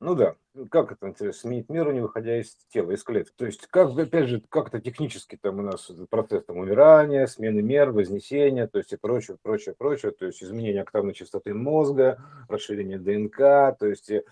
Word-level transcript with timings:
Ну 0.00 0.14
да, 0.14 0.36
как 0.70 0.92
это 0.92 1.08
интересно, 1.08 1.40
сменить 1.40 1.68
меру, 1.68 1.90
не 1.90 2.00
выходя 2.00 2.40
из 2.40 2.54
тела, 2.72 2.92
из 2.92 3.02
клетки. 3.02 3.32
То 3.36 3.46
есть, 3.46 3.66
как, 3.66 3.98
опять 3.98 4.28
же, 4.28 4.40
как 4.48 4.68
это 4.68 4.80
технически 4.80 5.36
там 5.36 5.58
у 5.58 5.62
нас 5.62 5.90
процесс 6.08 6.44
там, 6.44 6.58
умирания, 6.58 7.26
смены 7.26 7.62
мер, 7.62 7.90
вознесения, 7.90 8.68
то 8.68 8.78
есть 8.78 8.92
и 8.92 8.96
прочее, 8.96 9.38
прочее, 9.42 9.74
прочее, 9.76 10.12
то 10.12 10.26
есть 10.26 10.40
изменение 10.40 10.82
октавной 10.82 11.14
частоты 11.14 11.52
мозга, 11.52 12.22
расширение 12.48 12.98
ДНК, 12.98 13.76
то 13.76 13.86
есть 13.86 14.08
и, 14.10 14.22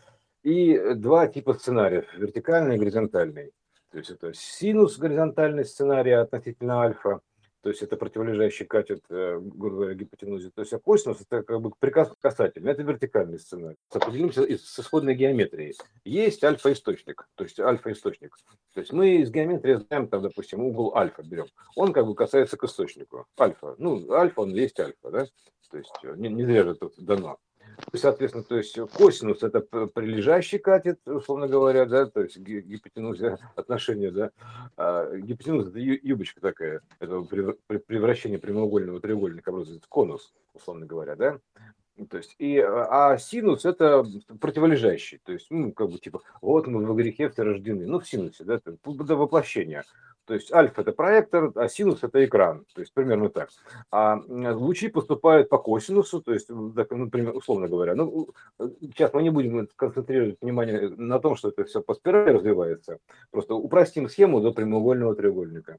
и 0.44 0.94
два 0.94 1.26
типа 1.26 1.54
сценариев, 1.54 2.06
вертикальный 2.14 2.76
и 2.76 2.78
горизонтальный. 2.78 3.53
То 3.90 3.98
есть 3.98 4.10
это 4.10 4.35
синус 4.35 4.98
горизонтальный 4.98 5.64
сценарий 5.64 6.12
относительно 6.12 6.83
альфа, 6.83 7.22
то 7.67 7.71
есть 7.71 7.83
это 7.83 7.96
противолежащий 7.96 8.64
катет, 8.64 9.03
э, 9.08 9.40
грубо 9.40 9.78
говоря, 9.78 9.94
гипотенузе. 9.94 10.51
То 10.51 10.60
есть 10.60 10.72
а 10.72 10.78
косинус 10.78 11.21
это 11.21 11.42
как 11.42 11.60
бы 11.60 11.72
приказ 11.76 12.12
касательный, 12.21 12.71
это 12.71 12.85
вертикальный 12.85 13.40
сценарий. 13.40 13.76
Определимся 13.90 14.42
с 14.42 14.78
исходной 14.78 15.16
геометрией. 15.16 15.74
Есть 16.05 16.45
альфа-источник, 16.45 17.27
то 17.34 17.42
есть 17.42 17.59
альфа-источник. 17.59 18.37
То 18.73 18.79
есть 18.79 18.92
мы 18.92 19.16
из 19.16 19.33
геометрии 19.33 19.84
знаем, 19.84 20.06
там, 20.06 20.23
допустим, 20.23 20.61
угол 20.61 20.95
альфа 20.95 21.25
берем. 21.25 21.47
Он 21.75 21.92
как 21.92 22.06
бы 22.06 22.15
касается 22.15 22.56
к 22.56 22.62
источнику. 22.62 23.27
Альфа. 23.37 23.75
Ну, 23.78 24.12
альфа, 24.12 24.42
он 24.42 24.55
есть 24.55 24.78
альфа, 24.78 25.11
да? 25.11 25.27
То 25.69 25.78
есть 25.78 25.91
э, 26.05 26.14
не, 26.17 26.28
не 26.28 26.45
зря 26.45 26.62
же 26.62 26.77
тут 26.77 26.95
дано. 26.98 27.37
Соответственно, 27.93 28.45
то 28.45 28.56
есть 28.56 28.79
косинус 28.95 29.43
это 29.43 29.61
прилежащий 29.61 30.59
катет, 30.59 31.01
условно 31.06 31.48
говоря, 31.48 31.87
да, 31.87 32.06
то 32.06 32.23
есть 32.23 32.39
гипотенуза 32.39 33.39
отношения, 33.55 34.11
да, 34.11 34.30
а 34.77 35.16
гипотенуза 35.16 35.70
это 35.70 35.79
юбочка 35.79 36.41
такая, 36.41 36.80
это 37.01 37.20
превращение 37.23 38.39
прямоугольного 38.39 39.01
треугольника 39.01 39.51
образует 39.51 39.87
конус, 39.87 40.34
условно 40.55 40.87
говоря, 40.87 41.16
да, 41.16 41.39
то 42.11 42.19
есть, 42.19 42.34
и, 42.39 42.59
а 42.59 43.16
синус 43.16 43.65
это 43.65 44.05
противолежащий, 44.41 45.19
то 45.25 45.33
есть, 45.33 45.47
ну, 45.51 45.73
как 45.73 45.91
бы 45.91 45.98
типа, 45.98 46.20
вот 46.42 46.67
мы 46.67 46.84
в 46.84 46.95
грехе 46.95 47.30
все 47.30 47.42
рождены, 47.42 47.87
ну, 47.87 48.01
в 48.01 48.09
синусе, 48.09 48.45
да, 48.45 48.55
это 48.56 48.77
воплощение. 48.84 49.84
То 50.27 50.34
есть 50.34 50.52
альфа– 50.52 50.80
это 50.82 50.92
проектор, 50.92 51.52
а 51.55 51.69
синус– 51.69 52.00
это 52.02 52.24
экран. 52.24 52.64
То 52.74 52.80
есть 52.80 52.92
примерно 52.92 53.30
так. 53.30 53.48
А 53.92 54.20
лучи 54.27 54.88
поступают 54.88 55.48
по 55.48 55.58
косинусу, 55.58 56.20
то 56.20 56.32
есть, 56.32 56.48
например, 56.48 57.36
условно 57.36 57.69
говоря. 57.69 57.94
Ну, 57.94 58.30
сейчас 58.58 59.14
мы 59.14 59.22
не 59.22 59.30
будем 59.30 59.69
концентрировать 59.77 60.38
внимание 60.41 60.88
на 60.88 61.20
том, 61.20 61.36
что 61.36 61.50
это 61.50 61.64
все 61.64 61.80
по 61.80 61.94
спирали 61.94 62.32
развивается. 62.32 62.98
Просто 63.30 63.54
упростим 63.54 64.08
схему 64.08 64.41
до 64.41 64.52
прямоугольного 64.52 65.14
треугольника. 65.14 65.78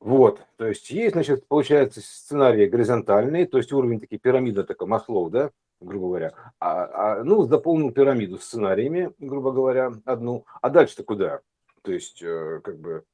Вот, 0.00 0.40
то 0.56 0.66
есть 0.66 0.90
есть, 0.90 1.14
значит, 1.14 1.46
получается 1.46 2.00
сценарий 2.00 2.66
горизонтальный, 2.66 3.46
то 3.46 3.56
есть 3.56 3.72
уровень 3.72 4.00
такие 4.00 4.18
пирамида 4.18 4.64
такой 4.64 4.86
Маслоу, 4.86 5.30
да, 5.30 5.50
грубо 5.80 6.08
говоря. 6.08 6.34
А, 6.60 7.20
а, 7.20 7.24
ну, 7.24 7.44
заполнил 7.44 7.90
пирамиду 7.90 8.38
сценариями, 8.38 9.12
грубо 9.18 9.52
говоря, 9.52 9.92
одну. 10.04 10.44
А 10.60 10.68
дальше-то 10.68 11.04
куда? 11.04 11.40
То 11.82 11.92
есть, 11.92 12.22
э, 12.22 12.60
как 12.62 12.78
бы, 12.78 13.04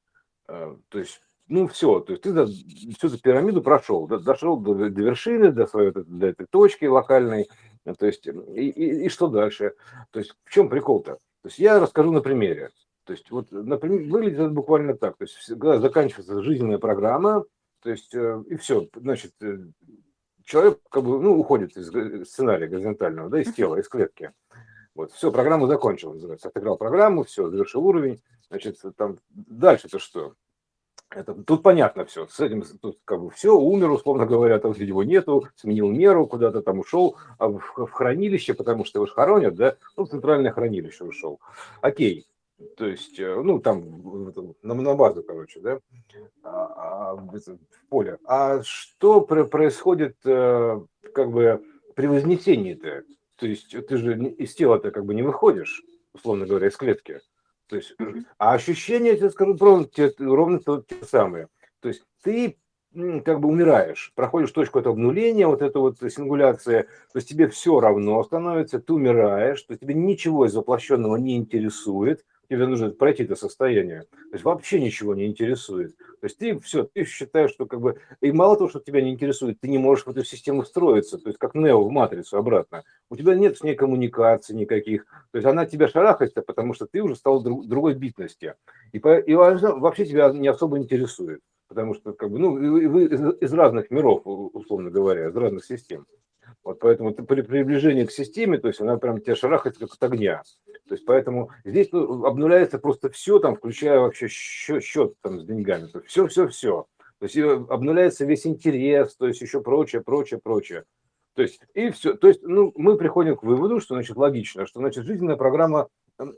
то 0.89 0.99
есть, 0.99 1.21
ну 1.47 1.67
все, 1.67 1.99
то 1.99 2.11
есть 2.13 2.23
ты 2.23 2.31
за, 2.31 2.45
всю 2.45 3.07
эту 3.07 3.19
пирамиду 3.19 3.61
прошел, 3.61 4.07
дошел 4.07 4.57
до, 4.57 4.73
до 4.73 5.01
вершины, 5.01 5.51
до 5.51 5.67
своей 5.67 5.91
до 5.91 6.27
этой 6.27 6.47
точки 6.47 6.85
локальной, 6.85 7.49
то 7.97 8.05
есть 8.05 8.27
и, 8.27 8.31
и, 8.31 9.05
и 9.05 9.09
что 9.09 9.27
дальше? 9.27 9.73
То 10.11 10.19
есть 10.19 10.33
в 10.45 10.51
чем 10.51 10.69
прикол-то? 10.69 11.13
То 11.41 11.47
есть 11.47 11.59
я 11.59 11.79
расскажу 11.79 12.11
на 12.11 12.21
примере. 12.21 12.69
То 13.05 13.13
есть 13.13 13.31
вот, 13.31 13.51
например, 13.51 14.09
выглядит 14.09 14.39
это 14.39 14.49
буквально 14.49 14.95
так. 14.95 15.17
То 15.17 15.23
есть 15.23 15.37
когда 15.47 15.79
заканчивается 15.79 16.41
жизненная 16.43 16.77
программа, 16.77 17.45
то 17.81 17.89
есть 17.89 18.13
э, 18.13 18.43
и 18.47 18.55
все, 18.57 18.87
значит, 18.95 19.33
э, 19.41 19.57
человек 20.45 20.79
как 20.89 21.03
бы, 21.03 21.19
ну, 21.19 21.39
уходит 21.39 21.75
из 21.75 21.87
сценария 22.29 22.67
горизонтального, 22.67 23.29
да, 23.29 23.41
из 23.41 23.53
тела, 23.53 23.77
из 23.77 23.89
клетки. 23.89 24.31
Вот, 24.93 25.11
все, 25.13 25.31
программа 25.31 25.67
закончилась, 25.67 26.15
называется. 26.15 26.49
Отыграл 26.49 26.77
программу, 26.77 27.23
все, 27.23 27.49
завершил 27.49 27.85
уровень. 27.85 28.21
Значит, 28.49 28.77
там 28.97 29.17
дальше-то 29.29 29.97
что? 29.97 30.35
Это, 31.13 31.33
тут 31.33 31.61
понятно 31.61 32.05
все. 32.05 32.25
С 32.27 32.39
этим 32.39 32.63
тут 32.81 32.99
как 33.03 33.21
бы 33.21 33.29
все, 33.31 33.55
умер, 33.57 33.91
условно 33.91 34.25
говоря, 34.25 34.59
там 34.59 34.71
его 34.71 35.03
нету, 35.03 35.45
сменил 35.55 35.89
меру, 35.89 36.25
куда-то 36.25 36.61
там 36.61 36.79
ушел 36.79 37.17
а 37.37 37.49
в, 37.49 37.59
в 37.59 37.91
хранилище, 37.91 38.53
потому 38.53 38.85
что 38.85 38.99
его 38.99 39.07
же 39.07 39.13
хоронят, 39.13 39.55
да, 39.55 39.75
ну, 39.97 40.05
в 40.05 40.09
центральное 40.09 40.51
хранилище 40.51 41.03
ушел. 41.03 41.39
Окей. 41.81 42.25
То 42.77 42.85
есть, 42.85 43.19
э, 43.19 43.41
ну, 43.41 43.59
там, 43.59 44.53
на, 44.61 44.73
на 44.73 44.93
базу, 44.93 45.23
короче, 45.23 45.59
да, 45.59 45.79
а, 46.43 47.11
а, 47.11 47.15
в 47.15 47.41
поле. 47.89 48.17
А 48.25 48.61
что 48.63 49.21
происходит, 49.21 50.15
э, 50.25 50.79
как 51.13 51.31
бы, 51.31 51.63
при 51.95 52.07
вознесении-то? 52.07 53.03
То 53.35 53.47
есть, 53.47 53.75
ты 53.87 53.97
же 53.97 54.15
из 54.15 54.53
тела-то 54.53 54.91
как 54.91 55.05
бы 55.05 55.15
не 55.15 55.23
выходишь, 55.23 55.83
условно 56.13 56.45
говоря, 56.45 56.67
из 56.67 56.77
клетки. 56.77 57.19
То 57.71 57.77
есть, 57.77 57.95
а 58.37 58.53
ощущения, 58.53 59.11
я 59.11 59.17
тебе 59.17 59.29
скажу, 59.29 59.55
ровно 59.57 59.85
те, 59.85 60.13
ровно 60.19 60.59
те 60.59 60.95
самые. 61.09 61.47
То 61.79 61.87
есть 61.87 62.03
ты 62.21 62.57
как 63.23 63.39
бы 63.39 63.47
умираешь, 63.47 64.11
проходишь 64.13 64.51
точку 64.51 64.79
этого 64.79 64.93
обнуления, 64.93 65.47
вот 65.47 65.61
эта 65.61 65.79
вот 65.79 65.97
сингуляция, 65.99 66.83
то 66.83 67.15
есть 67.15 67.29
тебе 67.29 67.47
все 67.47 67.79
равно 67.79 68.21
становится, 68.25 68.81
ты 68.81 68.91
умираешь, 68.91 69.61
то 69.61 69.71
есть 69.71 69.79
тебе 69.79 69.93
ничего 69.93 70.45
из 70.45 70.53
воплощенного 70.53 71.15
не 71.15 71.37
интересует, 71.37 72.25
тебе 72.51 72.67
нужно 72.67 72.89
пройти 72.89 73.23
это 73.23 73.35
состояние. 73.35 74.01
То 74.01 74.33
есть 74.33 74.43
вообще 74.43 74.81
ничего 74.81 75.15
не 75.15 75.25
интересует. 75.25 75.95
То 75.95 76.25
есть 76.25 76.37
ты 76.37 76.59
все, 76.59 76.83
ты 76.83 77.05
считаешь, 77.05 77.51
что 77.51 77.65
как 77.65 77.79
бы, 77.79 77.97
и 78.19 78.33
мало 78.33 78.57
того, 78.57 78.69
что 78.69 78.81
тебя 78.81 79.01
не 79.01 79.11
интересует, 79.13 79.61
ты 79.61 79.69
не 79.69 79.77
можешь 79.77 80.05
в 80.05 80.09
эту 80.09 80.25
систему 80.25 80.63
встроиться, 80.63 81.17
то 81.17 81.29
есть 81.29 81.39
как 81.39 81.55
Нео 81.55 81.81
в 81.81 81.89
матрицу 81.89 82.37
обратно. 82.37 82.83
У 83.09 83.15
тебя 83.15 83.35
нет 83.35 83.57
с 83.57 83.63
ней 83.63 83.75
коммуникаций 83.75 84.53
никаких, 84.53 85.05
то 85.31 85.37
есть 85.37 85.47
она 85.47 85.65
тебя 85.65 85.87
шарахается, 85.87 86.41
потому 86.41 86.73
что 86.73 86.87
ты 86.87 87.01
уже 87.01 87.15
стал 87.15 87.41
друг, 87.41 87.65
другой 87.67 87.93
битности. 87.93 88.55
И, 88.91 88.99
по, 88.99 89.17
и 89.17 89.33
вообще 89.33 90.05
тебя 90.05 90.29
не 90.31 90.49
особо 90.49 90.77
интересует, 90.77 91.39
потому 91.69 91.93
что 91.93 92.11
как 92.11 92.29
бы, 92.29 92.37
ну, 92.37 92.51
вы 92.51 93.05
из, 93.05 93.53
разных 93.53 93.91
миров, 93.91 94.23
условно 94.25 94.89
говоря, 94.89 95.29
из 95.29 95.35
разных 95.37 95.63
систем. 95.63 96.05
Вот 96.65 96.79
поэтому 96.79 97.13
при 97.13 97.41
приближении 97.43 98.03
к 98.03 98.11
системе, 98.11 98.57
то 98.57 98.67
есть 98.67 98.81
она 98.81 98.97
прям 98.97 99.21
тебя 99.21 99.37
шарахает 99.37 99.77
как 99.77 99.93
от 99.93 100.03
огня. 100.03 100.43
То 100.91 100.95
есть 100.95 101.05
поэтому 101.05 101.51
здесь 101.63 101.87
ну, 101.93 102.25
обнуляется 102.25 102.77
просто 102.77 103.09
все, 103.09 103.39
там, 103.39 103.55
включая 103.55 104.01
вообще 104.01 104.27
счет, 104.27 104.83
счет 104.83 105.13
там 105.21 105.39
с 105.39 105.45
деньгами. 105.45 105.87
Все, 106.05 106.27
все, 106.27 106.49
все. 106.49 106.85
То 107.17 107.27
есть 107.27 107.37
обнуляется 107.37 108.25
весь 108.25 108.45
интерес, 108.45 109.15
то 109.15 109.25
есть 109.25 109.39
еще 109.39 109.61
прочее, 109.61 110.01
прочее, 110.01 110.41
прочее. 110.43 110.83
То 111.33 111.43
есть 111.43 111.61
и 111.75 111.91
все. 111.91 112.15
То 112.15 112.27
есть 112.27 112.43
ну, 112.43 112.73
мы 112.75 112.97
приходим 112.97 113.37
к 113.37 113.43
выводу, 113.43 113.79
что 113.79 113.95
значит 113.95 114.17
логично, 114.17 114.65
что 114.65 114.81
значит 114.81 115.05
жизненная 115.05 115.37
программа 115.37 115.87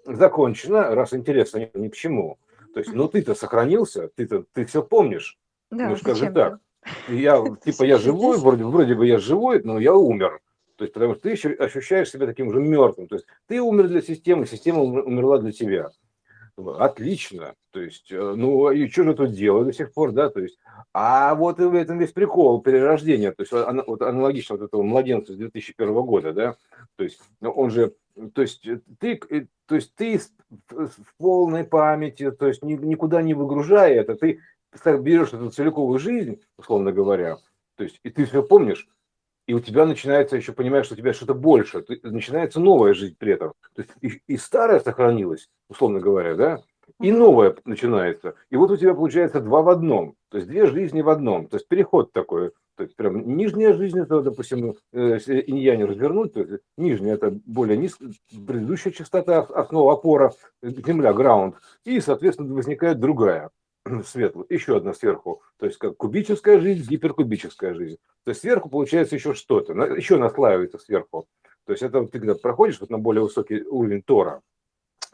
закончена, 0.05 0.93
раз 0.93 1.15
интереса 1.15 1.57
нет 1.57 1.73
ни 1.73 1.87
к 1.87 1.95
чему. 1.95 2.37
То 2.75 2.79
есть, 2.79 2.93
ну 2.93 3.07
ты-то 3.07 3.33
сохранился, 3.33 4.11
ты-то 4.15 4.45
ты 4.53 4.65
все 4.65 4.83
помнишь. 4.83 5.39
Да, 5.71 5.89
ну 5.89 5.95
скажи 5.95 6.31
так. 6.31 6.59
Я, 7.07 7.43
типа, 7.65 7.85
я 7.85 7.97
живой, 7.97 8.37
вроде, 8.37 8.65
вроде 8.65 8.93
бы 8.93 9.07
я 9.07 9.17
живой, 9.17 9.63
но 9.63 9.79
я 9.79 9.95
умер. 9.95 10.41
То 10.83 10.85
есть, 10.85 10.94
потому 10.95 11.13
что 11.13 11.23
ты 11.23 11.63
ощущаешь 11.63 12.11
себя 12.11 12.25
таким 12.25 12.51
же 12.51 12.59
мертвым. 12.59 13.07
То 13.07 13.16
есть, 13.16 13.25
ты 13.47 13.61
умер 13.61 13.88
для 13.88 14.01
системы, 14.01 14.45
система 14.45 14.81
умерла 14.81 15.38
для 15.38 15.53
тебя. 15.53 15.91
Отлично. 16.57 17.55
То 17.71 17.79
есть, 17.79 18.11
э, 18.11 18.33
ну, 18.35 18.69
и 18.69 18.89
что 18.89 19.03
же 19.03 19.13
тут 19.13 19.31
делаю 19.31 19.63
до 19.63 19.71
сих 19.71 19.94
пор, 19.94 20.11
да? 20.11 20.29
То 20.29 20.41
есть, 20.41 20.59
а 20.94 21.35
вот 21.35 21.57
в 21.59 21.73
этом 21.73 21.99
весь 21.99 22.11
прикол 22.11 22.61
перерождения. 22.61 23.31
То 23.31 23.44
есть, 23.44 23.53
вот 23.53 24.01
аналогично 24.01 24.57
вот 24.57 24.66
этого 24.66 24.83
младенца 24.83 25.31
с 25.31 25.38
2001 25.38 25.94
года, 26.03 26.33
да? 26.33 26.55
То 26.97 27.05
есть, 27.05 27.21
он 27.41 27.71
же, 27.71 27.95
то 28.33 28.41
есть, 28.41 28.67
ты, 29.00 29.21
э, 29.29 29.45
то 29.65 29.75
есть, 29.75 29.95
ты 29.95 30.19
в 30.67 31.15
полной 31.17 31.63
памяти, 31.63 32.29
то 32.31 32.47
есть, 32.47 32.61
никуда 32.61 33.21
не 33.21 33.33
выгружая 33.33 33.94
это, 33.94 34.15
ты 34.15 34.41
берешь 34.85 35.31
эту 35.31 35.50
целиковую 35.50 35.97
жизнь, 35.97 36.41
условно 36.57 36.91
говоря, 36.91 37.38
то 37.77 37.85
есть, 37.85 38.01
и 38.03 38.09
ты 38.09 38.25
все 38.25 38.44
помнишь, 38.44 38.89
и 39.47 39.53
у 39.53 39.59
тебя 39.59 39.85
начинается 39.85 40.35
еще, 40.35 40.53
понимаешь, 40.53 40.85
что 40.85 40.95
у 40.95 40.97
тебя 40.97 41.13
что-то 41.13 41.33
больше, 41.33 41.81
ты, 41.81 41.99
начинается 42.03 42.59
новая 42.59 42.93
жизнь 42.93 43.15
при 43.17 43.33
этом. 43.33 43.53
То 43.75 43.81
есть 43.81 43.91
и, 44.01 44.33
и 44.33 44.37
старая 44.37 44.79
сохранилась, 44.79 45.50
условно 45.69 46.00
говоря, 46.00 46.35
да, 46.35 46.62
и 47.00 47.12
новая 47.12 47.56
начинается. 47.65 48.35
И 48.50 48.56
вот 48.56 48.71
у 48.71 48.77
тебя 48.77 48.94
получается 48.94 49.41
два 49.41 49.62
в 49.62 49.69
одном, 49.69 50.15
то 50.29 50.38
есть 50.38 50.50
две 50.50 50.65
жизни 50.68 51.01
в 51.01 51.09
одном, 51.09 51.47
то 51.47 51.57
есть 51.57 51.68
переход 51.68 52.12
такой. 52.12 52.51
То 52.75 52.83
есть 52.83 52.95
прям 52.95 53.38
нижняя 53.38 53.73
жизнь, 53.73 54.00
это, 54.00 54.23
допустим, 54.23 54.75
э, 54.94 55.13
если 55.13 55.44
иньянь 55.45 55.83
развернуть, 55.83 56.33
то 56.33 56.39
есть 56.39 56.63
нижняя 56.75 57.15
это 57.15 57.31
более 57.45 57.77
низкая, 57.77 58.12
предыдущая 58.31 58.91
частота, 58.91 59.41
основа 59.41 59.94
опора, 59.94 60.33
земля, 60.63 61.13
граунд, 61.13 61.56
и, 61.85 62.00
соответственно, 62.00 62.56
возникает 62.56 63.00
другая 63.00 63.51
светлую, 64.06 64.47
еще 64.50 64.77
одна 64.77 64.94
сверху, 64.94 65.41
то 65.57 65.65
есть 65.65 65.77
как 65.77 65.97
кубическая 65.97 66.59
жизнь, 66.59 66.89
гиперкубическая 66.89 67.74
жизнь. 67.74 67.97
То 68.24 68.30
есть 68.30 68.41
сверху 68.41 68.69
получается 68.69 69.15
еще 69.15 69.33
что-то, 69.33 69.74
еще 69.74 70.18
наслаивается 70.18 70.77
сверху. 70.77 71.27
То 71.65 71.74
есть 71.74 71.83
это 71.83 72.06
ты 72.06 72.19
когда 72.19 72.35
проходишь 72.35 72.80
вот 72.80 72.89
на 72.89 72.97
более 72.97 73.24
высокий 73.24 73.63
уровень 73.63 74.01
Тора, 74.01 74.41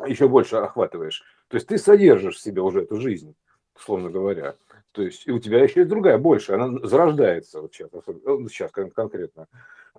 еще 0.06 0.28
больше 0.28 0.58
охватываешь. 0.58 1.24
То 1.48 1.56
есть 1.56 1.68
ты 1.68 1.78
содержишь 1.78 2.36
в 2.36 2.42
себе 2.42 2.62
уже 2.62 2.84
эту 2.84 2.98
жизнь, 2.98 3.36
условно 3.76 4.10
говоря. 4.10 4.56
То 4.92 5.04
есть 5.04 5.28
и 5.28 5.32
у 5.32 5.40
тебя 5.40 5.64
еще 5.64 5.82
есть 5.82 5.90
другая, 5.90 6.18
больше, 6.18 6.54
она 6.54 6.88
зарождается 6.88 7.62
вот 7.62 7.74
сейчас, 7.74 7.90
сейчас 8.50 8.72
ну, 8.76 8.90
конкретно. 8.92 9.48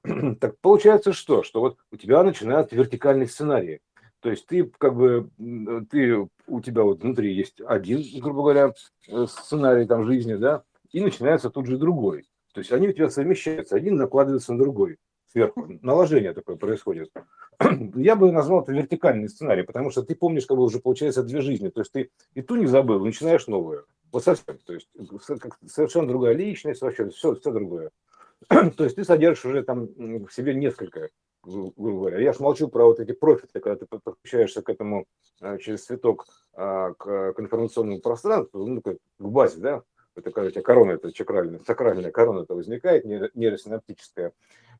Так 0.40 0.58
получается 0.61 1.12
что? 1.12 1.43
Что 1.43 1.61
вот 1.61 1.78
у 1.90 1.96
тебя 1.96 2.22
начинают 2.22 2.72
вертикальные 2.72 3.28
сценарии. 3.28 3.82
То 4.20 4.31
есть 4.31 4.46
ты 4.46 4.64
как 4.78 4.94
бы, 4.94 5.31
ты, 5.90 6.28
у 6.46 6.61
тебя 6.61 6.82
вот 6.82 7.02
внутри 7.02 7.34
есть 7.34 7.61
один, 7.67 8.02
грубо 8.20 8.43
говоря, 8.43 8.75
э, 9.08 9.26
сценарий 9.26 9.87
там 9.87 10.05
жизни, 10.05 10.34
да, 10.34 10.62
и 10.93 11.00
начинается 11.00 11.50
тут 11.50 11.67
же 11.67 11.78
другой. 11.78 12.26
То 12.52 12.61
есть 12.61 12.72
они 12.72 12.88
у 12.88 12.93
тебя 12.93 13.11
совмещаются, 13.11 13.76
один 13.76 13.96
накладывается 13.96 14.52
на 14.52 14.58
другой 14.58 14.99
сверху. 15.32 15.67
Наложение 15.82 16.32
такое 16.32 16.56
происходит. 16.56 17.11
Я 17.94 18.17
бы 18.17 18.32
назвал 18.32 18.62
это 18.62 18.72
вертикальный 18.72 19.28
сценарий, 19.28 19.62
потому 19.62 19.90
что 19.90 20.02
ты 20.02 20.14
помнишь, 20.14 20.46
как 20.46 20.56
бы 20.56 20.64
уже 20.64 20.81
получается 20.81 21.22
две 21.22 21.40
жизни. 21.40 21.69
То 21.69 21.81
есть 21.81 21.93
ты 21.93 22.11
и 22.34 22.43
ту 22.43 22.56
не 22.56 22.67
забыл, 22.67 23.05
начинаешь 23.05 23.46
новую. 23.46 23.87
Вот 24.12 24.25
совсем. 24.25 24.58
То 24.67 24.75
есть 24.75 24.88
совершенно 25.67 26.08
другая 26.08 26.34
личность, 26.34 26.82
вообще 26.82 27.08
все, 27.11 27.34
все 27.37 27.52
другое. 27.52 27.90
То 28.49 28.84
есть 28.84 28.96
ты 28.96 29.05
содержишь 29.05 29.44
уже 29.44 29.62
там 29.62 29.87
в 30.26 30.31
себе 30.31 30.55
несколько, 30.55 31.11
грубо 31.42 31.98
говоря. 31.98 32.20
Я 32.20 32.32
же 32.32 32.42
молчу 32.42 32.69
про 32.69 32.87
вот 32.87 33.00
эти 33.00 33.12
профиты, 33.12 33.60
когда 33.60 33.76
ты 33.76 33.87
подключаешься 33.87 34.62
к 34.62 34.69
этому 34.69 35.06
э, 35.40 35.58
через 35.58 35.84
цветок 35.84 36.26
а, 36.52 36.92
к, 36.94 37.32
к 37.32 37.40
информационному 37.40 38.00
пространству, 38.00 38.66
ну, 38.66 38.82
к 38.82 38.98
базе, 39.19 39.60
да, 39.60 39.82
это 40.16 40.31
когда 40.31 40.60
корона, 40.60 40.92
это 40.92 41.12
чакральная, 41.12 41.60
сакральная 41.66 42.10
корона 42.10 42.40
это 42.42 42.54
возникает, 42.54 43.04
нейросинаптическая, 43.34 44.32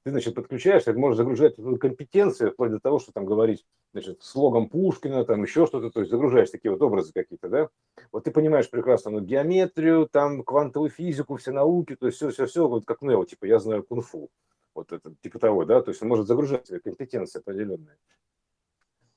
ты, 0.03 0.11
значит, 0.11 0.35
подключаешься, 0.35 0.93
ты 0.93 0.99
можешь 0.99 1.19
загружать 1.19 1.57
компетенции, 1.79 2.49
вплоть 2.49 2.71
до 2.71 2.81
того, 2.81 2.99
что 2.99 3.13
там 3.13 3.27
говорить, 3.27 3.67
значит, 3.93 4.23
слогом 4.23 4.69
Пушкина, 4.69 5.25
там 5.25 5.43
еще 5.43 5.67
что-то, 5.67 5.91
то 5.91 6.01
есть 6.01 6.11
загружаешь 6.11 6.51
такие 6.51 6.73
вот 6.73 6.81
образы 6.83 7.13
какие-то, 7.13 7.49
да, 7.49 7.69
вот 8.11 8.25
ты 8.25 8.31
понимаешь 8.31 8.71
прекрасно 8.71 9.11
ну, 9.11 9.21
геометрию, 9.21 10.09
там 10.11 10.43
квантовую 10.43 10.91
физику, 10.91 11.37
все 11.37 11.53
науки, 11.53 11.97
то 11.97 12.07
есть 12.07 12.17
все-все-все, 12.17 12.67
вот 12.67 12.87
как 12.87 13.03
Нео, 13.03 13.25
типа, 13.25 13.45
я 13.45 13.59
знаю 13.59 13.85
кунг-фу, 13.85 14.31
вот 14.75 14.93
это, 14.93 15.15
типа 15.23 15.39
того, 15.39 15.65
да, 15.65 15.83
то 15.83 15.91
есть 15.91 16.03
он 16.03 16.09
может 16.09 16.27
загружать 16.27 16.67
себе 16.67 16.81
компетенции 16.81 17.39
определенные. 17.39 17.97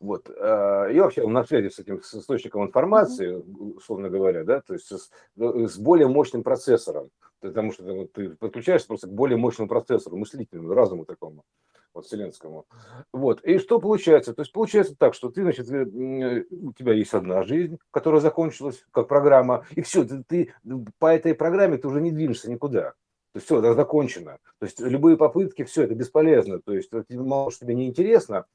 Вот. 0.04 0.30
А, 0.30 0.88
и 0.88 1.00
вообще 1.00 1.24
он 1.24 1.32
на 1.32 1.46
связи 1.46 1.70
с 1.70 1.80
этим 1.80 2.04
с 2.04 2.14
источником 2.14 2.66
информации, 2.66 3.32
условно 3.34 4.10
говоря, 4.10 4.44
да, 4.44 4.62
то 4.62 4.74
есть 4.74 4.92
с, 4.92 5.10
с 5.38 5.78
более 5.78 6.10
мощным 6.10 6.44
процессором, 6.44 7.10
потому 7.40 7.72
что 7.72 7.84
ну, 7.84 8.08
ты 8.08 8.32
подключаешься 8.32 8.88
просто 8.88 9.08
к 9.08 9.14
более 9.14 9.38
мощному 9.38 9.70
процессору, 9.70 10.18
мыслительному, 10.18 10.74
разуму 10.74 11.06
такому, 11.06 11.46
вот, 11.94 12.06
вселенскому. 12.06 12.66
Вот. 13.14 13.42
И 13.46 13.60
что 13.60 13.80
получается? 13.80 14.34
То 14.34 14.42
есть 14.42 14.52
получается 14.52 14.94
так, 14.98 15.14
что 15.14 15.30
ты, 15.30 15.42
значит, 15.44 15.72
э, 15.72 16.44
у 16.52 16.74
тебя 16.74 16.92
есть 16.94 17.14
одна 17.14 17.44
жизнь, 17.44 17.78
которая 17.92 18.20
закончилась 18.20 18.84
как 18.92 19.08
программа, 19.08 19.66
и 19.72 19.82
все, 19.82 20.04
ты, 20.04 20.24
ты 20.28 20.54
по 21.00 21.14
этой 21.14 21.34
программе 21.34 21.78
ты 21.78 21.88
уже 21.88 22.02
не 22.02 22.12
двинешься 22.12 22.52
никуда. 22.52 22.94
То 23.34 23.38
есть 23.38 23.48
все, 23.48 23.60
это 23.60 23.74
закончено. 23.74 24.38
То 24.60 24.66
есть 24.68 24.80
любые 24.80 25.18
попытки, 25.18 25.64
все, 25.64 25.84
это 25.84 25.96
бесполезно. 25.96 26.60
То 26.62 26.74
есть 26.74 26.92
мало 27.10 27.50
что 27.52 27.66
тебе 27.66 27.74
не 27.74 27.88
интересно, 27.88 28.46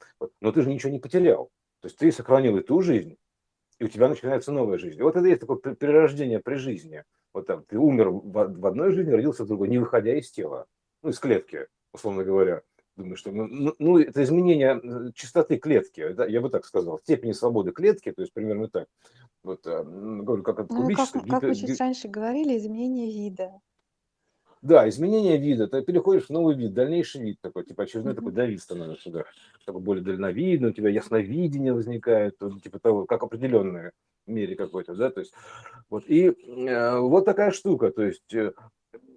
но 0.40 0.52
ты 0.52 0.62
же 0.62 0.70
ничего 0.70 0.92
не 0.92 1.00
потерял. 1.00 1.50
То 1.80 1.86
есть 1.86 1.98
ты 1.98 2.12
сохранил 2.12 2.56
и 2.56 2.62
ту 2.62 2.80
жизнь, 2.80 3.16
и 3.80 3.84
у 3.84 3.88
тебя 3.88 4.08
начинается 4.08 4.52
новая 4.52 4.78
жизнь. 4.78 4.98
И 4.98 5.02
вот 5.02 5.16
это 5.16 5.26
есть 5.26 5.40
такое 5.40 5.58
перерождение 5.74 6.38
при 6.38 6.54
жизни. 6.54 7.04
Вот 7.34 7.46
там 7.46 7.64
ты 7.64 7.76
умер 7.76 8.10
в 8.10 8.66
одной 8.66 8.92
жизни, 8.92 9.10
родился 9.10 9.44
в 9.44 9.48
другой, 9.48 9.68
не 9.68 9.78
выходя 9.78 10.16
из 10.16 10.30
тела, 10.30 10.66
ну, 11.02 11.10
из 11.10 11.18
клетки, 11.18 11.66
условно 11.92 12.22
говоря. 12.22 12.62
Думаю, 12.96 13.16
что 13.16 13.30
ну, 13.30 13.46
ну, 13.46 13.74
ну 13.78 13.98
это 13.98 14.24
изменение 14.24 14.80
э, 14.82 15.12
частоты 15.14 15.56
клетки, 15.58 16.08
да, 16.14 16.26
я 16.26 16.40
бы 16.40 16.50
так 16.50 16.64
сказал, 16.64 16.98
степени 16.98 17.30
свободы 17.30 17.70
клетки, 17.70 18.10
то 18.10 18.22
есть 18.22 18.32
примерно 18.32 18.68
так. 18.68 18.88
Вот, 19.44 19.64
э, 19.66 19.84
говорю, 19.84 20.42
как 20.42 20.58
это 20.58 20.74
ну, 20.74 20.88
как, 20.90 21.12
как 21.12 21.42
вы 21.44 21.54
чуть 21.54 21.78
раньше 21.78 22.08
говорили, 22.08 22.56
изменение 22.58 23.12
вида. 23.12 23.52
Да, 24.62 24.88
изменение 24.88 25.38
вида, 25.38 25.68
ты 25.68 25.82
переходишь 25.82 26.26
в 26.26 26.30
новый 26.30 26.56
вид, 26.56 26.74
дальнейший 26.74 27.22
вид 27.22 27.40
такой, 27.40 27.64
типа 27.64 27.84
очередной 27.84 28.14
такой 28.14 28.32
давид 28.32 28.60
становится, 28.60 29.10
да, 29.10 29.24
такой 29.64 29.80
более 29.80 30.04
дальновидный, 30.04 30.70
у 30.70 30.72
тебя 30.72 30.90
ясновидение 30.90 31.72
возникает, 31.72 32.38
типа 32.62 32.80
того, 32.80 33.06
как 33.06 33.22
определенное 33.22 33.92
мере 34.26 34.56
какой-то, 34.56 34.94
да, 34.94 35.10
то 35.10 35.20
есть 35.20 35.32
вот, 35.88 36.04
и 36.06 36.26
э, 36.26 36.98
вот 36.98 37.24
такая 37.24 37.52
штука, 37.52 37.90
то 37.90 38.02
есть, 38.02 38.34
э, 38.34 38.52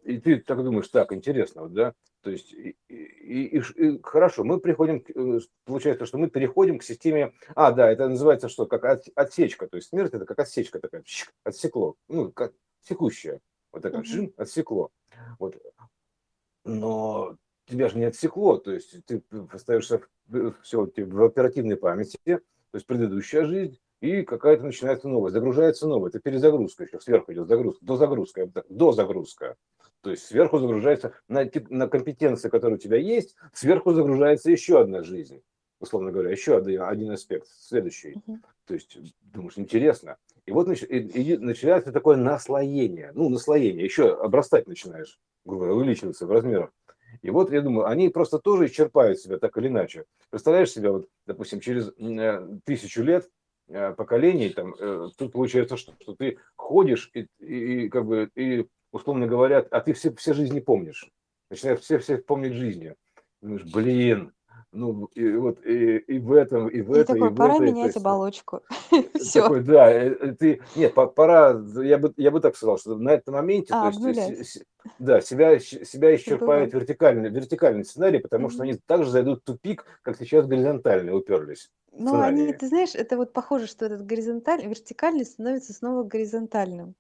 и 0.04 0.20
ты 0.20 0.38
так 0.38 0.64
думаешь, 0.64 0.88
так, 0.90 1.12
интересно, 1.12 1.64
вот, 1.64 1.74
да, 1.74 1.94
то 2.22 2.30
есть, 2.30 2.54
и, 2.54 2.78
и, 2.88 3.58
и, 3.58 3.62
и 3.76 4.00
хорошо, 4.04 4.44
мы 4.44 4.60
приходим, 4.60 5.04
э, 5.16 5.40
получается, 5.66 6.06
что 6.06 6.20
мы 6.20 6.30
переходим 6.30 6.78
к 6.78 6.84
системе, 6.84 7.34
а, 7.56 7.72
да, 7.72 7.92
это 7.92 8.08
называется 8.08 8.48
что, 8.48 8.68
как 8.68 8.86
от, 8.86 9.06
отсечка, 9.16 9.68
то 9.68 9.78
есть 9.78 9.90
смерть 9.90 10.14
это 10.14 10.26
как 10.26 10.40
отсечка 10.40 10.80
такая, 10.80 11.04
отсекло, 11.44 11.96
ну, 12.08 12.32
как 12.32 12.54
секущая, 12.88 13.42
вот 13.72 13.82
такая, 13.82 14.04
uh-huh. 14.04 14.34
отсекло. 14.38 14.92
Вот. 15.40 15.56
Но 16.66 17.38
тебя 17.72 17.90
же 17.90 17.98
не 17.98 18.06
отсекло, 18.06 18.58
то 18.58 18.72
есть 18.72 19.06
ты 19.06 19.24
остаешься 19.52 20.02
все 20.62 20.88
в 20.96 21.24
оперативной 21.24 21.78
памяти, 21.78 22.20
то 22.26 22.76
есть 22.76 22.86
предыдущая 22.86 23.46
жизнь, 23.46 23.80
и 24.02 24.24
какая-то 24.24 24.64
начинается 24.64 25.08
новая, 25.08 25.32
загружается 25.32 25.88
новая, 25.88 26.10
это 26.10 26.20
перезагрузка 26.20 26.84
еще, 26.84 27.00
сверху 27.00 27.34
идет 27.34 27.48
загрузка, 27.48 27.86
дозагрузка, 27.86 28.52
дозагрузка. 28.70 29.56
То 30.02 30.10
есть 30.10 30.26
сверху 30.26 30.58
загружается 30.58 31.14
на, 31.28 31.48
на 31.70 31.88
компетенции, 31.88 32.50
которые 32.50 32.78
у 32.78 32.80
тебя 32.80 32.98
есть, 32.98 33.36
сверху 33.54 33.94
загружается 33.94 34.50
еще 34.50 34.82
одна 34.82 35.04
жизнь, 35.04 35.44
условно 35.80 36.12
говоря, 36.12 36.32
еще 36.32 36.58
один, 36.58 36.82
один 36.82 37.12
аспект, 37.12 37.48
следующий. 37.48 38.14
Uh-huh. 38.28 38.38
То 38.66 38.74
есть 38.74 38.98
думаешь, 39.22 39.58
интересно. 39.58 40.18
И 40.46 40.52
вот 40.52 40.70
и, 40.70 40.98
и 40.98 41.38
начинается 41.38 41.92
такое 41.92 42.18
наслоение. 42.18 43.12
Ну, 43.14 43.30
наслоение. 43.30 43.86
Еще 43.86 44.14
обрастать 44.14 44.68
начинаешь, 44.68 45.20
грубо 45.46 45.66
говоря, 45.66 45.80
увеличиваться 45.80 46.26
в 46.26 46.32
размерах. 46.32 46.72
И 47.22 47.30
вот 47.30 47.52
я 47.52 47.62
думаю, 47.62 47.88
они 47.88 48.10
просто 48.10 48.40
тоже 48.40 48.66
исчерпают 48.66 49.20
себя 49.20 49.38
так 49.38 49.56
или 49.58 49.68
иначе. 49.68 50.06
Представляешь 50.30 50.72
себя, 50.72 50.92
вот, 50.92 51.08
допустим, 51.26 51.60
через 51.60 51.92
э, 51.98 52.48
тысячу 52.64 53.04
лет 53.04 53.30
э, 53.68 53.94
поколений, 53.94 54.50
там, 54.50 54.74
э, 54.80 55.10
тут 55.18 55.34
получается, 55.34 55.78
что, 55.78 55.94
что 56.00 56.16
ты 56.16 56.40
ходишь 56.56 57.12
и, 57.14 57.28
и, 57.40 57.86
и 57.86 57.90
как 57.90 58.06
бы, 58.06 58.30
и, 58.36 58.66
условно 58.92 59.28
говоря, 59.28 59.60
а 59.60 59.82
ты 59.82 59.94
все, 59.94 60.14
все 60.16 60.34
жизни 60.34 60.60
помнишь. 60.60 61.10
Начинаешь 61.50 61.82
все, 61.82 62.00
все 62.00 62.18
помнить 62.18 62.54
жизни. 62.54 62.96
Думаешь, 63.42 63.66
блин, 63.66 64.32
ну, 64.74 65.10
и 65.14 65.32
вот 65.34 65.66
и, 65.66 65.98
и 65.98 66.20
в 66.20 66.32
этом, 66.32 66.68
и 66.70 66.82
в 66.82 66.96
и 66.96 67.00
этом, 67.00 67.16
такой, 67.16 67.30
и 67.30 67.32
в 67.32 67.36
пора 67.36 67.56
этом. 67.56 67.66
менять 67.66 67.98
оболочку. 67.98 68.62
Все. 69.16 69.42
Такой, 69.42 69.64
да, 69.64 69.92
э, 69.92 70.10
э, 70.10 70.36
ты, 70.38 70.62
нет, 70.76 70.94
пора, 70.94 71.62
я 71.84 71.98
бы, 71.98 72.14
я 72.16 72.32
бы 72.32 72.40
так 72.40 72.56
сказал, 72.56 72.78
что 72.78 72.96
на 72.96 73.10
этом 73.10 73.34
моменте, 73.34 73.74
а, 73.74 73.92
то 73.92 74.08
есть, 74.08 74.64
да, 74.98 75.22
себя, 75.22 75.60
себя 75.60 76.16
исчерпает 76.16 76.74
вертикальный, 76.74 77.30
вертикальный 77.30 77.84
сценарий, 77.84 78.20
потому 78.20 78.50
что 78.50 78.64
они 78.64 78.76
также 78.86 79.10
зайдут 79.10 79.42
в 79.42 79.44
тупик, 79.44 79.86
как 80.04 80.18
сейчас 80.18 80.48
горизонтальные 80.48 81.14
уперлись. 81.14 81.70
Ну, 81.92 82.20
они, 82.20 82.54
ты 82.54 82.68
знаешь, 82.68 82.96
это 82.96 83.18
вот 83.18 83.34
похоже, 83.34 83.68
что 83.68 83.86
этот 83.86 84.06
горизонтальный, 84.06 84.68
вертикальный 84.68 85.26
становится 85.26 85.74
снова 85.74 86.04
горизонтальным. 86.04 86.96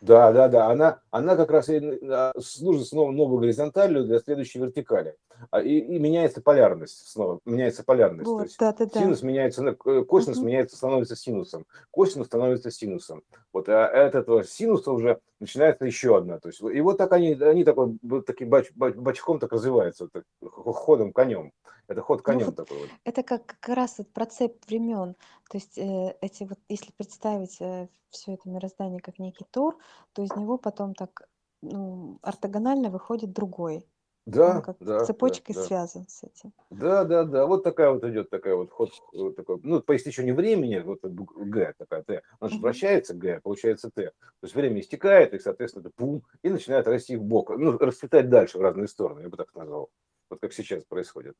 Да, 0.00 0.32
да, 0.32 0.48
да. 0.48 0.66
Она, 0.70 1.00
она 1.10 1.36
как 1.36 1.50
раз 1.50 1.68
и 1.68 1.80
а, 2.08 2.32
служит 2.40 2.86
снова 2.86 3.10
новую 3.10 3.40
горизонталью 3.40 4.04
для 4.04 4.20
следующей 4.20 4.60
вертикали. 4.60 5.16
А, 5.50 5.60
и, 5.60 5.78
и 5.78 5.98
меняется 5.98 6.40
полярность 6.40 7.08
снова. 7.08 7.40
Меняется 7.44 7.84
полярность. 7.84 8.26
Вот, 8.26 8.38
То 8.38 8.44
есть 8.44 8.58
да, 8.58 8.72
да, 8.72 8.86
да. 8.86 9.00
Синус 9.00 9.22
меняется, 9.22 9.74
косинус 9.74 10.38
угу. 10.38 10.46
меняется, 10.46 10.76
становится 10.76 11.16
синусом. 11.16 11.66
Косинус 11.90 12.26
становится 12.26 12.70
синусом. 12.70 13.22
Вот 13.52 13.68
а 13.68 13.86
от 13.86 14.14
этого 14.14 14.44
синуса 14.44 14.92
уже 14.92 15.20
начинается 15.40 15.84
еще 15.84 16.16
одна. 16.16 16.38
То 16.38 16.48
есть, 16.48 16.60
и 16.60 16.80
вот 16.80 16.98
так 16.98 17.12
они, 17.12 17.32
они 17.34 17.64
такой, 17.64 17.98
таким 18.26 18.50
бач, 18.50 18.70
бач, 18.74 18.94
бачком 18.94 19.38
так 19.38 19.52
развиваются, 19.52 20.08
так, 20.08 20.24
ходом 20.42 21.12
конем. 21.12 21.52
Это 21.88 22.02
ход 22.02 22.22
конем 22.22 22.40
ну, 22.40 22.46
вот 22.46 22.56
такой 22.56 22.78
вот. 22.78 22.90
Это 23.04 23.22
как, 23.22 23.46
как 23.46 23.76
раз 23.76 23.98
вот 23.98 24.12
процепт 24.12 24.66
времен. 24.66 25.14
То 25.50 25.56
есть 25.56 25.78
э, 25.78 26.16
эти 26.20 26.44
вот, 26.44 26.58
если 26.68 26.92
представить 26.92 27.60
э, 27.60 27.88
все 28.10 28.34
это 28.34 28.48
мироздание 28.48 29.00
как 29.00 29.18
некий 29.18 29.46
тур, 29.50 29.78
то 30.12 30.22
из 30.22 30.30
него 30.36 30.58
потом 30.58 30.94
так 30.94 31.28
ну, 31.62 32.18
ортогонально 32.22 32.90
выходит 32.90 33.32
другой. 33.32 33.86
Да, 34.26 34.56
Он 34.56 34.62
как 34.62 34.76
да, 34.80 35.06
цепочкой 35.06 35.54
да, 35.54 35.62
да. 35.62 35.66
связан 35.66 36.06
с 36.06 36.22
этим. 36.22 36.52
Да, 36.68 37.04
да, 37.04 37.24
да. 37.24 37.46
Вот 37.46 37.64
такая 37.64 37.90
вот 37.90 38.04
идет 38.04 38.28
такая 38.28 38.56
вот 38.56 38.70
ход, 38.70 38.90
вот 39.14 39.36
такой, 39.36 39.58
ну, 39.62 39.80
по 39.80 39.96
истечению 39.96 40.34
времени, 40.34 40.80
вот 40.80 40.98
Г 41.02 41.72
такая 41.78 42.02
Т, 42.02 42.20
она 42.38 42.50
же 42.50 42.60
вращается 42.60 43.14
Г, 43.14 43.40
получается 43.42 43.90
Т. 43.90 44.10
То 44.10 44.12
есть 44.42 44.54
время 44.54 44.82
истекает, 44.82 45.32
и, 45.32 45.38
соответственно, 45.38 45.80
это 45.80 45.92
пум, 45.96 46.24
и 46.42 46.50
начинает 46.50 46.86
расти 46.86 47.16
в 47.16 47.22
бок, 47.22 47.48
ну, 47.56 47.78
расцветать 47.78 48.28
дальше 48.28 48.58
в 48.58 48.60
разные 48.60 48.88
стороны, 48.88 49.20
я 49.20 49.30
бы 49.30 49.38
так 49.38 49.54
назвал. 49.54 49.88
Вот 50.28 50.40
как 50.40 50.52
сейчас 50.52 50.84
происходит. 50.84 51.34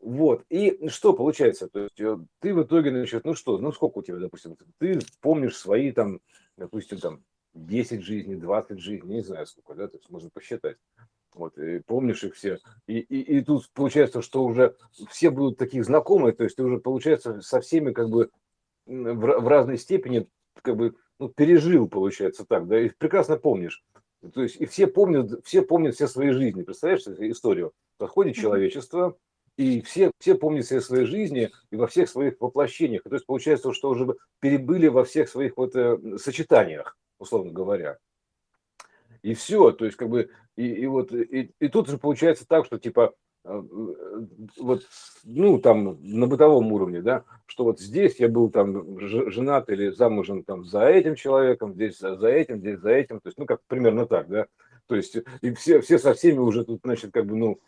Вот. 0.00 0.44
И 0.50 0.88
что 0.88 1.12
получается? 1.12 1.68
То 1.68 1.80
есть 1.80 2.00
э, 2.00 2.18
ты 2.40 2.54
в 2.54 2.62
итоге, 2.62 2.90
значит, 2.90 3.24
ну 3.24 3.34
что, 3.34 3.58
ну 3.58 3.72
сколько 3.72 3.98
у 3.98 4.02
тебя, 4.02 4.18
допустим, 4.18 4.56
ты 4.78 4.98
помнишь 5.20 5.56
свои 5.56 5.90
там, 5.92 6.20
допустим, 6.56 6.98
там 6.98 7.22
10 7.54 8.02
жизней, 8.02 8.36
20 8.36 8.78
жизней, 8.78 9.16
не 9.16 9.22
знаю 9.22 9.46
сколько, 9.46 9.74
да, 9.74 9.88
то 9.88 9.96
есть 9.96 10.10
можно 10.10 10.30
посчитать. 10.30 10.76
Вот, 11.34 11.58
и 11.58 11.80
помнишь 11.80 12.24
их 12.24 12.34
все. 12.34 12.58
И, 12.86 12.98
и, 12.98 13.20
и 13.20 13.40
тут 13.42 13.70
получается, 13.74 14.22
что 14.22 14.44
уже 14.44 14.74
все 15.10 15.30
будут 15.30 15.58
такие 15.58 15.84
знакомые, 15.84 16.32
то 16.32 16.44
есть 16.44 16.56
ты 16.56 16.62
уже, 16.62 16.78
получается, 16.78 17.42
со 17.42 17.60
всеми 17.60 17.92
как 17.92 18.08
бы 18.08 18.30
в, 18.86 19.14
в 19.14 19.48
разной 19.48 19.76
степени 19.76 20.28
как 20.62 20.76
бы 20.76 20.94
ну, 21.18 21.28
пережил, 21.28 21.88
получается 21.88 22.46
так, 22.46 22.66
да, 22.66 22.80
и 22.80 22.88
прекрасно 22.88 23.36
помнишь. 23.36 23.84
То 24.32 24.42
есть 24.42 24.56
и 24.56 24.66
все 24.66 24.86
помнят, 24.86 25.44
все 25.44 25.62
помнят 25.62 25.94
все 25.94 26.08
свои 26.08 26.30
жизни. 26.30 26.62
Представляешь 26.62 27.06
историю? 27.06 27.72
Подходит 27.98 28.36
человечество, 28.36 29.16
и 29.56 29.80
все, 29.82 30.10
все 30.18 30.34
помнят 30.34 30.66
все 30.66 30.80
своей 30.80 31.06
жизни 31.06 31.50
и 31.70 31.76
во 31.76 31.86
всех 31.86 32.08
своих 32.08 32.34
воплощениях. 32.40 33.02
То 33.02 33.14
есть 33.14 33.26
получается, 33.26 33.72
что 33.72 33.90
уже 33.90 34.14
перебыли 34.40 34.88
во 34.88 35.04
всех 35.04 35.28
своих 35.28 35.56
вот 35.56 35.74
э, 35.74 35.98
сочетаниях, 36.18 36.96
условно 37.18 37.52
говоря. 37.52 37.98
И 39.22 39.34
все, 39.34 39.72
то 39.72 39.86
есть 39.86 39.96
как 39.96 40.08
бы, 40.08 40.30
и, 40.56 40.66
и 40.66 40.86
вот, 40.86 41.12
и, 41.12 41.52
и 41.58 41.68
тут 41.68 41.88
же 41.88 41.98
получается 41.98 42.46
так, 42.46 42.66
что 42.66 42.78
типа, 42.78 43.14
э, 43.44 43.62
вот, 44.58 44.82
ну, 45.24 45.58
там, 45.58 45.98
на 46.02 46.26
бытовом 46.26 46.70
уровне, 46.72 47.00
да, 47.00 47.24
что 47.46 47.64
вот 47.64 47.80
здесь 47.80 48.20
я 48.20 48.28
был 48.28 48.50
там 48.50 49.00
женат 49.00 49.70
или 49.70 49.88
замужем 49.88 50.44
там 50.44 50.64
за 50.64 50.84
этим 50.86 51.14
человеком, 51.14 51.74
здесь 51.74 51.98
за, 51.98 52.16
за 52.16 52.28
этим, 52.28 52.60
здесь 52.60 52.78
за 52.78 52.90
этим, 52.90 53.20
то 53.20 53.28
есть, 53.28 53.38
ну, 53.38 53.46
как 53.46 53.62
примерно 53.66 54.06
так, 54.06 54.28
да, 54.28 54.46
то 54.86 54.94
есть, 54.94 55.16
и 55.40 55.52
все, 55.54 55.80
все 55.80 55.98
со 55.98 56.14
всеми 56.14 56.38
уже 56.38 56.64
тут, 56.64 56.80
значит, 56.84 57.10
как 57.12 57.26
бы, 57.26 57.36
ну, 57.36 57.58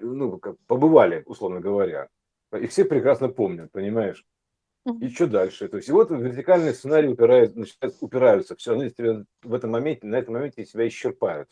ну, 0.00 0.38
как 0.38 0.56
побывали, 0.66 1.22
условно 1.26 1.60
говоря, 1.60 2.08
и 2.52 2.66
все 2.66 2.84
прекрасно 2.84 3.28
помнят, 3.28 3.70
понимаешь? 3.72 4.24
И 5.00 5.08
что 5.08 5.26
дальше? 5.26 5.68
То 5.68 5.78
есть, 5.78 5.88
и 5.88 5.92
вот 5.92 6.10
вертикальные 6.10 6.74
сценарии 6.74 7.08
упирают, 7.08 7.56
начинают, 7.56 7.96
упираются, 8.00 8.54
все, 8.54 8.74
они 8.74 8.92
в 9.42 9.54
этом 9.54 9.70
моменте, 9.70 10.06
на 10.06 10.16
этом 10.16 10.34
моменте 10.34 10.64
себя 10.66 10.86
исчерпают. 10.86 11.48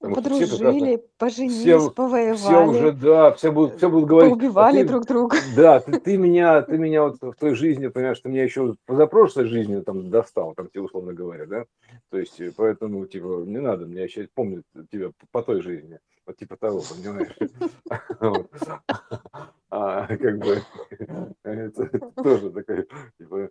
Подружили, 0.00 1.04
поженились, 1.18 1.60
все, 1.60 1.90
повоевали. 1.90 2.36
Все 2.36 2.66
уже, 2.66 2.92
да, 2.92 3.32
все 3.32 3.52
будут, 3.52 3.76
все 3.76 3.90
будут 3.90 4.08
говорить. 4.08 4.32
Убивали 4.32 4.78
а 4.78 4.82
ты, 4.82 4.88
друг 4.88 5.06
друга. 5.06 5.36
Да, 5.56 5.80
ты, 5.80 6.00
ты 6.00 6.16
меня, 6.16 6.62
ты 6.62 6.78
меня 6.78 7.02
вот 7.02 7.20
в 7.20 7.34
той 7.34 7.54
жизни, 7.54 7.88
понимаешь, 7.88 8.20
ты 8.20 8.30
меня 8.30 8.44
еще 8.44 8.76
позапрошлой 8.86 9.46
жизни 9.46 9.80
там 9.80 10.08
достал, 10.08 10.54
там 10.54 10.68
тебе 10.68 10.82
условно 10.82 11.12
говоря, 11.12 11.46
да. 11.46 11.64
То 12.10 12.18
есть, 12.18 12.40
поэтому, 12.56 13.04
типа, 13.06 13.44
не 13.46 13.60
надо, 13.60 13.84
меня 13.84 14.08
сейчас 14.08 14.26
помню 14.34 14.62
тебя 14.90 15.10
по 15.32 15.42
той 15.42 15.60
жизни 15.60 15.98
вот 16.30 16.36
типа 16.36 16.56
того, 16.56 16.82
понимаешь? 16.88 17.36
А 19.70 20.06
как 20.16 20.38
бы 20.38 20.62
это 21.44 22.00
тоже 22.22 22.50
такой, 22.50 22.88
типа, 23.18 23.50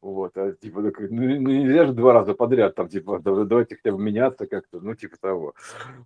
вот, 0.00 0.36
а 0.38 0.52
типа 0.52 0.82
такой, 0.82 1.10
ну, 1.10 1.22
ну 1.22 1.50
нельзя 1.50 1.86
же 1.86 1.92
два 1.92 2.14
раза 2.14 2.34
подряд 2.34 2.74
там, 2.74 2.88
типа, 2.88 3.20
давайте 3.20 3.76
хотя 3.76 3.92
бы 3.92 4.02
меняться 4.02 4.46
как-то, 4.46 4.80
ну 4.80 4.94
типа 4.94 5.16
того. 5.20 5.54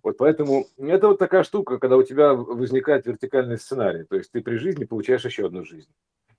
Вот 0.03 0.17
поэтому 0.17 0.65
это 0.77 1.07
вот 1.07 1.19
такая 1.19 1.43
штука, 1.43 1.79
когда 1.79 1.95
у 1.95 2.03
тебя 2.03 2.33
возникает 2.33 3.05
вертикальный 3.05 3.57
сценарий, 3.57 4.03
то 4.03 4.17
есть 4.17 4.31
ты 4.31 4.41
при 4.41 4.57
жизни 4.57 4.83
получаешь 4.83 5.23
еще 5.23 5.45
одну 5.45 5.63
жизнь. 5.63 5.89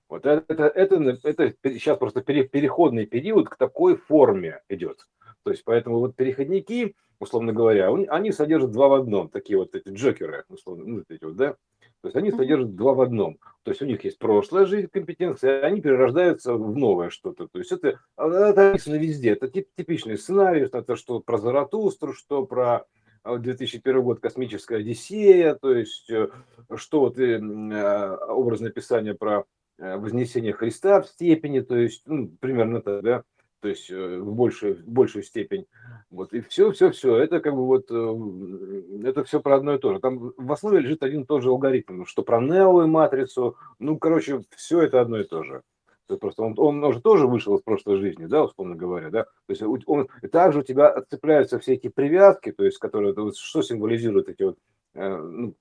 Вот 0.07 0.27
это, 0.27 0.67
это, 0.67 1.19
это, 1.23 1.53
сейчас 1.63 1.97
просто 1.97 2.21
переходный 2.21 3.07
период 3.07 3.49
к 3.49 3.55
такой 3.55 3.95
форме 3.95 4.61
идет. 4.69 5.07
То 5.41 5.49
есть 5.49 5.63
поэтому 5.63 5.97
вот 5.97 6.15
переходники, 6.15 6.95
условно 7.19 7.51
говоря, 7.51 7.91
они 8.09 8.31
содержат 8.31 8.71
два 8.71 8.89
в 8.89 8.93
одном, 8.93 9.29
такие 9.29 9.57
вот 9.57 9.73
эти 9.73 9.89
джокеры, 9.89 10.45
условно, 10.49 10.85
ну, 10.85 11.03
эти 11.09 11.23
вот, 11.23 11.35
да, 11.35 11.55
то 12.03 12.07
есть 12.07 12.17
они 12.17 12.31
содержат 12.31 12.75
два 12.75 12.93
в 12.93 12.99
одном. 12.99 13.39
То 13.63 13.71
есть 13.71 13.81
у 13.81 13.85
них 13.85 14.03
есть 14.03 14.19
прошлая 14.19 14.65
жизнь, 14.65 14.89
компетенция, 14.91 15.61
они 15.61 15.79
перерождаются 15.79 16.53
в 16.53 16.75
новое 16.75 17.09
что-то. 17.09 17.47
То 17.47 17.59
есть 17.59 17.71
это, 17.71 18.01
это 18.17 18.71
написано 18.71 18.95
везде. 18.95 19.29
Это 19.29 19.47
тип, 19.47 19.69
типичный 19.77 20.17
сценарий, 20.17 20.63
это 20.65 20.97
что 20.97 21.21
про 21.21 21.37
Заратустру, 21.37 22.11
что 22.11 22.45
про 22.45 22.85
2001 23.23 23.95
а, 23.95 24.01
год 24.01 24.19
«Космическая 24.19 24.79
Одиссея», 24.79 25.55
то 25.55 25.73
есть 25.73 26.09
э, 26.09 26.27
что 26.75 26.99
вот 26.99 27.17
и, 27.17 27.35
э, 27.35 28.17
образное 28.27 28.71
описание 28.71 29.13
про 29.13 29.45
э, 29.77 29.95
вознесение 29.95 30.51
Христа 30.51 31.01
в 31.01 31.07
степени, 31.07 31.61
то 31.61 31.77
есть 31.77 32.03
ну, 32.05 32.27
примерно 32.41 32.81
так, 32.81 33.01
да 33.01 33.23
то 33.63 33.69
есть 33.69 33.89
э, 33.89 34.19
в 34.19 34.35
большую, 34.35 34.75
в 34.75 34.89
большую 34.89 35.23
степень. 35.23 35.67
Вот, 36.11 36.33
и 36.33 36.41
все, 36.41 36.73
все, 36.73 36.91
все, 36.91 37.15
это 37.15 37.39
как 37.39 37.55
бы 37.55 37.65
вот, 37.65 37.85
э, 37.89 39.07
это 39.07 39.23
все 39.23 39.39
про 39.39 39.55
одно 39.55 39.75
и 39.75 39.79
то 39.79 39.93
же. 39.93 40.01
Там 40.01 40.33
в 40.35 40.51
основе 40.51 40.81
лежит 40.81 41.01
один 41.01 41.21
и 41.21 41.25
тот 41.25 41.43
же 41.43 41.49
алгоритм, 41.49 42.03
что 42.03 42.23
про 42.23 42.41
Нео 42.41 42.83
и 42.83 42.87
матрицу, 42.87 43.55
ну, 43.79 43.97
короче, 43.97 44.43
все 44.57 44.81
это 44.81 44.99
одно 44.99 45.17
и 45.17 45.23
то 45.23 45.43
же. 45.43 45.61
Это 46.09 46.19
просто 46.19 46.43
он, 46.43 46.55
он 46.57 46.83
уже 46.83 46.99
тоже 46.99 47.25
вышел 47.25 47.55
из 47.55 47.61
прошлой 47.61 47.99
жизни, 47.99 48.25
да, 48.25 48.43
условно 48.43 48.75
говоря, 48.75 49.09
да. 49.09 49.23
То 49.23 49.29
есть 49.47 49.61
он, 49.61 50.09
также 50.29 50.59
у 50.59 50.63
тебя 50.63 50.89
отцепляются 50.89 51.57
все 51.57 51.75
эти 51.75 51.87
привязки, 51.87 52.51
то 52.51 52.65
есть 52.65 52.79
которые, 52.79 53.13
вот, 53.13 53.37
что 53.37 53.61
символизируют 53.61 54.27
эти 54.27 54.43
вот 54.43 54.57
э, 54.95 55.17
ну, 55.17 55.55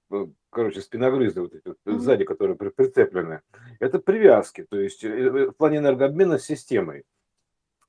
короче, 0.50 0.80
спиногрызы 0.80 1.40
вот 1.40 1.54
эти 1.54 1.68
вот, 1.68 2.00
сзади, 2.00 2.24
которые 2.24 2.56
прицеплены, 2.56 3.42
это 3.78 4.00
привязки, 4.00 4.66
то 4.68 4.80
есть 4.80 5.04
в 5.04 5.52
плане 5.52 5.78
энергообмена 5.78 6.38
с 6.38 6.46
системой 6.46 7.04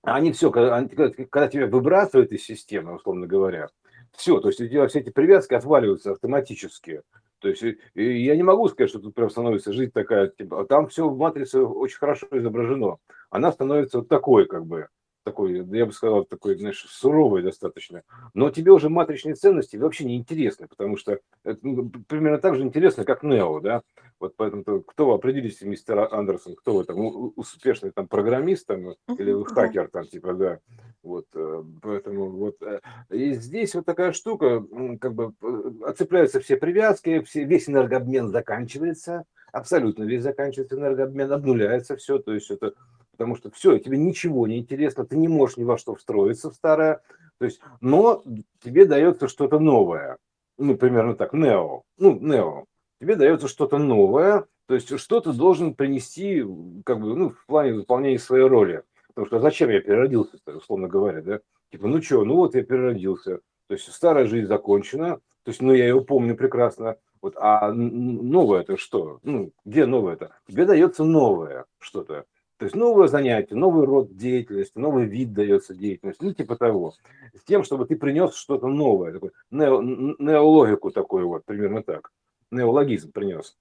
они 0.03 0.31
все, 0.33 0.51
когда, 0.51 0.86
когда 0.86 1.48
тебя 1.48 1.67
выбрасывают 1.67 2.31
из 2.31 2.43
системы, 2.43 2.95
условно 2.95 3.25
говоря, 3.25 3.69
все, 4.12 4.39
то 4.39 4.50
есть 4.50 4.62
у 4.62 4.67
тебя 4.67 4.88
все 4.88 5.00
эти 5.00 5.10
привязки 5.10 5.53
отваливаются 5.53 6.12
автоматически. 6.12 7.01
То 7.39 7.50
есть 7.50 7.63
я 7.95 8.36
не 8.36 8.43
могу 8.43 8.69
сказать, 8.69 8.89
что 8.89 9.00
тут 9.00 9.15
прям 9.15 9.29
становится 9.29 9.74
жизнь 9.74 9.91
такая, 9.91 10.27
типа, 10.27 10.65
там 10.65 10.88
все 10.88 11.10
в 11.10 11.17
матрице 11.17 11.62
очень 11.62 11.98
хорошо 11.98 12.27
изображено. 12.31 12.98
Она 13.29 13.51
становится 13.51 14.00
вот 14.00 14.07
такой, 14.07 14.45
как 14.45 14.65
бы, 14.65 14.88
такой, 15.24 15.65
я 15.65 15.86
бы 15.86 15.92
сказал, 15.92 16.25
такой, 16.25 16.58
знаешь, 16.58 16.86
суровый 16.89 17.44
достаточно. 17.44 18.03
Но 18.34 18.50
тебе 18.50 18.72
уже 18.72 18.89
матричные 18.89 19.36
ценности 19.36 19.77
вообще 19.77 20.06
не 20.06 20.18
интересны, 20.18 20.68
потому 20.68 20.98
что 20.98 21.20
это 21.44 21.60
ну, 21.62 21.89
примерно 22.08 22.38
так 22.38 22.56
же 22.56 22.62
интересно, 22.62 23.06
как 23.06 23.24
Нео, 23.24 23.60
да. 23.60 23.82
Вот 24.20 24.36
поэтому 24.38 24.82
кто 24.82 25.08
вы 25.08 25.15
определите, 25.15 25.65
мистер 25.65 26.08
Андерсон, 26.13 26.56
кто 26.56 26.77
вы 26.77 26.86
там, 26.86 27.34
успешный 27.36 27.92
там 27.92 28.08
программист 28.08 28.68
там, 28.68 28.96
или 29.18 29.44
хакер 29.44 29.89
там, 29.89 30.06
типа, 30.06 30.34
да. 30.34 30.60
Вот, 31.01 31.25
э, 31.36 31.63
поэтому 31.82 32.30
вот, 32.30 32.62
э, 32.62 32.80
и 33.10 33.34
здесь 33.34 33.75
вот 33.75 33.86
такая 33.86 34.13
штука, 34.13 34.63
как 35.01 35.13
бы 35.13 35.34
э, 35.42 35.72
отцепляются 35.86 36.39
все 36.39 36.56
привязки, 36.56 37.22
все, 37.24 37.44
весь 37.44 37.68
энергообмен 37.68 38.30
заканчивается, 38.30 39.25
абсолютно 39.51 40.03
весь 40.03 40.24
заканчивается 40.24 40.77
энергообмен, 40.77 41.32
обнуляется 41.32 41.98
все, 41.98 42.20
то 42.20 42.34
есть 42.34 42.50
это 42.51 42.74
потому 43.13 43.36
что 43.36 43.51
все, 43.51 43.77
тебе 43.77 43.98
ничего 43.98 44.48
не 44.48 44.58
интересно, 44.58 45.05
ты 45.05 45.15
не 45.15 45.27
можешь 45.27 45.58
ни 45.58 45.63
во 45.63 45.77
что 45.77 45.96
встроиться 45.96 46.50
в 46.50 46.55
старое, 46.55 47.01
то 47.38 47.46
есть, 47.46 47.62
но 47.79 48.24
тебе 48.63 48.86
дается 48.86 49.27
что-то 49.27 49.60
новое, 49.60 50.17
ну, 50.58 50.75
примерно 50.75 51.15
так, 51.15 51.34
нео, 51.34 51.84
ну, 51.98 52.20
нео, 52.20 52.65
тебе 53.00 53.15
дается 53.15 53.48
что-то 53.48 53.77
новое, 53.77 54.46
то 54.67 54.75
есть 54.75 54.98
что-то 55.00 55.32
должен 55.32 55.75
принести, 55.75 56.43
как 56.86 57.00
бы, 57.00 57.15
ну, 57.15 57.29
в 57.29 57.46
плане 57.46 57.74
выполнения 57.74 58.20
своей 58.20 58.48
роли, 58.48 58.84
потому 59.10 59.27
что 59.27 59.39
зачем 59.39 59.70
я 59.70 59.79
переродился, 59.79 60.38
условно 60.48 60.88
говоря, 60.88 61.22
да, 61.22 61.39
типа, 61.72 61.88
ну 61.88 62.01
что, 62.01 62.25
ну 62.25 62.36
вот 62.36 62.55
я 62.55 62.63
переродился, 62.63 63.39
то 63.67 63.74
есть 63.75 63.91
старая 63.93 64.25
жизнь 64.25 64.48
закончена, 64.48 65.17
то 65.43 65.50
есть, 65.50 65.62
ну, 65.62 65.74
я 65.74 65.88
его 65.88 66.01
помню 66.01 66.36
прекрасно, 66.36 66.98
вот, 67.22 67.36
а 67.38 67.72
новое 67.72 68.62
это 68.62 68.75
что? 68.75 69.20
Ну, 69.24 69.51
где 69.63 69.86
новое 69.86 70.13
это? 70.13 70.36
Тебе 70.48 70.65
дается 70.65 71.05
новое 71.05 71.65
что-то. 71.79 72.25
То 72.63 72.67
есть 72.67 72.77
новое 72.77 73.10
занятие, 73.10 73.55
новый 73.55 73.86
род 73.86 74.15
деятельности, 74.15 74.77
новый 74.77 75.03
вид 75.05 75.34
дается 75.34 75.75
деятельности, 75.75 76.24
ну 76.24 76.34
типа 76.34 76.55
того. 76.55 76.93
С 77.34 77.43
тем, 77.43 77.65
чтобы 77.65 77.86
ты 77.86 77.98
принес 77.98 78.36
что-то 78.36 78.67
новое, 78.67 79.12
такой, 79.12 79.32
нео, 79.51 79.82
неологику 79.82 80.89
такой 80.89 81.25
вот, 81.25 81.43
примерно 81.43 81.84
так. 81.84 82.13
Неологизм 82.51 83.12
принес. 83.12 83.58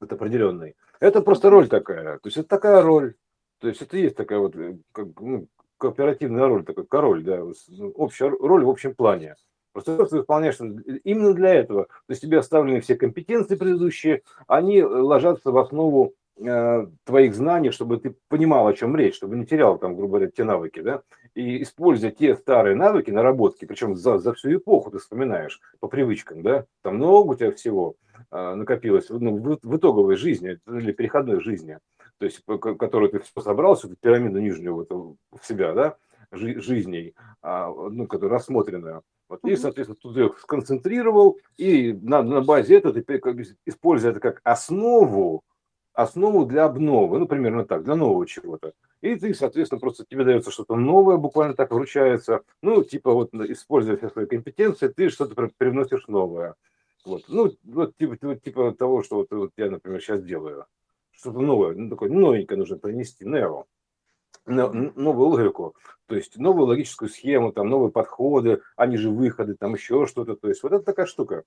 Это 0.00 0.14
определенный. 0.14 0.76
Это 0.98 1.20
просто 1.20 1.50
роль 1.50 1.68
такая. 1.68 2.20
То 2.20 2.28
есть 2.28 2.38
это 2.38 2.48
такая 2.48 2.80
роль. 2.80 3.16
То 3.58 3.68
есть 3.68 3.82
это 3.82 3.98
есть 3.98 4.16
такая 4.16 4.38
вот 4.38 4.56
э, 4.56 4.78
как, 4.92 5.08
ну, 5.20 5.48
кооперативная 5.76 6.46
роль, 6.46 6.64
такой 6.64 6.86
король, 6.86 7.22
да, 7.24 7.44
ну, 7.68 7.90
общая 7.90 8.30
роль 8.30 8.64
в 8.64 8.70
общем 8.70 8.94
плане. 8.94 9.36
Просто 9.74 10.06
ты 10.06 10.16
выполняешь 10.16 10.58
именно 11.04 11.34
для 11.34 11.52
этого. 11.52 11.84
То 11.84 11.90
есть 12.08 12.22
тебе 12.22 12.38
оставлены 12.38 12.80
все 12.80 12.96
компетенции 12.96 13.56
предыдущие, 13.56 14.22
они 14.46 14.82
ложатся 14.82 15.50
в 15.50 15.58
основу 15.58 16.14
Э, 16.14 16.21
твоих 17.04 17.34
знаний, 17.34 17.70
чтобы 17.70 17.98
ты 17.98 18.16
понимал, 18.28 18.66
о 18.66 18.72
чем 18.72 18.96
речь, 18.96 19.16
чтобы 19.16 19.36
не 19.36 19.46
терял 19.46 19.78
там, 19.78 19.94
грубо 19.94 20.16
говоря, 20.16 20.30
те 20.30 20.44
навыки, 20.44 20.80
да, 20.80 21.02
и 21.34 21.62
используя 21.62 22.10
те 22.10 22.36
старые 22.36 22.74
навыки, 22.74 23.10
наработки, 23.10 23.64
причем 23.64 23.96
за, 23.96 24.18
за 24.18 24.32
всю 24.34 24.54
эпоху 24.56 24.90
ты 24.90 24.98
вспоминаешь 24.98 25.60
по 25.80 25.88
привычкам, 25.88 26.42
да, 26.42 26.66
там 26.82 26.96
много 26.96 27.32
у 27.32 27.34
тебя 27.34 27.52
всего 27.52 27.96
а, 28.30 28.54
накопилось 28.54 29.08
ну, 29.08 29.36
в, 29.36 29.58
в 29.62 29.76
итоговой 29.76 30.16
жизни 30.16 30.58
или 30.66 30.92
переходной 30.92 31.40
жизни, 31.40 31.78
то 32.18 32.26
есть, 32.26 32.42
которую 32.78 33.10
ты 33.10 33.20
все 33.20 33.40
собрал, 33.40 33.74
всю 33.74 33.88
эту 33.88 33.96
пирамиду 33.96 34.40
нижнюю 34.40 34.74
вот, 34.74 34.90
в 34.90 35.46
себя, 35.46 35.74
да, 35.74 35.96
жи, 36.30 36.60
жизней, 36.60 37.14
а, 37.42 37.68
ну, 37.68 38.06
которая 38.06 38.38
рассмотренная, 38.38 39.02
вот, 39.28 39.44
и, 39.44 39.56
соответственно, 39.56 39.98
тут 40.00 40.16
их 40.16 40.38
сконцентрировал, 40.40 41.38
и 41.56 41.92
на, 42.02 42.22
на 42.22 42.42
базе 42.42 42.76
этого 42.76 42.94
ты, 43.00 43.20
используя 43.64 44.10
это 44.10 44.20
как 44.20 44.40
основу, 44.44 45.42
основу 45.94 46.46
для 46.46 46.64
обновы, 46.64 47.18
ну, 47.18 47.26
примерно 47.26 47.64
так, 47.64 47.84
для 47.84 47.94
нового 47.94 48.26
чего-то. 48.26 48.72
И 49.00 49.16
ты, 49.16 49.34
соответственно, 49.34 49.80
просто 49.80 50.04
тебе 50.08 50.24
дается 50.24 50.50
что-то 50.50 50.76
новое, 50.76 51.16
буквально 51.16 51.54
так 51.54 51.72
вручается. 51.72 52.42
Ну, 52.62 52.84
типа 52.84 53.12
вот, 53.12 53.34
используя 53.34 53.96
все 53.96 54.08
свои 54.10 54.26
компетенции, 54.26 54.88
ты 54.88 55.08
что-то 55.10 55.50
привносишь 55.58 56.06
новое. 56.06 56.54
Вот, 57.04 57.24
ну, 57.28 57.50
вот 57.64 57.96
типа, 57.96 58.36
типа, 58.36 58.72
того, 58.72 59.02
что 59.02 59.16
вот, 59.16 59.28
вот 59.30 59.50
я, 59.56 59.70
например, 59.70 60.00
сейчас 60.00 60.22
делаю. 60.22 60.66
Что-то 61.10 61.40
новое, 61.40 61.74
ну, 61.74 61.90
такое 61.90 62.10
новенькое 62.10 62.58
нужно 62.58 62.78
принести, 62.78 63.24
Нео. 63.24 63.66
Новую 64.46 65.28
логику, 65.28 65.76
то 66.06 66.16
есть 66.16 66.36
новую 66.36 66.66
логическую 66.66 67.08
схему, 67.08 67.52
там 67.52 67.68
новые 67.68 67.90
подходы, 67.90 68.60
они 68.76 68.96
же 68.96 69.10
выходы, 69.10 69.54
там 69.54 69.74
еще 69.74 70.06
что-то. 70.06 70.36
То 70.36 70.48
есть 70.48 70.62
вот 70.62 70.72
это 70.72 70.84
такая 70.84 71.06
штука. 71.06 71.44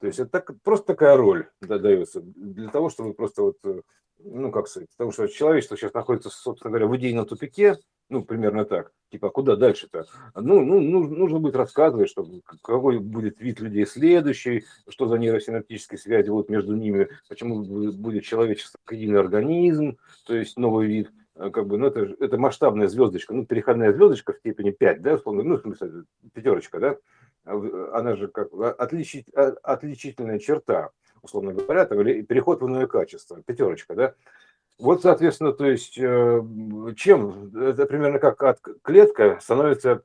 То 0.00 0.08
есть 0.08 0.18
это 0.18 0.30
так, 0.30 0.50
просто 0.62 0.86
такая 0.86 1.16
роль 1.16 1.48
дается 1.60 2.20
для 2.20 2.68
того, 2.70 2.90
чтобы 2.90 3.14
просто 3.14 3.42
вот, 3.42 3.58
э, 3.64 3.82
ну 4.18 4.50
как 4.50 4.66
сказать, 4.66 4.88
потому 4.90 5.12
что 5.12 5.28
человечество 5.28 5.76
сейчас 5.76 5.94
находится, 5.94 6.28
собственно 6.28 6.70
говоря, 6.70 6.88
в 6.88 6.96
идейном 6.96 7.24
тупике, 7.24 7.76
ну 8.08 8.24
примерно 8.24 8.64
так, 8.64 8.90
типа 9.12 9.28
а 9.28 9.30
куда 9.30 9.54
дальше-то? 9.54 10.06
Ну, 10.34 10.64
ну, 10.64 10.80
нужно 10.80 11.38
будет 11.38 11.54
рассказывать, 11.54 12.10
что 12.10 12.26
какой 12.62 12.98
будет 12.98 13.40
вид 13.40 13.60
людей 13.60 13.86
следующий, 13.86 14.64
что 14.88 15.06
за 15.06 15.18
нейросинаптические 15.18 15.98
связи 15.98 16.30
будут 16.30 16.48
между 16.48 16.74
ними, 16.74 17.08
почему 17.28 17.62
будет 17.62 18.24
человечество 18.24 18.80
единый 18.90 19.20
организм, 19.20 19.98
то 20.26 20.34
есть 20.34 20.56
новый 20.56 20.88
вид– 20.88 21.12
как 21.36 21.66
бы, 21.66 21.78
ну, 21.78 21.86
это, 21.86 22.14
это 22.20 22.36
масштабная 22.38 22.88
звездочка, 22.88 23.34
ну, 23.34 23.46
переходная 23.46 23.92
звездочка 23.92 24.32
в 24.32 24.38
степени 24.38 24.70
5, 24.70 25.02
да, 25.02 25.14
условно, 25.14 25.42
ну, 25.42 25.56
в 25.56 25.62
смысле, 25.62 26.04
пятерочка, 26.34 26.78
да, 26.78 26.96
а 27.44 27.90
она 27.94 28.16
же 28.16 28.28
как 28.28 28.48
отличить, 28.78 29.26
а, 29.34 29.54
отличительная 29.62 30.38
черта, 30.38 30.90
условно 31.22 31.52
говоря, 31.54 31.86
там, 31.86 32.00
или 32.00 32.22
переход 32.22 32.60
в 32.60 32.66
иное 32.66 32.86
качество, 32.86 33.42
пятерочка, 33.42 33.94
да. 33.94 34.14
Вот, 34.78 35.02
соответственно, 35.02 35.52
то 35.52 35.66
есть, 35.66 35.96
э, 35.96 36.42
чем, 36.96 37.54
это 37.56 37.86
примерно 37.86 38.18
как 38.18 38.42
от 38.42 38.58
клетка 38.82 39.38
становится, 39.40 40.00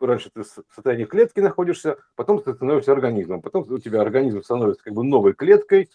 раньше 0.00 0.30
ты 0.32 0.42
в 0.42 0.74
состоянии 0.74 1.04
клетки 1.04 1.40
находишься, 1.40 1.98
потом 2.14 2.40
ты 2.42 2.54
становишься 2.54 2.92
организмом, 2.92 3.42
потом 3.42 3.66
у 3.68 3.78
тебя 3.78 4.00
организм 4.00 4.42
становится 4.42 4.82
как 4.84 4.94
бы 4.94 5.04
новой 5.04 5.34
клеткой, 5.34 5.90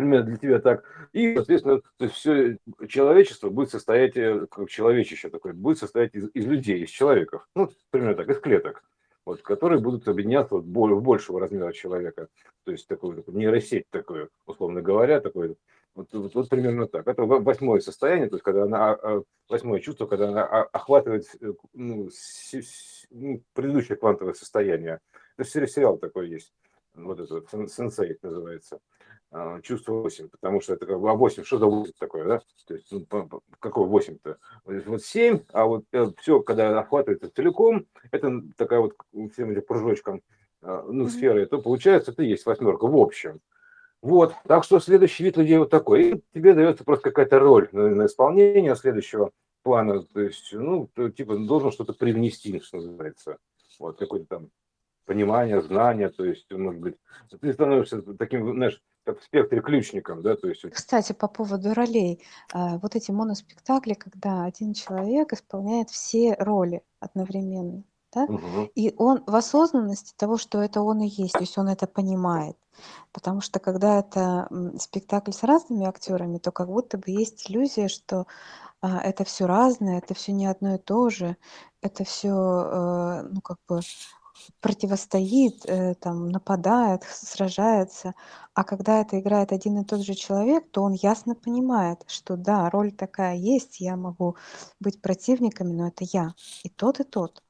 примерно 0.00 0.26
для 0.26 0.36
тебя 0.36 0.58
так. 0.58 0.84
И, 1.12 1.34
соответственно, 1.34 1.80
то 1.96 2.04
есть 2.04 2.14
все 2.16 2.58
человечество 2.88 3.50
будет 3.50 3.70
состоять, 3.70 4.16
э, 4.16 4.46
как 4.50 4.68
человечище 4.68 5.28
такое, 5.28 5.52
будет 5.52 5.78
состоять 5.78 6.14
из, 6.14 6.28
из 6.34 6.46
людей, 6.46 6.82
из 6.84 6.90
человеков. 6.90 7.46
Ну, 7.54 7.70
примерно 7.90 8.16
так, 8.16 8.28
из 8.30 8.40
клеток, 8.40 8.82
вот, 9.24 9.42
которые 9.42 9.80
будут 9.80 10.08
объединяться 10.08 10.56
вот, 10.56 10.64
в 10.64 11.02
большего 11.02 11.40
размера 11.40 11.72
человека. 11.72 12.28
То 12.64 12.72
есть 12.72 12.86
такую, 12.88 13.16
такую 13.16 13.36
нейросеть 13.36 13.84
такую, 13.90 14.30
условно 14.46 14.82
говоря, 14.82 15.20
такой 15.20 15.56
вот, 15.94 16.08
вот, 16.12 16.34
вот 16.34 16.48
примерно 16.48 16.86
так. 16.86 17.06
Это 17.06 17.22
восьмое 17.24 17.80
состояние, 17.80 18.28
то 18.28 18.36
есть 18.36 18.44
когда 18.44 18.62
она, 18.64 18.92
а, 18.92 18.98
а, 19.02 19.22
восьмое 19.48 19.80
чувство, 19.80 20.06
когда 20.06 20.28
она 20.28 20.44
охватывает 20.44 21.26
э, 21.40 21.52
ну, 21.74 22.08
с, 22.10 22.54
с, 22.54 23.06
ну, 23.10 23.42
предыдущее 23.54 23.96
квантовое 23.96 24.34
состояние. 24.34 25.00
Это 25.36 25.48
сериал 25.48 25.98
такой 25.98 26.28
есть. 26.28 26.52
Вот 26.94 27.20
это 27.20 27.34
вот, 27.34 27.70
сенсей 27.70 28.18
называется. 28.22 28.80
А, 29.32 29.60
чувство 29.60 29.92
8, 29.92 30.28
потому 30.28 30.60
что 30.60 30.74
это 30.74 30.86
как 30.86 31.00
бы, 31.00 31.08
а 31.08 31.14
8, 31.14 31.44
что 31.44 31.58
за 31.58 31.66
8 31.66 31.92
такое, 31.98 32.24
да? 32.24 32.40
То 32.66 32.74
есть, 32.74 32.90
ну, 32.90 33.06
какое 33.60 33.86
8-то? 33.86 34.38
Вот 34.64 35.02
7, 35.04 35.44
а 35.52 35.66
вот 35.66 35.84
э, 35.92 36.06
все, 36.18 36.40
когда 36.40 36.80
охватывается 36.80 37.30
целиком, 37.30 37.86
это 38.10 38.42
такая 38.56 38.80
вот 38.80 38.94
всем 39.32 39.50
этим 39.50 39.62
кружочком, 39.62 40.22
а, 40.62 40.82
ну, 40.82 41.08
сферы, 41.08 41.46
то 41.46 41.62
получается, 41.62 42.10
это 42.10 42.24
есть 42.24 42.44
восьмерка 42.44 42.88
в 42.88 42.96
общем. 42.96 43.40
Вот, 44.02 44.34
так 44.48 44.64
что 44.64 44.80
следующий 44.80 45.22
вид 45.22 45.36
людей 45.36 45.58
вот 45.58 45.70
такой. 45.70 46.10
И 46.10 46.22
тебе 46.34 46.54
дается 46.54 46.84
просто 46.84 47.10
какая-то 47.10 47.38
роль 47.38 47.68
на, 47.70 47.88
на 47.90 48.06
исполнение 48.06 48.74
следующего 48.74 49.30
плана. 49.62 50.02
То 50.02 50.20
есть, 50.20 50.52
ну, 50.52 50.88
ты, 50.94 51.12
типа, 51.12 51.36
должен 51.36 51.70
что-то 51.70 51.92
привнести, 51.92 52.60
что 52.60 52.78
называется. 52.78 53.36
Вот, 53.78 53.98
какой-то 53.98 54.26
там 54.26 54.48
понимание, 55.10 55.60
знание, 55.60 56.08
то 56.08 56.24
есть, 56.24 56.46
может 56.52 56.80
быть, 56.80 56.94
ты 57.40 57.52
становишься 57.52 58.00
таким, 58.16 58.54
знаешь, 58.54 58.80
как 59.04 59.18
в 59.18 59.24
спектре 59.24 59.60
ключником, 59.60 60.22
да, 60.22 60.36
то 60.36 60.46
есть... 60.46 60.62
Кстати, 60.70 61.12
по 61.12 61.26
поводу 61.26 61.74
ролей, 61.74 62.22
а, 62.52 62.78
вот 62.78 62.94
эти 62.94 63.10
моноспектакли, 63.10 63.94
когда 63.94 64.44
один 64.44 64.72
человек 64.72 65.32
исполняет 65.32 65.90
все 65.90 66.36
роли 66.38 66.82
одновременно, 67.00 67.82
да, 68.14 68.22
угу. 68.22 68.70
и 68.76 68.94
он 68.98 69.24
в 69.26 69.34
осознанности 69.34 70.14
того, 70.16 70.36
что 70.36 70.62
это 70.62 70.80
он 70.80 71.00
и 71.00 71.08
есть, 71.08 71.32
то 71.32 71.40
есть 71.40 71.58
он 71.58 71.68
это 71.68 71.88
понимает, 71.88 72.56
потому 73.10 73.40
что 73.40 73.58
когда 73.58 73.98
это 73.98 74.48
спектакль 74.78 75.32
с 75.32 75.42
разными 75.42 75.86
актерами, 75.86 76.38
то 76.38 76.52
как 76.52 76.68
будто 76.68 76.98
бы 76.98 77.10
есть 77.10 77.50
иллюзия, 77.50 77.88
что 77.88 78.28
а, 78.80 79.00
это 79.00 79.24
все 79.24 79.46
разное, 79.46 79.98
это 79.98 80.14
все 80.14 80.30
не 80.30 80.46
одно 80.46 80.76
и 80.76 80.78
то 80.78 81.10
же, 81.10 81.36
это 81.82 82.04
все, 82.04 82.28
э, 82.28 83.22
ну 83.32 83.40
как 83.40 83.58
бы 83.68 83.80
противостоит, 84.60 85.64
э, 85.66 85.94
там, 85.94 86.28
нападает, 86.28 87.02
сражается. 87.04 88.14
А 88.54 88.64
когда 88.64 89.00
это 89.00 89.18
играет 89.20 89.52
один 89.52 89.78
и 89.78 89.84
тот 89.84 90.00
же 90.00 90.14
человек, 90.14 90.70
то 90.70 90.82
он 90.82 90.92
ясно 90.92 91.34
понимает, 91.34 92.04
что 92.06 92.36
да, 92.36 92.68
роль 92.70 92.92
такая 92.92 93.36
есть, 93.36 93.80
я 93.80 93.96
могу 93.96 94.36
быть 94.80 95.00
противниками, 95.00 95.72
но 95.72 95.88
это 95.88 96.04
я. 96.12 96.34
И 96.62 96.68
тот, 96.68 97.00
и 97.00 97.04
тот. 97.04 97.42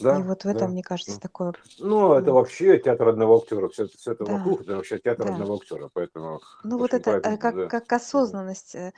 Да, 0.00 0.20
и 0.20 0.22
вот 0.22 0.44
в 0.44 0.46
этом, 0.46 0.68
да, 0.68 0.68
мне 0.68 0.82
кажется, 0.82 1.14
да. 1.14 1.20
такое... 1.20 1.52
Ну, 1.78 2.12
это 2.12 2.32
вообще 2.32 2.78
театр 2.78 3.08
одного 3.08 3.38
актера. 3.38 3.68
Все, 3.68 3.88
все 3.88 4.12
это 4.12 4.24
да. 4.24 4.36
вокруг, 4.36 4.60
это 4.62 4.76
вообще 4.76 4.98
театр 4.98 5.26
да. 5.26 5.32
одного 5.32 5.56
актера. 5.56 5.90
Поэтому... 5.92 6.40
Ну, 6.62 6.78
вот 6.78 6.94
это 6.94 7.10
э, 7.12 7.36
как, 7.36 7.56
да. 7.56 7.66
как 7.66 7.92
осознанность 7.92 8.74
э, 8.74 8.92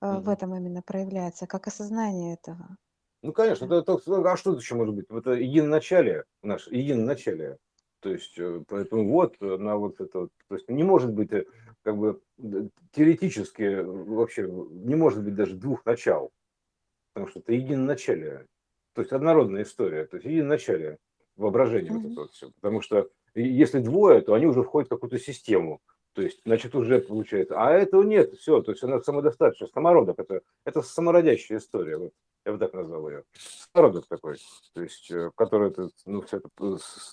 mm 0.00 0.20
в 0.20 0.28
этом 0.28 0.54
именно 0.54 0.82
проявляется, 0.82 1.46
как 1.46 1.66
осознание 1.66 2.34
этого. 2.34 2.76
Ну, 3.24 3.32
конечно, 3.32 3.64
это, 3.64 3.76
это, 3.76 4.30
а 4.30 4.36
что 4.36 4.50
это 4.50 4.60
еще 4.60 4.74
может 4.74 4.94
быть? 4.94 5.06
Это 5.08 5.30
единоначалие, 5.30 6.24
наше 6.42 6.68
единоначалие. 6.74 7.56
То 8.00 8.10
есть, 8.10 8.38
э, 8.38 8.62
поэтому 8.68 9.08
вот 9.08 9.40
на 9.40 9.78
вот 9.78 9.98
это, 9.98 10.28
то 10.46 10.54
есть 10.54 10.68
не 10.68 10.82
может 10.82 11.10
быть 11.10 11.32
э, 11.32 11.46
как 11.82 11.96
бы 11.96 12.20
теоретически 12.92 13.80
вообще 13.82 14.42
не 14.42 14.94
может 14.94 15.24
быть 15.24 15.34
даже 15.34 15.54
двух 15.54 15.86
начал, 15.86 16.32
потому 17.14 17.30
что 17.30 17.40
это 17.40 17.54
единоначалие, 17.54 18.46
то 18.92 19.00
есть 19.00 19.10
однородная 19.10 19.62
история, 19.62 20.04
то 20.04 20.18
есть 20.18 20.26
единоначалие 20.26 20.98
воображение 21.36 21.92
mm-hmm. 21.92 22.02
вот 22.02 22.12
это 22.12 22.20
вот 22.20 22.32
все, 22.32 22.50
потому 22.50 22.82
что 22.82 23.08
если 23.34 23.78
двое, 23.78 24.20
то 24.20 24.34
они 24.34 24.44
уже 24.44 24.62
входят 24.62 24.88
в 24.88 24.90
какую-то 24.90 25.18
систему, 25.18 25.80
то 26.14 26.22
есть, 26.22 26.40
значит, 26.44 26.74
уже 26.74 27.00
получается. 27.00 27.54
А 27.58 27.72
этого 27.72 28.02
нет, 28.02 28.34
все, 28.38 28.62
то 28.62 28.70
есть 28.70 28.82
она 28.84 29.00
самодостаточна, 29.00 29.66
самородок, 29.66 30.18
это, 30.18 30.42
это 30.64 30.80
самородящая 30.80 31.58
история. 31.58 31.98
Вот 31.98 32.12
я 32.46 32.52
бы 32.52 32.58
так 32.58 32.72
назвал 32.72 33.08
ее, 33.08 33.24
стародок 33.32 34.06
такой, 34.06 34.36
то 34.74 34.82
есть, 34.82 35.10
э, 35.10 35.30
который, 35.34 35.70
это, 35.70 35.88
ну, 36.06 36.20
все 36.22 36.36
это, 36.38 36.48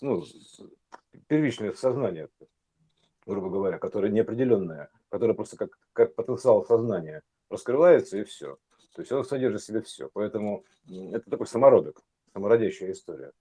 ну, 0.02 0.24
первичное 1.28 1.74
сознание, 1.74 2.30
грубо 3.26 3.50
говоря, 3.50 3.80
которое 3.80 4.12
неопределенное, 4.12 4.90
которое 5.10 5.34
просто 5.34 5.58
как, 5.58 5.78
как 5.94 6.14
потенциал 6.16 6.66
сознания 6.66 7.24
раскрывается 7.50 8.18
и 8.18 8.24
все. 8.24 8.58
То 8.94 9.02
есть 9.02 9.12
он 9.12 9.24
содержит 9.24 9.62
в 9.62 9.66
себе 9.66 9.82
все. 9.82 10.10
Поэтому 10.14 10.66
это 10.88 11.30
такой 11.30 11.48
самородок, 11.48 12.02
самородящая 12.34 12.92
история. 12.92 13.32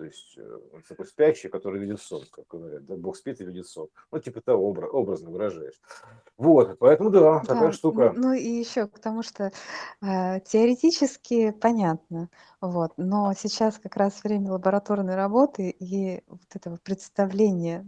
То 0.00 0.06
есть 0.06 0.38
э, 0.38 0.58
он 0.72 0.80
такой 0.88 1.04
спящий, 1.04 1.48
который 1.48 1.78
видит 1.78 2.00
сон, 2.00 2.24
как 2.32 2.46
говорят. 2.48 2.86
Да, 2.86 2.96
Бог 2.96 3.18
спит 3.18 3.38
и 3.42 3.44
видит 3.44 3.66
сон. 3.66 3.88
Ну, 4.10 4.18
типа 4.18 4.40
того, 4.40 4.66
образ, 4.66 4.88
образно 4.94 5.28
выражаешь. 5.28 5.78
Вот, 6.38 6.78
поэтому 6.78 7.10
да, 7.10 7.40
такая 7.40 7.66
да, 7.66 7.72
штука. 7.72 8.14
Ну, 8.16 8.28
ну 8.28 8.32
и 8.32 8.48
еще, 8.48 8.86
потому 8.86 9.22
что 9.22 9.52
э, 10.00 10.40
теоретически 10.40 11.50
понятно, 11.50 12.30
вот, 12.62 12.92
но 12.96 13.34
сейчас 13.36 13.78
как 13.78 13.94
раз 13.96 14.24
время 14.24 14.52
лабораторной 14.52 15.16
работы 15.16 15.68
и 15.68 16.22
вот 16.28 16.40
этого 16.54 16.78
представления 16.82 17.86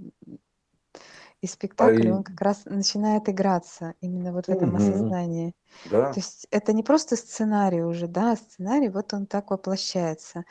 и 1.42 1.48
спектакль, 1.48 2.09
а 2.09 2.14
он 2.14 2.22
как 2.22 2.40
раз 2.40 2.62
начинает 2.66 3.28
играться 3.28 3.94
именно 4.00 4.33
вот 4.33 4.46
в 4.46 4.48
этом 4.48 4.70
угу. 4.70 4.76
осознании. 4.76 5.55
Да. 5.90 6.12
То 6.12 6.20
есть 6.20 6.46
это 6.52 6.72
не 6.72 6.85
просто 6.85 7.16
сценарий 7.16 7.83
уже, 7.83 8.07
да, 8.07 8.33
а 8.33 8.37
сценарий 8.37 8.88
вот 8.88 9.12
он 9.12 9.26
так 9.26 9.50
воплощается 9.50 10.44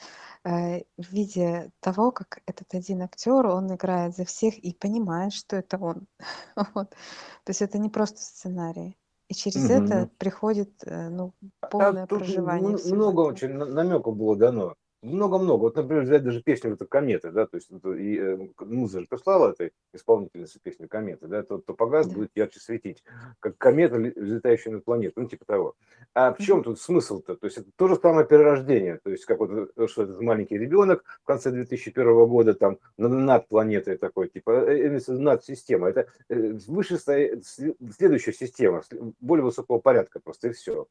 э, 0.44 0.82
в 0.98 1.12
виде 1.12 1.72
того, 1.80 2.12
как 2.12 2.40
этот 2.46 2.74
один 2.74 3.04
актер, 3.04 3.46
он 3.48 3.74
играет 3.74 4.16
за 4.18 4.26
всех 4.26 4.58
и 4.58 4.74
понимает, 4.74 5.32
что 5.32 5.56
это 5.56 5.78
он. 5.78 6.08
вот. 6.76 6.90
То 6.90 7.50
есть 7.50 7.62
это 7.62 7.78
не 7.80 7.90
просто 7.90 8.22
сценарий. 8.22 8.98
И 9.30 9.34
через 9.34 9.64
угу. 9.64 9.72
это 9.72 10.10
приходит 10.18 10.74
э, 10.86 11.08
ну, 11.08 11.34
а 11.62 11.68
полное 11.68 12.04
а 12.04 12.08
проживание. 12.08 12.78
Много 12.94 13.22
очень 13.22 13.54
намеков 13.54 14.18
было 14.18 14.36
дано 14.36 14.76
много-много. 15.02 15.62
Вот, 15.62 15.76
например, 15.76 16.04
взять 16.04 16.24
даже 16.24 16.42
песню 16.42 16.72
вот 16.72 16.88
«Кометы», 16.88 17.32
да, 17.32 17.46
то 17.48 17.58
есть 17.58 17.70
и, 17.72 18.18
э, 18.18 18.38
муза 18.60 19.02
же 19.02 19.08
прислала 19.08 19.52
этой 19.52 19.72
исполнительнице 19.94 20.60
песню 20.62 20.88
«Кометы», 20.88 21.28
да, 21.28 21.44
то, 21.44 21.58
то 21.58 21.74
погас 21.74 22.08
да. 22.08 22.14
будет 22.14 22.32
ярче 22.36 22.60
светить, 22.60 23.04
как 23.40 23.58
комета, 23.58 23.96
взлетающая 23.98 24.72
над 24.72 24.86
планетой, 24.86 25.24
ну, 25.24 25.30
типа 25.30 25.46
того. 25.46 25.76
А 26.14 26.34
в 26.34 26.38
чем 26.38 26.60
mm-hmm. 26.60 26.64
тут 26.64 26.80
смысл-то? 26.80 27.36
То 27.36 27.46
есть 27.46 27.58
это 27.58 27.70
то 27.76 27.88
же 27.88 27.96
самое 27.96 28.28
перерождение, 28.28 29.00
то 29.04 29.10
есть 29.10 29.26
как 29.26 29.40
вот, 29.40 29.72
э, 29.76 29.88
что 29.88 30.04
этот 30.04 30.22
маленький 30.22 30.58
ребенок 30.58 31.04
в 31.24 31.26
конце 31.26 31.52
2001 31.52 32.28
года 32.28 32.54
там 32.54 32.78
над 32.98 33.48
планетой 33.48 33.98
такой, 33.98 34.30
типа, 34.30 34.52
э, 34.52 35.00
над 35.08 35.44
система, 35.44 35.90
это 35.90 36.08
выше 36.30 36.98
следующая 36.98 38.34
система, 38.34 38.84
более 39.20 39.44
высокого 39.44 39.80
порядка 39.80 40.20
просто, 40.20 40.50
и 40.50 40.52
все 40.52 40.88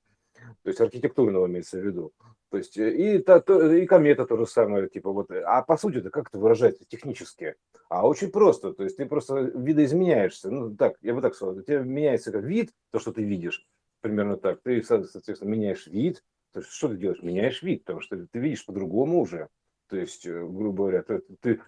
то 0.63 0.69
есть 0.69 0.81
архитектурного 0.81 1.47
имеется 1.47 1.79
в 1.79 1.85
виду. 1.85 2.13
То 2.51 2.59
есть 2.59 2.77
э, 2.77 2.95
и, 2.95 3.19
та, 3.19 3.41
то, 3.41 3.73
и 3.73 3.87
комета 3.87 4.27
то 4.27 4.37
же 4.37 4.47
самое, 4.47 4.89
типа 4.89 5.13
вот, 5.13 5.31
а 5.31 5.63
по 5.63 5.77
сути 5.77 5.99
это 5.99 6.11
как 6.11 6.29
это 6.29 6.39
выражается 6.39 6.85
технически? 6.87 7.57
А 7.89 8.07
очень 8.07 8.31
просто, 8.31 8.73
то 8.73 8.85
есть 8.85 8.97
ты 8.97 9.07
просто 9.07 9.39
видоизменяешься, 9.39 10.51
ну 10.51 10.75
так, 10.77 10.97
я 11.01 11.15
бы 11.15 11.21
так 11.21 11.35
сказал, 11.35 11.57
у 11.57 11.63
тебя 11.63 11.81
меняется 11.81 12.33
как 12.33 12.45
вид, 12.45 12.71
то, 12.91 12.99
что 12.99 13.13
ты 13.13 13.23
видишь, 13.23 13.67
примерно 14.01 14.37
так, 14.37 14.61
ты, 14.63 14.83
соответственно, 14.83 15.51
меняешь 15.51 15.87
вид, 15.87 16.23
То 16.53 16.61
есть, 16.61 16.73
что 16.73 16.89
ты 16.89 16.97
делаешь? 16.97 17.23
Меняешь 17.23 17.63
вид, 17.63 17.85
потому 17.85 18.01
что 18.01 18.17
ты 18.27 18.39
видишь 18.39 18.65
по-другому 18.67 19.21
уже. 19.21 19.49
То 19.89 19.97
есть, 19.97 20.27
э, 20.27 20.33
грубо 20.33 20.85
говоря, 20.85 21.03
ты, 21.03 21.21
ты 21.41 21.61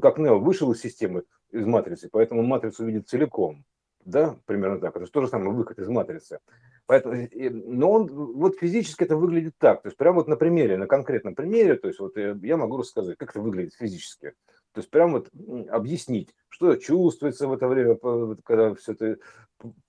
как 0.00 0.18
Нео 0.18 0.38
вышел 0.38 0.72
из 0.72 0.80
системы, 0.80 1.24
из 1.50 1.66
матрицы, 1.66 2.08
поэтому 2.10 2.42
матрицу 2.42 2.84
видит 2.84 3.08
целиком. 3.08 3.64
Да, 4.04 4.38
примерно 4.46 4.80
так. 4.80 4.96
Это 4.96 5.04
же 5.04 5.12
то 5.12 5.20
же 5.20 5.28
самое 5.28 5.50
выход 5.50 5.78
из 5.78 5.88
матрицы. 5.88 6.40
Поэтому, 6.88 7.28
но 7.66 7.90
он 7.90 8.06
вот 8.06 8.56
физически 8.56 9.04
это 9.04 9.14
выглядит 9.14 9.52
так. 9.58 9.82
То 9.82 9.88
есть 9.88 9.98
прямо 9.98 10.16
вот 10.16 10.28
на 10.28 10.36
примере, 10.36 10.78
на 10.78 10.86
конкретном 10.86 11.34
примере, 11.34 11.76
то 11.76 11.86
есть 11.86 12.00
вот 12.00 12.16
я 12.16 12.56
могу 12.56 12.78
рассказать, 12.78 13.18
как 13.18 13.28
это 13.28 13.42
выглядит 13.42 13.74
физически. 13.74 14.32
То 14.72 14.80
есть 14.80 14.90
прямо 14.90 15.18
вот 15.18 15.28
объяснить, 15.68 16.34
что 16.48 16.76
чувствуется 16.76 17.46
в 17.46 17.52
это 17.52 17.68
время, 17.68 17.98
когда 18.42 18.74
все 18.74 18.92
это 18.92 19.18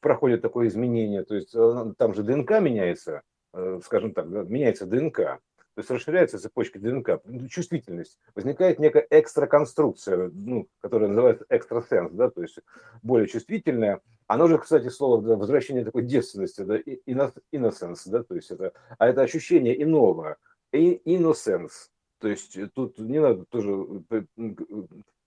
проходит 0.01 0.41
такое 0.41 0.67
изменение. 0.67 1.23
То 1.23 1.35
есть 1.35 1.55
э, 1.55 1.93
там 1.97 2.13
же 2.13 2.21
ДНК 2.21 2.59
меняется, 2.59 3.21
э, 3.53 3.79
скажем 3.85 4.13
так, 4.13 4.25
меняется 4.27 4.85
ДНК. 4.85 5.39
То 5.79 5.81
есть 5.81 5.91
расширяется 5.91 6.37
цепочка 6.37 6.77
ДНК, 6.77 7.21
ну, 7.23 7.47
чувствительность, 7.47 8.19
возникает 8.35 8.79
некая 8.79 9.07
экстраконструкция, 9.09 10.29
ну, 10.33 10.67
которая 10.81 11.07
называется 11.07 11.45
экстрасенс, 11.47 12.11
да, 12.11 12.29
то 12.29 12.41
есть 12.41 12.59
более 13.01 13.29
чувствительная. 13.29 14.01
Оно 14.27 14.49
же, 14.49 14.57
кстати, 14.57 14.89
слово 14.89 15.21
да, 15.21 15.37
возвращение 15.37 15.85
такой 15.85 16.03
девственности, 16.03 16.63
да, 16.63 16.79
innocence, 16.79 18.01
да, 18.07 18.23
то 18.23 18.35
есть 18.35 18.51
это, 18.51 18.73
а 18.97 19.07
это 19.07 19.21
ощущение 19.21 19.81
иного, 19.81 20.35
innocence, 20.73 21.87
то 22.19 22.27
есть 22.27 22.57
тут 22.73 22.99
не 22.99 23.21
надо 23.21 23.45
тоже 23.45 24.03
э, 24.09 24.23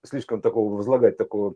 слишком 0.02 0.42
такого 0.42 0.76
возлагать 0.76 1.16
такого 1.16 1.54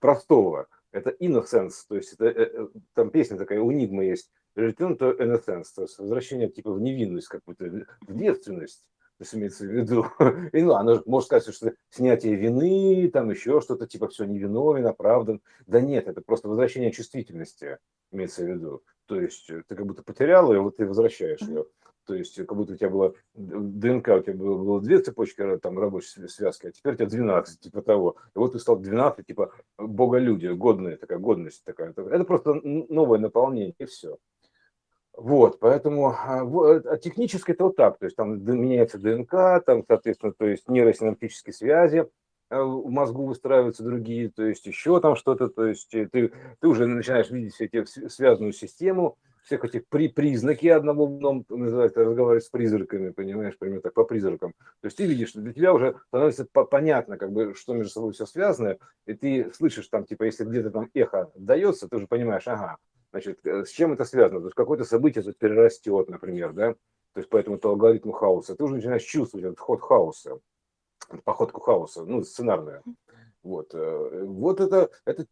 простого, 0.00 0.68
это 0.92 1.10
innocence, 1.20 1.84
то 1.88 1.96
есть 1.96 2.14
это, 2.14 2.26
э, 2.26 2.68
там 2.94 3.10
песня 3.10 3.36
такая, 3.36 3.60
у 3.60 3.70
Нигмы 3.70 4.04
есть, 4.04 4.30
return 4.56 4.98
to 4.98 5.16
innocence, 5.18 5.66
то 5.74 5.82
есть 5.82 5.98
возвращение 5.98 6.48
типа 6.48 6.72
в 6.72 6.80
невинность 6.80 7.28
какую-то, 7.28 7.86
в 8.00 8.16
девственность, 8.16 8.84
то 9.18 9.22
есть 9.22 9.34
имеется 9.34 9.64
в 9.64 9.70
виду. 9.70 10.06
И, 10.52 10.62
ну, 10.62 10.74
оно 10.74 11.02
может 11.04 11.26
сказать, 11.26 11.52
что 11.52 11.72
снятие 11.90 12.36
вины, 12.36 13.10
там 13.12 13.30
еще 13.30 13.60
что-то, 13.60 13.88
типа 13.88 14.06
все 14.08 14.24
невиновен, 14.24 14.86
оправдан. 14.86 15.42
Да 15.66 15.80
нет, 15.80 16.06
это 16.06 16.20
просто 16.20 16.48
возвращение 16.48 16.92
чувствительности, 16.92 17.78
имеется 18.12 18.44
в 18.44 18.46
виду. 18.48 18.84
То 19.06 19.20
есть 19.20 19.50
э, 19.50 19.64
ты 19.66 19.74
как 19.74 19.86
будто 19.86 20.04
потерял 20.04 20.52
ее, 20.52 20.60
вот 20.60 20.76
ты 20.76 20.86
возвращаешь 20.86 21.40
ее. 21.40 21.66
То 22.08 22.14
есть 22.14 22.36
как 22.36 22.56
будто 22.56 22.72
у 22.72 22.76
тебя 22.76 22.88
было 22.88 23.12
ДНК, 23.34 24.08
у 24.08 24.20
тебя 24.20 24.32
было, 24.32 24.56
было 24.56 24.80
две 24.80 24.98
цепочки 24.98 25.58
там 25.58 25.78
рабочей 25.78 26.26
связки, 26.26 26.68
а 26.68 26.72
теперь 26.72 26.94
у 26.94 26.96
тебя 26.96 27.06
12, 27.06 27.60
типа 27.60 27.82
того. 27.82 28.16
И 28.34 28.38
вот 28.38 28.52
ты 28.52 28.58
стал 28.58 28.78
12, 28.78 29.26
типа 29.26 29.52
боголюди, 29.76 30.46
годная 30.48 30.96
такая, 30.96 31.18
годность 31.18 31.62
такая. 31.64 31.90
Это 31.90 32.24
просто 32.24 32.54
новое 32.62 33.18
наполнение, 33.18 33.74
и 33.78 33.84
все. 33.84 34.16
Вот, 35.12 35.58
поэтому 35.58 36.08
а, 36.08 36.40
а 36.40 36.96
технически 36.96 37.50
это 37.50 37.64
вот 37.64 37.76
так, 37.76 37.98
то 37.98 38.06
есть 38.06 38.16
там 38.16 38.42
меняется 38.42 38.98
ДНК, 38.98 39.62
там, 39.66 39.84
соответственно, 39.86 40.32
то 40.32 40.46
есть 40.46 40.66
нейросинаптические 40.68 41.52
связи 41.52 42.08
в 42.48 42.88
мозгу 42.88 43.26
выстраиваются 43.26 43.82
другие, 43.82 44.30
то 44.30 44.44
есть 44.44 44.64
еще 44.64 44.98
там 45.00 45.16
что-то, 45.16 45.48
то 45.48 45.66
есть 45.66 45.94
э, 45.94 46.08
ты, 46.10 46.32
ты 46.60 46.68
уже 46.68 46.86
начинаешь 46.86 47.30
видеть 47.30 47.60
эти 47.60 47.84
связанную 48.08 48.54
систему, 48.54 49.18
всех 49.48 49.64
этих 49.64 49.88
при, 49.88 50.08
признаки 50.08 50.66
одного 50.66 51.06
в 51.06 51.44
называется, 51.48 52.04
разговаривать 52.04 52.44
с 52.44 52.50
призраками, 52.50 53.10
понимаешь, 53.10 53.58
примерно 53.58 53.82
так, 53.82 53.94
по 53.94 54.04
призракам. 54.04 54.52
То 54.80 54.86
есть 54.86 54.96
ты 54.96 55.06
видишь, 55.06 55.30
что 55.30 55.40
для 55.40 55.52
тебя 55.52 55.72
уже 55.72 55.96
становится 56.08 56.46
понятно, 56.52 57.16
как 57.16 57.32
бы, 57.32 57.54
что 57.54 57.74
между 57.74 57.92
собой 57.92 58.12
все 58.12 58.26
связано, 58.26 58.76
и 59.06 59.14
ты 59.14 59.50
слышишь 59.54 59.88
там, 59.88 60.04
типа, 60.04 60.24
если 60.24 60.44
где-то 60.44 60.70
там 60.70 60.90
эхо 60.94 61.32
дается, 61.34 61.88
ты 61.88 61.96
уже 61.96 62.06
понимаешь, 62.06 62.46
ага, 62.46 62.76
Значит, 63.10 63.38
э, 63.46 63.64
с 63.64 63.70
чем 63.70 63.94
это 63.94 64.04
связано? 64.04 64.40
То 64.40 64.46
есть 64.46 64.54
какое-то 64.54 64.84
событие 64.84 65.24
тут 65.24 65.38
перерастет, 65.38 66.10
например, 66.10 66.52
да? 66.52 66.74
То 67.14 67.20
есть 67.20 67.30
по 67.30 67.38
этому 67.38 67.58
алгоритму 67.62 68.12
хаоса. 68.12 68.54
Ты 68.54 68.64
уже 68.64 68.74
начинаешь 68.74 69.02
чувствовать 69.02 69.46
этот 69.46 69.58
ход 69.58 69.80
хаоса, 69.80 70.38
походку 71.24 71.60
хаоса, 71.60 72.04
ну, 72.04 72.22
сценарную. 72.22 72.82
Вот, 73.42 73.70
э, 73.72 74.24
вот 74.26 74.60
это, 74.60 74.90
это 75.06 75.24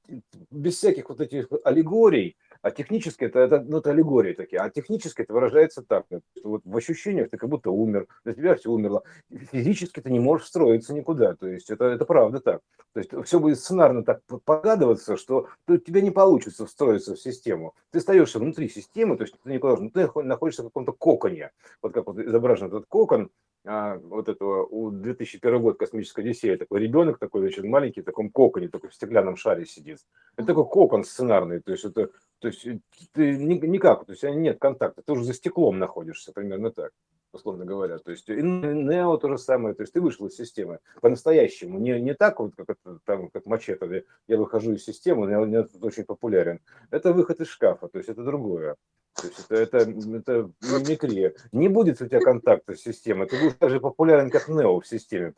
без 0.50 0.76
всяких 0.76 1.09
вот 1.11 1.20
этих 1.20 1.48
аллегорий, 1.64 2.37
а 2.66 2.72
технически 2.72 3.22
это, 3.22 3.38
это, 3.38 3.61
ну, 3.61 3.79
это 3.79 3.90
аллегории 3.90 4.33
такие, 4.33 4.59
а 4.59 4.68
технически 4.70 5.22
это 5.22 5.33
выражается 5.33 5.85
так, 5.85 6.05
что 6.07 6.20
вот 6.42 6.62
в 6.64 6.76
ощущениях 6.76 7.31
ты 7.31 7.37
как 7.37 7.48
будто 7.48 7.70
умер, 7.70 8.09
для 8.24 8.35
тебя 8.35 8.57
все 8.57 8.72
умерло, 8.72 9.05
физически 9.52 10.00
ты 10.00 10.11
не 10.11 10.18
можешь 10.18 10.46
встроиться 10.46 10.92
никуда, 10.92 11.37
то 11.37 11.46
есть 11.46 11.70
это, 11.70 11.85
это 11.85 12.05
правда 12.05 12.40
так. 12.40 12.62
То 12.92 12.98
есть 12.98 13.11
все 13.24 13.38
будет 13.38 13.61
сценарно 13.61 14.02
так 14.02 14.20
погадываться, 14.44 15.16
что 15.16 15.46
у 15.68 15.76
тебя 15.76 16.00
не 16.00 16.11
получится 16.11 16.66
встроиться 16.66 17.14
в 17.14 17.20
систему. 17.20 17.72
Ты 17.92 17.98
остаешься 17.98 18.40
внутри 18.40 18.68
системы, 18.68 19.16
то 19.16 19.22
есть 19.22 19.37
ты 19.44 19.52
никуда, 19.52 19.81
ну, 19.81 19.90
ты 19.90 20.11
находишься 20.24 20.62
в 20.62 20.66
каком-то 20.66 20.90
коконе, 20.90 21.52
вот 21.83 21.92
как 21.92 22.09
вот 22.09 22.18
изображен 22.18 22.66
этот 22.66 22.87
кокон, 22.88 23.31
а, 23.66 23.98
вот 23.98 24.29
этого, 24.29 24.64
у 24.64 24.90
2001 24.90 25.61
год 25.61 25.79
космической 25.79 26.20
Одиссея, 26.20 26.57
такой 26.57 26.81
ребенок 26.81 27.18
такой, 27.18 27.40
значит, 27.42 27.64
маленький, 27.64 28.00
в 28.00 28.05
таком 28.05 28.31
коконе, 28.31 28.68
такой 28.68 28.90
в 28.90 28.94
стеклянном 28.94 29.37
шаре 29.37 29.66
сидит. 29.66 29.98
Это 30.37 30.48
такой 30.48 30.66
кокон 30.66 31.05
сценарный, 31.05 31.61
то 31.61 31.72
есть 31.72 31.85
это, 31.85 32.11
то 32.38 32.48
есть 32.48 32.66
ты 33.12 33.37
никак, 33.37 34.07
то 34.07 34.12
есть 34.12 34.22
нет 34.22 34.59
контакта, 34.59 35.02
ты 35.02 35.12
уже 35.12 35.24
за 35.24 35.35
стеклом 35.35 35.79
находишься, 35.79 36.33
примерно 36.33 36.70
так 36.70 36.92
условно 37.37 37.64
говоря. 37.64 37.98
То 37.98 38.11
есть 38.11 38.29
и 38.29 38.42
Нео 38.42 39.16
то 39.18 39.29
же 39.29 39.38
самое, 39.38 39.74
то 39.74 39.83
есть 39.83 39.92
ты 39.92 40.00
вышел 40.00 40.26
из 40.26 40.37
системы 40.37 40.81
по-настоящему, 41.00 41.79
не, 41.79 42.00
не 42.00 42.14
так 42.14 42.40
вот, 42.40 42.55
как, 42.57 42.70
это, 42.70 42.98
там, 43.05 43.29
как 43.29 43.46
мачете, 43.46 44.05
я 44.26 44.37
выхожу 44.38 44.72
из 44.72 44.85
системы, 44.85 45.31
я 45.31 45.62
тут 45.62 45.85
очень 45.85 46.05
популярен. 46.05 46.61
Это 46.90 47.12
выход 47.12 47.40
из 47.40 47.48
шкафа, 47.48 47.88
то 47.88 47.98
есть 47.98 48.09
это 48.09 48.24
другое. 48.24 48.76
То 49.16 49.26
есть 49.26 49.46
это, 49.48 49.57
это, 49.57 49.79
это 49.79 50.50
мимикрия. 50.62 51.35
Не 51.52 51.68
будет 51.68 52.00
у 52.00 52.07
тебя 52.07 52.20
контакта 52.20 52.74
с 52.74 52.81
системой, 52.81 53.26
ты 53.26 53.38
будешь 53.38 53.55
так 53.59 53.70
же 53.70 53.81
популярен, 53.81 54.31
как 54.31 54.48
Нео 54.48 54.81
в 54.81 54.87
системе, 54.87 55.33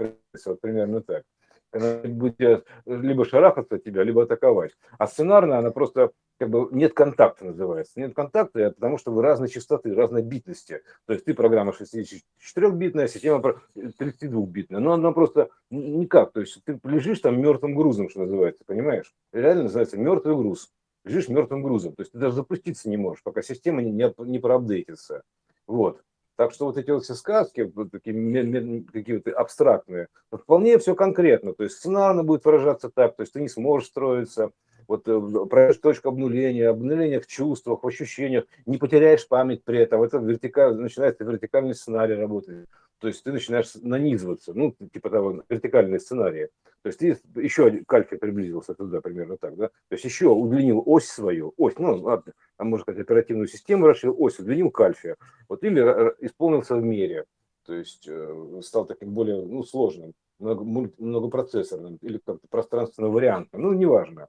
вот 0.45 0.61
примерно 0.61 1.01
так 1.01 1.25
она 1.73 1.99
будет 2.05 2.67
либо 2.87 3.25
шарахаться 3.25 3.77
от 3.77 3.85
тебя, 3.85 4.03
либо 4.03 4.23
атаковать. 4.23 4.73
А 4.99 5.07
сценарная, 5.07 5.59
она 5.59 5.71
просто 5.71 6.13
как 6.39 6.51
бы 6.51 6.69
нет 6.71 6.95
контакта 6.95 7.47
называется. 7.47 7.93
Нет 7.97 8.15
контакта, 8.15 8.71
потому 8.71 8.97
что 8.97 9.11
вы 9.11 9.23
разной 9.23 9.49
частоты, 9.49 9.95
разной 9.95 10.23
битности. 10.23 10.83
То 11.07 11.13
есть 11.13 11.25
ты 11.25 11.35
программа 11.35 11.73
64-битная, 11.73 13.09
система 13.09 13.61
32-битная. 13.77 14.79
Но 14.79 14.93
она 14.93 15.13
просто 15.13 15.51
никак. 15.71 16.33
То 16.33 16.41
есть 16.41 16.63
ты 16.65 16.79
лежишь 16.85 17.21
там 17.21 17.41
мертвым 17.41 17.75
грузом, 17.75 18.09
что 18.09 18.21
называется, 18.21 18.65
понимаешь? 18.65 19.13
Реально 19.33 19.65
называется 19.65 19.99
мертвый 19.99 20.37
груз. 20.37 20.73
Лежишь 21.05 21.29
мертвым 21.29 21.63
грузом. 21.63 21.95
То 21.95 22.03
есть 22.03 22.13
ты 22.13 22.19
даже 22.19 22.37
запуститься 22.37 22.89
не 22.89 22.97
можешь, 22.97 23.23
пока 23.23 23.43
система 23.43 23.83
не, 23.83 23.91
не, 23.91 24.13
не 24.19 24.39
проапдейтится. 24.39 25.23
Вот. 25.67 26.03
Так 26.37 26.53
что 26.53 26.67
вот 26.67 26.77
эти 26.77 26.91
вот 26.91 27.03
все 27.03 27.15
сказки, 27.15 27.71
вот 27.75 27.91
такие 27.91 28.85
какие-то 28.93 29.33
абстрактные, 29.33 30.07
вполне 30.31 30.79
все 30.79 30.95
конкретно. 30.95 31.53
То 31.53 31.65
есть 31.65 31.77
сценарно 31.77 32.23
будет 32.23 32.45
выражаться 32.45 32.91
так, 32.91 33.17
то 33.17 33.23
есть 33.23 33.33
ты 33.33 33.41
не 33.41 33.49
сможешь 33.49 33.89
строиться, 33.89 34.53
вот 34.89 35.07
э, 35.07 35.47
пройдешь 35.51 35.79
точку 35.79 36.09
обнуления, 36.09 36.69
обнуление 36.69 37.21
в 37.21 37.27
чувствах, 37.27 37.83
в 37.83 37.87
ощущениях, 37.87 38.45
не 38.67 38.79
потеряешь 38.79 39.29
память 39.29 39.63
при 39.65 39.81
этом. 39.81 40.03
Это 40.03 40.19
вертикаль, 40.19 40.75
начинается 40.77 41.25
вертикальный 41.25 41.75
сценарий 41.75 42.15
работать. 42.15 42.67
То 42.99 43.09
есть 43.09 43.23
ты 43.23 43.33
начинаешь 43.33 43.75
нанизываться, 43.75 44.53
ну, 44.55 44.75
типа 44.93 45.11
того, 45.11 45.45
вертикальные 45.49 46.01
сценарии. 46.01 46.49
То 46.83 46.89
есть 46.89 46.99
ты 46.99 47.19
еще 47.41 47.85
кальфи 47.87 48.17
приблизился 48.17 48.75
туда, 48.75 49.01
примерно 49.01 49.37
так, 49.37 49.57
да? 49.57 49.69
То 49.69 49.93
есть 49.93 50.05
еще 50.05 50.29
удлинил 50.29 50.83
ось 50.85 51.07
свою, 51.07 51.55
ось, 51.57 51.79
ну, 51.79 51.97
ладно, 51.97 52.33
а 52.57 52.65
можно 52.65 52.83
сказать, 52.83 53.01
оперативную 53.01 53.47
систему 53.47 53.87
расширил, 53.87 54.17
ось 54.19 54.39
удлинил 54.39 54.71
кальфия. 54.71 55.17
Вот 55.49 55.63
или 55.63 55.81
исполнился 56.21 56.77
в 56.77 56.83
мере, 56.83 57.25
то 57.65 57.75
есть 57.75 58.09
э, 58.09 58.61
стал 58.63 58.87
таким 58.87 59.13
более, 59.13 59.45
ну, 59.45 59.63
сложным, 59.63 60.15
много, 60.39 60.65
многопроцессорным 60.99 61.99
или 62.01 62.19
как-то 62.19 62.49
пространственным 62.49 63.13
вариантом, 63.13 63.63
ну, 63.63 63.73
неважно. 63.73 64.29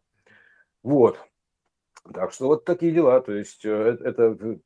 Вот. 0.84 1.17
Так 2.13 2.32
что 2.34 2.47
вот 2.47 2.65
такие 2.65 2.91
дела, 2.91 3.19
то 3.21 3.34
есть 3.34 3.65
э, 3.65 3.97
это, 4.01 4.60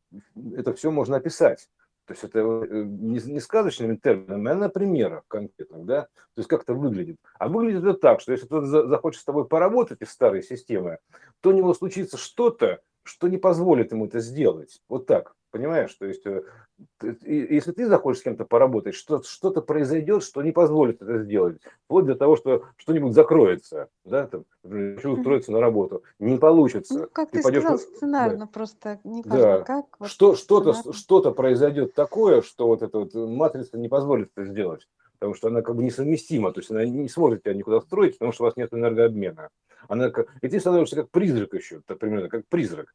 это 0.56 0.74
все 0.74 0.92
можно 0.92 1.18
описать. 1.18 1.70
То 2.06 2.14
есть 2.14 2.24
это 2.24 2.40
э, 2.40 2.84
не, 2.84 3.20
не 3.20 3.40
сказочными 3.40 3.96
терминами, 3.96 4.52
а 4.52 4.56
на 4.56 4.70
примерах 4.70 5.24
конкретных, 5.28 5.86
да, 5.86 6.02
то 6.02 6.10
есть 6.38 6.50
как 6.50 6.64
это 6.64 6.74
выглядит. 6.74 7.18
А 7.40 7.48
выглядит 7.48 7.84
это 7.84 7.94
так, 7.94 8.20
что 8.20 8.34
если 8.34 8.46
кто-то 8.46 8.88
захочет 8.88 9.22
с 9.22 9.26
тобой 9.26 9.48
поработать 9.48 10.02
из 10.02 10.10
старой 10.10 10.44
системы, 10.44 10.98
то 11.42 11.50
у 11.50 11.54
него 11.54 11.74
случится 11.74 12.18
что-то, 12.18 12.82
что 13.04 13.28
не 13.28 13.38
позволит 13.38 13.92
ему 13.92 14.06
это 14.06 14.20
сделать. 14.20 14.82
Вот 14.90 15.06
так. 15.06 15.36
Понимаешь? 15.54 15.94
То 15.94 16.08
есть, 16.08 16.26
э, 16.26 16.42
если 17.22 17.74
ты 17.74 17.86
захочешь 17.86 18.22
с 18.22 18.24
кем-то 18.24 18.44
поработать, 18.44 18.96
что-то 18.96 19.62
произойдет, 19.62 20.24
что 20.24 20.42
не 20.42 20.52
позволит 20.52 21.00
это 21.00 21.20
сделать. 21.20 21.62
Вплоть 21.86 22.08
до 22.08 22.16
того, 22.16 22.36
что 22.36 22.64
что-нибудь 22.76 23.14
закроется. 23.14 23.88
Да, 24.04 24.26
там, 24.26 24.46
хочу 24.64 25.12
устроиться 25.12 25.52
на 25.52 25.60
работу. 25.60 26.02
Не 26.18 26.40
получится. 26.40 27.02
Ну, 27.02 27.08
как 27.14 27.30
ты, 27.30 27.38
ты 27.38 27.44
пойдешь... 27.44 27.62
сказал, 27.62 27.78
сценарно 27.78 28.40
да. 28.40 28.46
просто 28.48 29.00
не 29.04 29.22
да. 29.22 29.62
как. 29.62 29.86
Вот 30.00 30.10
что, 30.10 30.34
что-то, 30.34 30.92
что-то 30.92 31.30
произойдет 31.30 31.94
такое, 31.94 32.42
что 32.42 32.66
вот 32.66 32.82
эта 32.82 32.98
вот 32.98 33.14
матрица 33.14 33.78
не 33.78 33.90
позволит 33.90 34.32
это 34.36 34.48
сделать. 34.50 34.88
Потому 35.20 35.36
что 35.36 35.50
она 35.50 35.62
как 35.62 35.76
бы 35.76 35.84
несовместима. 35.84 36.52
То 36.52 36.62
есть 36.62 36.72
она 36.72 36.84
не 36.84 37.08
сможет 37.10 37.44
тебя 37.44 37.54
никуда 37.54 37.80
строить, 37.82 38.18
потому 38.18 38.32
что 38.32 38.44
у 38.44 38.48
вас 38.48 38.58
нет 38.58 38.74
энергообмена. 38.74 39.50
Она 39.88 40.10
как... 40.10 40.30
И 40.42 40.48
ты 40.48 40.60
становишься 40.60 40.96
как 40.96 41.12
призрак 41.12 41.54
еще, 41.54 41.82
примерно 42.00 42.30
как 42.30 42.48
призрак. 42.48 42.88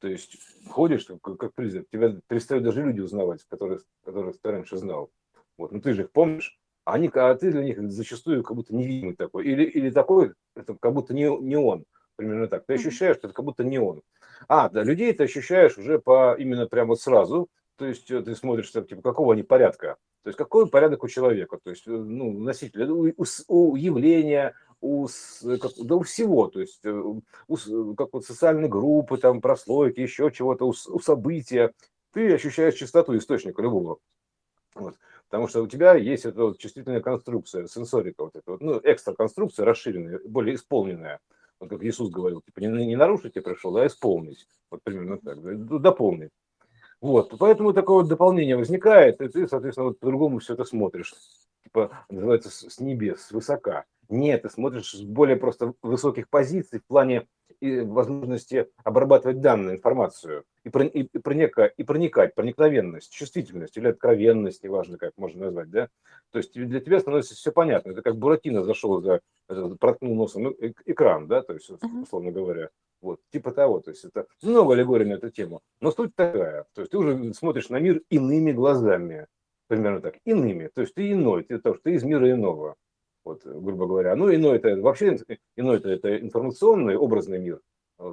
То 0.00 0.08
есть 0.08 0.36
ходишь, 0.68 1.06
как, 1.22 1.38
как 1.38 1.54
призрак, 1.54 1.86
тебя 1.90 2.16
перестают 2.28 2.64
даже 2.64 2.82
люди 2.82 3.00
узнавать, 3.00 3.44
которых, 3.48 3.82
которых 4.04 4.38
ты 4.40 4.50
раньше 4.50 4.76
знал. 4.76 5.10
Вот, 5.56 5.72
ну 5.72 5.80
ты 5.80 5.94
же 5.94 6.02
их 6.02 6.12
помнишь, 6.12 6.58
а, 6.84 6.94
они, 6.94 7.10
а 7.14 7.34
ты 7.34 7.50
для 7.50 7.64
них 7.64 7.90
зачастую 7.90 8.42
как 8.42 8.56
будто 8.56 8.74
невидимый 8.74 9.16
такой. 9.16 9.44
Или, 9.44 9.64
или 9.64 9.90
такой, 9.90 10.34
это 10.54 10.76
как 10.78 10.92
будто 10.92 11.14
не, 11.14 11.24
не 11.40 11.56
он. 11.56 11.84
Примерно 12.14 12.46
так. 12.48 12.64
Ты 12.66 12.74
ощущаешь, 12.74 13.16
что 13.16 13.28
это 13.28 13.34
как 13.34 13.44
будто 13.44 13.64
не 13.64 13.78
он. 13.78 14.02
А, 14.48 14.68
да, 14.68 14.82
людей 14.82 15.12
ты 15.12 15.24
ощущаешь 15.24 15.76
уже 15.78 15.98
по 15.98 16.34
именно 16.38 16.66
прямо 16.66 16.90
вот 16.90 17.00
сразу. 17.00 17.48
То 17.76 17.86
есть 17.86 18.10
э, 18.10 18.22
ты 18.22 18.34
смотришь, 18.34 18.70
типа, 18.70 19.02
какого 19.02 19.34
они 19.34 19.42
порядка. 19.42 19.96
То 20.22 20.28
есть 20.28 20.38
какой 20.38 20.68
порядок 20.68 21.04
у 21.04 21.08
человека, 21.08 21.58
то 21.62 21.70
есть 21.70 21.86
э, 21.86 21.90
ну, 21.90 22.32
носитель, 22.32 22.84
у, 22.84 23.12
у, 23.16 23.24
у 23.48 23.76
явления, 23.76 24.54
у, 24.80 25.06
как, 25.60 25.72
да 25.82 25.96
у 25.96 26.02
всего, 26.02 26.48
то 26.48 26.60
есть 26.60 26.84
э, 26.84 26.90
у, 26.90 27.94
как 27.94 28.12
вот 28.12 28.24
социальной 28.24 28.68
группы, 28.68 29.18
там, 29.18 29.40
прослойки, 29.40 30.00
еще 30.00 30.30
чего-то, 30.30 30.66
у, 30.66 30.70
у 30.70 31.00
события. 31.00 31.72
Ты 32.12 32.34
ощущаешь 32.34 32.74
чистоту 32.74 33.16
источника 33.16 33.62
любого. 33.62 33.98
Вот. 34.74 34.94
Потому 35.28 35.48
что 35.48 35.62
у 35.62 35.66
тебя 35.66 35.94
есть 35.94 36.24
эта 36.24 36.42
вот 36.42 36.58
чувствительная 36.58 37.00
конструкция, 37.00 37.66
сенсорика, 37.66 38.24
вот 38.24 38.36
эта 38.36 38.52
вот, 38.52 38.60
ну, 38.60 38.80
экстра 38.84 39.14
конструкция 39.14 39.64
расширенная, 39.64 40.20
более 40.24 40.54
исполненная. 40.54 41.18
Вот 41.58 41.70
как 41.70 41.82
Иисус 41.82 42.10
говорил, 42.10 42.42
типа 42.42 42.60
не, 42.60 42.86
не 42.86 42.96
нарушить 42.96 43.36
я 43.36 43.42
пришел, 43.42 43.76
а 43.76 43.86
исполнить. 43.86 44.46
Вот 44.70 44.82
примерно 44.82 45.18
так, 45.18 45.40
дополнить. 45.80 46.30
Вот, 47.00 47.34
поэтому 47.38 47.72
такое 47.72 47.98
вот 47.98 48.08
дополнение 48.08 48.56
возникает, 48.56 49.20
и 49.20 49.28
ты, 49.28 49.48
соответственно, 49.48 49.88
вот 49.88 49.98
по-другому 49.98 50.38
все 50.38 50.54
это 50.54 50.64
смотришь. 50.64 51.14
Типа, 51.64 52.04
называется, 52.08 52.50
с 52.50 52.78
небес, 52.80 53.20
с 53.20 53.32
высока. 53.32 53.84
Нет, 54.08 54.42
ты 54.42 54.50
смотришь 54.50 54.92
с 54.92 55.02
более 55.02 55.36
просто 55.36 55.74
высоких 55.82 56.28
позиций 56.28 56.80
в 56.80 56.84
плане 56.86 57.26
и 57.60 57.80
возможности 57.80 58.68
обрабатывать 58.84 59.40
данную 59.40 59.76
информацию 59.76 60.44
и, 60.64 60.68
и, 60.68 61.02
и, 61.02 61.18
проника, 61.18 61.64
и 61.64 61.82
проникать, 61.84 62.34
проникновенность, 62.34 63.12
чувствительность 63.12 63.76
или 63.76 63.88
откровенность, 63.88 64.62
неважно, 64.62 64.98
как 64.98 65.12
можно 65.16 65.46
назвать, 65.46 65.70
да, 65.70 65.88
то 66.32 66.38
есть 66.38 66.52
для 66.52 66.80
тебя 66.80 67.00
становится 67.00 67.34
все 67.34 67.52
понятно. 67.52 67.92
Это 67.92 68.02
как 68.02 68.16
Буратино 68.16 68.62
зашел 68.62 69.00
за, 69.00 69.20
проткнул 69.78 70.14
носом 70.14 70.54
экран, 70.84 71.28
да, 71.28 71.42
то 71.42 71.54
есть, 71.54 71.70
условно 71.70 72.30
говоря, 72.30 72.68
вот, 73.00 73.20
типа 73.30 73.52
того, 73.52 73.80
то 73.80 73.90
есть 73.90 74.04
это 74.04 74.26
много 74.42 74.74
аллегорий 74.74 75.06
на 75.06 75.14
эту 75.14 75.30
тему, 75.30 75.60
но 75.80 75.90
суть 75.92 76.14
такая, 76.14 76.66
то 76.74 76.82
есть 76.82 76.90
ты 76.90 76.98
уже 76.98 77.32
смотришь 77.34 77.68
на 77.68 77.78
мир 77.78 78.02
иными 78.10 78.52
глазами, 78.52 79.26
примерно 79.68 80.00
так, 80.00 80.16
иными, 80.24 80.68
то 80.74 80.82
есть 80.82 80.94
ты 80.94 81.12
иной, 81.12 81.44
ты, 81.44 81.58
то, 81.58 81.74
что 81.74 81.84
ты 81.84 81.94
из 81.94 82.04
мира 82.04 82.30
иного, 82.30 82.76
вот, 83.26 83.44
грубо 83.44 83.86
говоря. 83.86 84.14
Ну, 84.16 84.32
иной 84.34 84.56
это 84.56 84.76
вообще, 84.80 85.18
иной 85.56 85.76
это, 85.78 85.90
это 85.90 86.18
информационный, 86.18 86.96
образный 86.96 87.38
мир, 87.38 87.60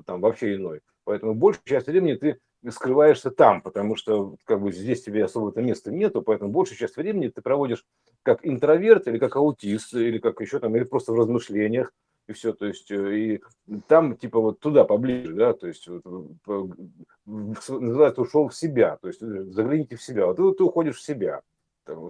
там 0.06 0.20
вообще 0.20 0.56
иной. 0.56 0.82
Поэтому 1.06 1.36
большую 1.36 1.64
часть 1.66 1.88
времени 1.88 2.16
ты 2.16 2.40
скрываешься 2.70 3.30
там, 3.30 3.62
потому 3.62 3.96
что 3.96 4.36
как 4.46 4.62
бы 4.62 4.72
здесь 4.72 5.04
тебе 5.04 5.26
особо-то 5.26 5.62
места 5.62 5.92
нету, 5.92 6.22
поэтому 6.22 6.52
большую 6.52 6.78
часть 6.78 6.98
времени 6.98 7.28
ты 7.28 7.42
проводишь 7.42 7.86
как 8.24 8.46
интроверт 8.46 9.08
или 9.08 9.20
как 9.20 9.36
аутист, 9.36 9.94
или 9.94 10.18
как 10.18 10.42
еще 10.42 10.60
там, 10.60 10.76
или 10.76 10.84
просто 10.84 11.12
в 11.12 11.16
размышлениях, 11.16 11.94
и 12.28 12.34
все, 12.34 12.54
то 12.54 12.66
есть, 12.66 12.90
э, 12.90 13.16
и 13.18 13.42
там, 13.88 14.16
типа, 14.16 14.40
вот 14.40 14.60
туда 14.60 14.86
поближе, 14.86 15.34
да, 15.34 15.54
то 15.54 15.68
есть, 15.68 15.88
вот, 15.88 16.78
называется, 17.26 18.22
ушел 18.22 18.48
в 18.48 18.56
себя, 18.56 18.98
то 19.02 19.10
есть, 19.10 19.22
э, 19.22 19.44
загляните 19.44 19.98
в 19.98 20.02
себя, 20.02 20.26
вот 20.26 20.38
ты, 20.38 20.54
ты 20.54 20.64
уходишь 20.64 20.96
в 20.96 21.02
себя, 21.02 21.42
там, 21.84 22.10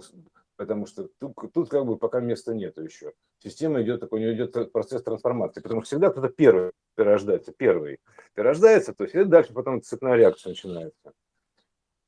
потому 0.56 0.86
что 0.86 1.08
тут, 1.18 1.34
тут 1.52 1.68
как 1.68 1.86
бы 1.86 1.96
пока 1.96 2.20
места 2.20 2.54
нету 2.54 2.82
еще. 2.82 3.12
Система 3.42 3.82
идет, 3.82 4.00
такой, 4.00 4.20
у 4.20 4.22
нее 4.22 4.34
идет 4.34 4.72
процесс 4.72 5.02
трансформации, 5.02 5.60
потому 5.60 5.82
что 5.82 5.88
всегда 5.88 6.10
кто-то 6.10 6.28
первый 6.28 6.72
перерождается, 6.94 7.52
первый 7.52 7.98
перерождается, 8.34 8.94
то 8.94 9.04
есть 9.04 9.14
и 9.14 9.24
дальше 9.24 9.52
потом 9.52 9.82
цепная 9.82 10.14
реакция 10.14 10.50
начинается. 10.50 11.12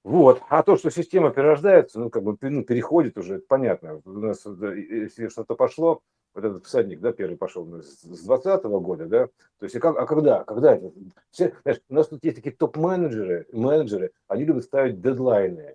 Вот. 0.04 0.40
А 0.48 0.62
то, 0.62 0.76
что 0.76 0.90
система 0.90 1.30
перерождается, 1.30 1.98
ну, 1.98 2.10
как 2.10 2.22
бы 2.22 2.36
ну, 2.40 2.62
переходит 2.62 3.18
уже, 3.18 3.36
это 3.36 3.44
понятно. 3.48 4.00
У 4.04 4.10
нас, 4.10 4.46
если 4.46 5.26
что-то 5.28 5.56
пошло, 5.56 6.00
вот 6.36 6.44
этот 6.44 6.64
всадник, 6.66 7.00
да, 7.00 7.12
первый 7.12 7.36
пошел 7.36 7.66
с 7.82 8.04
20 8.24 8.62
года, 8.64 9.06
да, 9.06 9.26
то 9.58 9.64
есть, 9.64 9.74
а, 9.74 9.80
как, 9.80 9.96
а 9.96 10.06
когда, 10.06 10.44
когда 10.44 10.76
это? 10.76 10.92
Все, 11.30 11.56
знаешь, 11.62 11.80
у 11.88 11.94
нас 11.94 12.08
тут 12.08 12.22
есть 12.24 12.36
такие 12.36 12.54
топ-менеджеры, 12.54 13.46
менеджеры, 13.52 14.12
они 14.28 14.44
любят 14.44 14.64
ставить 14.64 15.00
дедлайны, 15.00 15.74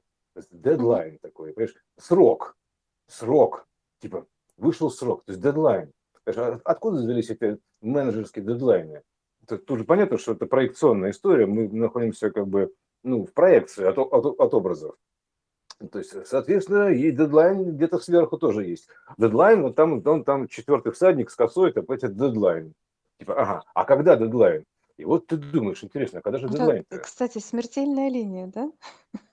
дедлайн 0.52 1.18
такой, 1.20 1.54
понимаешь, 1.54 1.76
срок, 1.98 2.56
срок, 3.12 3.68
типа 4.00 4.26
вышел 4.58 4.90
срок, 4.90 5.24
то 5.26 5.32
есть 5.32 5.44
дедлайн. 5.44 5.92
Откуда 6.64 6.98
взялись 6.98 7.30
эти 7.30 7.60
менеджерские 7.82 8.46
дедлайны? 8.46 9.02
Это 9.44 9.58
тоже 9.58 9.84
понятно, 9.84 10.18
что 10.18 10.34
это 10.34 10.46
проекционная 10.46 11.12
история, 11.12 11.46
мы 11.46 11.68
находимся 11.68 12.30
как 12.30 12.48
бы 12.48 12.74
ну, 13.04 13.26
в 13.26 13.34
проекции 13.34 13.86
от, 13.86 13.98
от, 13.98 14.40
от 14.40 14.54
образов. 14.54 14.96
То 15.92 15.98
есть, 15.98 16.28
соответственно, 16.28 16.90
есть 16.90 17.18
дедлайн 17.18 17.76
где-то 17.76 17.98
сверху 17.98 18.38
тоже 18.38 18.66
есть. 18.66 18.88
Дедлайн, 19.18 19.64
вот 19.64 19.76
там, 19.76 20.02
он, 20.06 20.24
там 20.24 20.48
четвертый 20.48 20.92
всадник 20.92 21.32
с 21.32 21.36
косой, 21.36 21.72
это, 21.72 21.84
это 21.92 22.08
дедлайн. 22.08 22.74
Типа, 23.20 23.42
ага, 23.42 23.64
а 23.74 23.86
когда 23.86 24.16
дедлайн? 24.16 24.64
И 24.98 25.06
вот 25.06 25.26
ты 25.26 25.38
думаешь, 25.38 25.84
интересно, 25.84 26.20
а 26.20 26.22
когда 26.22 26.38
же 26.38 26.48
дедлайн? 26.48 26.86
Это, 26.88 27.02
кстати, 27.02 27.40
смертельная 27.40 28.10
линия, 28.10 28.46
да? 28.54 28.72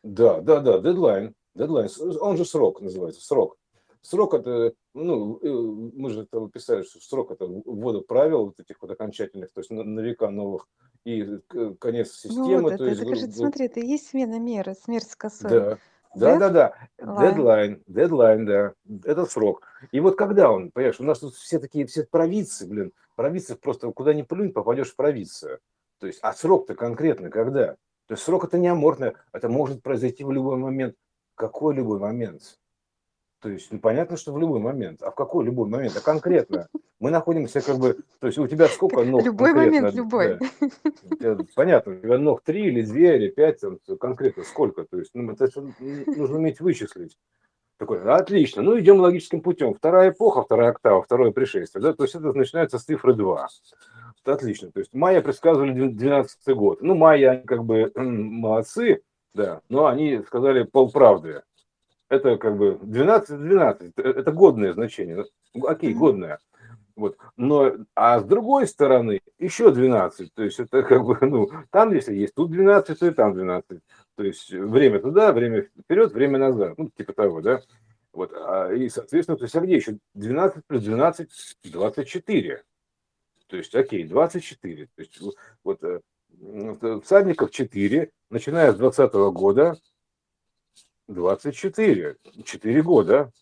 Да, 0.03 0.41
да, 0.41 0.61
да, 0.61 0.79
дедлайн. 0.79 1.35
Дедлайн, 1.55 1.91
он 2.21 2.39
же 2.39 2.47
срок 2.47 2.81
называется, 2.81 3.21
срок. 3.21 3.58
Срок 4.03 4.35
это, 4.35 4.75
ну, 4.95 5.39
э, 5.43 5.49
мы 5.49 6.11
же 6.11 6.27
там 6.27 6.51
писали, 6.51 6.83
что 6.83 7.01
срок 7.01 7.31
это 7.31 7.47
ввода 7.47 8.01
правил 8.01 8.47
вот 8.47 8.61
этих 8.61 8.81
вот 8.81 8.91
окончательных, 8.91 9.53
то 9.53 9.61
есть 9.61 9.71
на, 9.71 9.83
на 9.83 10.01
века 10.01 10.31
новых, 10.31 10.69
и 11.05 11.39
конец 11.81 12.13
системы. 12.13 12.47
Ну 12.47 12.63
вот, 12.63 12.77
то 12.77 12.85
это, 12.85 12.85
есть, 12.85 13.01
это, 13.01 13.11
кажется, 13.11 13.39
смотри, 13.39 13.67
это 13.67 13.81
и 13.81 13.87
есть 13.87 14.09
смена 14.09 14.39
меры, 14.39 14.75
смерть 14.75 15.11
с 15.11 15.17
косой. 15.17 15.51
Да, 15.51 15.79
да, 16.15 16.39
да, 16.39 16.51
да. 16.51 17.31
Дедлайн, 17.31 17.83
дедлайн, 17.87 18.47
да. 18.47 18.73
Это 19.05 19.27
срок. 19.27 19.63
И 19.93 20.01
вот 20.01 20.17
когда 20.17 20.51
он, 20.51 20.71
понимаешь, 20.71 21.01
у 21.01 21.05
нас 21.05 21.21
тут 21.21 21.35
все 21.35 21.59
такие, 21.59 21.87
все 21.87 22.05
провидцы, 22.05 22.67
блин, 22.67 22.93
провидцы 23.17 23.57
просто 23.57 23.91
куда 23.93 24.15
ни 24.15 24.23
плюнь, 24.23 24.53
попадешь 24.53 24.93
в 24.93 24.97
провидцию. 24.97 25.61
То 25.99 26.07
есть, 26.07 26.21
а 26.23 26.33
срок-то 26.33 26.75
конкретно 26.75 27.31
когда? 27.31 27.77
То 28.07 28.15
есть 28.15 28.23
срок 28.23 28.45
это 28.45 28.59
не 28.59 28.69
амортно, 28.69 29.15
это 29.33 29.49
может 29.49 29.83
произойти 29.83 30.25
в 30.25 30.33
любой 30.33 30.57
момент. 30.57 30.95
Какой 31.35 31.75
любой 31.75 31.99
момент? 31.99 32.59
То 33.41 33.51
есть, 33.51 33.71
ну, 33.71 33.79
понятно, 33.79 34.17
что 34.17 34.33
в 34.33 34.39
любой 34.39 34.59
момент. 34.59 35.03
А 35.03 35.11
в 35.13 35.15
какой 35.15 35.45
любой 35.45 35.69
момент? 35.69 35.97
А 35.97 36.01
конкретно? 36.01 36.69
Мы 36.99 37.11
находимся 37.11 37.61
как 37.61 37.79
бы... 37.79 37.97
То 38.21 38.27
есть, 38.27 38.39
у 38.39 38.49
тебя 38.49 38.67
сколько 38.67 39.05
ног? 39.05 39.25
Любой 39.25 39.55
момент, 39.55 39.95
любой. 39.95 40.39
Да. 41.21 41.39
Понятно, 41.55 41.93
у 41.93 41.97
тебя 41.97 42.19
ног 42.19 42.43
три 42.43 42.67
или 42.67 42.83
две 42.83 43.17
или 43.17 43.29
пять, 43.29 43.61
там, 43.61 43.79
конкретно 44.01 44.43
сколько? 44.43 44.85
То 44.85 44.99
есть, 44.99 45.13
ну, 45.15 45.31
это 45.31 45.49
нужно 45.79 46.39
уметь 46.39 46.61
вычислить. 46.61 47.17
Такой, 47.79 48.03
отлично, 48.03 48.61
ну 48.61 48.77
идем 48.77 48.99
логическим 48.99 49.41
путем. 49.41 49.73
Вторая 49.73 50.11
эпоха, 50.11 50.43
вторая 50.43 50.71
октава, 50.71 51.01
второе 51.01 51.31
пришествие. 51.31 51.81
Да? 51.81 51.93
То 51.93 52.03
есть 52.03 52.17
это 52.17 52.33
начинается 52.33 52.77
с 52.77 52.83
цифры 52.83 53.15
2. 53.15 53.49
Отлично. 54.25 54.73
То 54.73 54.81
есть 54.81 54.93
майя 54.93 55.21
предсказывали 55.21 55.87
12 55.89 56.57
год. 56.57 56.83
Ну, 56.83 56.97
майя, 56.97 57.41
как 57.47 57.65
бы 57.65 57.93
молодцы, 57.95 59.03
да, 59.33 59.61
но 59.69 59.87
они 59.87 60.23
сказали 60.27 60.65
полправды 60.65 61.43
это 62.09 62.37
как 62.37 62.57
бы 62.57 62.79
12-12, 62.83 63.93
это 63.97 64.33
годное 64.33 64.73
значение. 64.73 65.25
Ну, 65.55 65.67
окей, 65.67 65.93
годное. 65.95 66.39
Вот. 66.97 67.17
Но, 67.37 67.75
а 67.95 68.19
с 68.19 68.25
другой 68.25 68.67
стороны, 68.67 69.21
еще 69.39 69.71
12. 69.71 70.35
То 70.35 70.43
есть 70.43 70.59
это 70.59 70.83
как 70.83 71.05
бы, 71.05 71.17
ну, 71.21 71.49
там, 71.71 71.93
если 71.95 72.15
есть 72.15 72.35
тут 72.35 72.51
12, 72.51 72.99
то 72.99 73.07
и 73.07 73.11
там 73.11 73.35
12. 73.35 73.81
То 74.17 74.23
есть 74.25 74.51
время 74.51 74.99
туда, 74.99 75.33
время 75.33 75.69
вперед, 75.81 76.13
время 76.13 76.39
назад. 76.39 76.75
Ну, 76.77 76.91
типа 76.91 77.13
того, 77.13 77.41
да. 77.41 77.61
Вот. 78.13 78.33
А, 78.35 78.73
и, 78.73 78.89
соответственно, 78.89 79.39
то 79.39 79.45
есть, 79.45 79.55
а 79.55 79.61
где 79.61 79.77
еще 79.77 79.99
12 80.15 80.65
плюс 80.67 80.83
12, 80.83 81.29
24. 81.65 82.65
То 83.47 83.57
есть, 83.57 83.75
окей, 83.77 84.05
24. 84.05 84.87
То 84.87 85.01
есть, 85.01 85.21
вот, 85.63 85.81
вот 86.41 87.05
всадников 87.05 87.53
4, 87.53 88.11
начиная 88.31 88.73
с 88.73 88.77
20 88.77 89.13
года, 89.33 89.77
24, 91.09 92.17
4 92.45 92.83
года. 92.83 93.33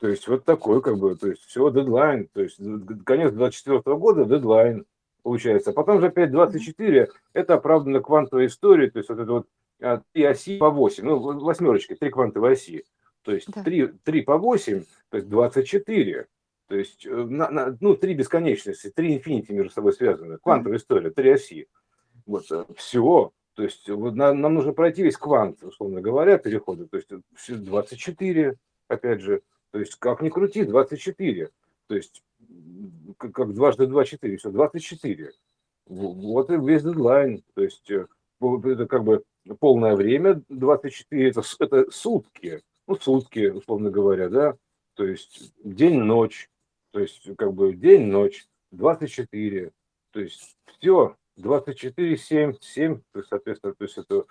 То 0.00 0.08
есть 0.08 0.28
вот 0.28 0.44
такой 0.44 0.82
как 0.82 0.98
бы, 0.98 1.16
то 1.16 1.28
есть 1.28 1.42
все, 1.44 1.70
дедлайн, 1.70 2.28
то 2.32 2.42
есть 2.42 2.58
конец 3.06 3.32
24 3.32 3.80
года, 3.96 4.24
дедлайн 4.24 4.84
получается. 5.22 5.70
А 5.70 5.72
потом 5.72 6.00
же 6.00 6.08
опять 6.08 6.30
24, 6.30 7.08
это 7.32 7.54
оправданно 7.54 8.00
квантовая 8.00 8.46
история, 8.46 8.90
то 8.90 8.98
есть 8.98 9.08
вот 9.08 9.18
это 9.18 9.32
вот 9.32 9.46
а, 9.80 10.02
три 10.12 10.24
оси 10.24 10.58
по 10.58 10.70
8, 10.70 11.04
ну 11.04 11.18
восьмерочки, 11.40 11.94
три 11.94 12.10
квантовые 12.10 12.52
оси. 12.52 12.84
То 13.22 13.32
есть 13.32 13.50
да. 13.50 13.62
3, 13.62 13.94
3 14.04 14.22
по 14.22 14.36
8, 14.36 14.84
то 15.08 15.16
есть 15.16 15.28
24. 15.28 16.26
То 16.66 16.76
есть, 16.76 17.06
э, 17.06 17.10
на, 17.10 17.50
на, 17.50 17.76
ну, 17.80 17.94
три 17.94 18.14
бесконечности, 18.14 18.90
три 18.90 19.14
инфинити 19.14 19.52
между 19.52 19.72
собой 19.72 19.92
связаны. 19.92 20.38
Квантовая 20.38 20.78
история, 20.78 21.10
три 21.10 21.30
оси. 21.30 21.68
Вот, 22.26 22.50
э, 22.50 22.64
все. 22.76 23.32
То 23.54 23.62
есть 23.62 23.88
вот 23.88 24.14
нам, 24.14 24.40
нам 24.40 24.54
нужно 24.54 24.72
пройти 24.72 25.02
весь 25.02 25.16
квант, 25.16 25.62
условно 25.62 26.00
говоря, 26.00 26.38
перехода. 26.38 26.86
То 26.86 26.96
есть 26.96 27.08
24, 27.48 28.56
опять 28.88 29.20
же, 29.20 29.42
то 29.70 29.78
есть 29.78 29.94
как 29.96 30.22
ни 30.22 30.28
крути, 30.28 30.64
24. 30.64 31.50
То 31.86 31.94
есть 31.94 32.22
как, 33.18 33.54
дважды 33.54 33.86
2, 33.86 34.04
4, 34.04 34.36
все, 34.36 34.50
24. 34.50 35.32
Вот 35.86 36.50
и 36.50 36.56
весь 36.56 36.82
дедлайн. 36.82 37.42
То 37.54 37.62
есть 37.62 37.90
э, 37.90 38.06
это 38.40 38.86
как 38.86 39.04
бы 39.04 39.22
полное 39.58 39.94
время, 39.94 40.42
24 40.48 41.28
это, 41.28 41.42
это 41.60 41.90
сутки, 41.90 42.62
ну, 42.86 42.96
сутки, 42.96 43.48
условно 43.48 43.90
говоря, 43.90 44.28
да, 44.28 44.56
то 44.94 45.04
есть 45.04 45.52
день-ночь, 45.62 46.48
то 46.92 47.00
есть 47.00 47.28
как 47.36 47.52
бы 47.52 47.74
день-ночь, 47.74 48.46
24, 48.70 49.70
то 50.12 50.20
есть 50.20 50.56
все, 50.78 51.16
24, 51.36 52.16
7, 52.16 52.54
7, 52.60 53.00
то 53.12 53.18
есть, 53.18 53.28
соответственно, 53.28 53.74
то 53.74 53.84
есть 53.84 53.98
это 53.98 54.24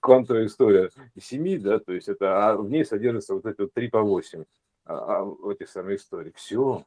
квантовая 0.00 0.46
история 0.46 0.90
7, 1.18 1.60
да, 1.60 1.78
то 1.78 1.92
есть 1.92 2.08
это, 2.08 2.48
а 2.48 2.56
в 2.56 2.70
ней 2.70 2.84
содержится 2.84 3.34
вот 3.34 3.46
эти 3.46 3.60
вот 3.60 3.72
3 3.72 3.88
по 3.88 4.02
8 4.02 4.44
а, 4.84 4.94
а, 4.94 5.24
в 5.24 5.48
этой 5.48 5.66
самой 5.66 5.96
истории. 5.96 6.32
Все. 6.36 6.84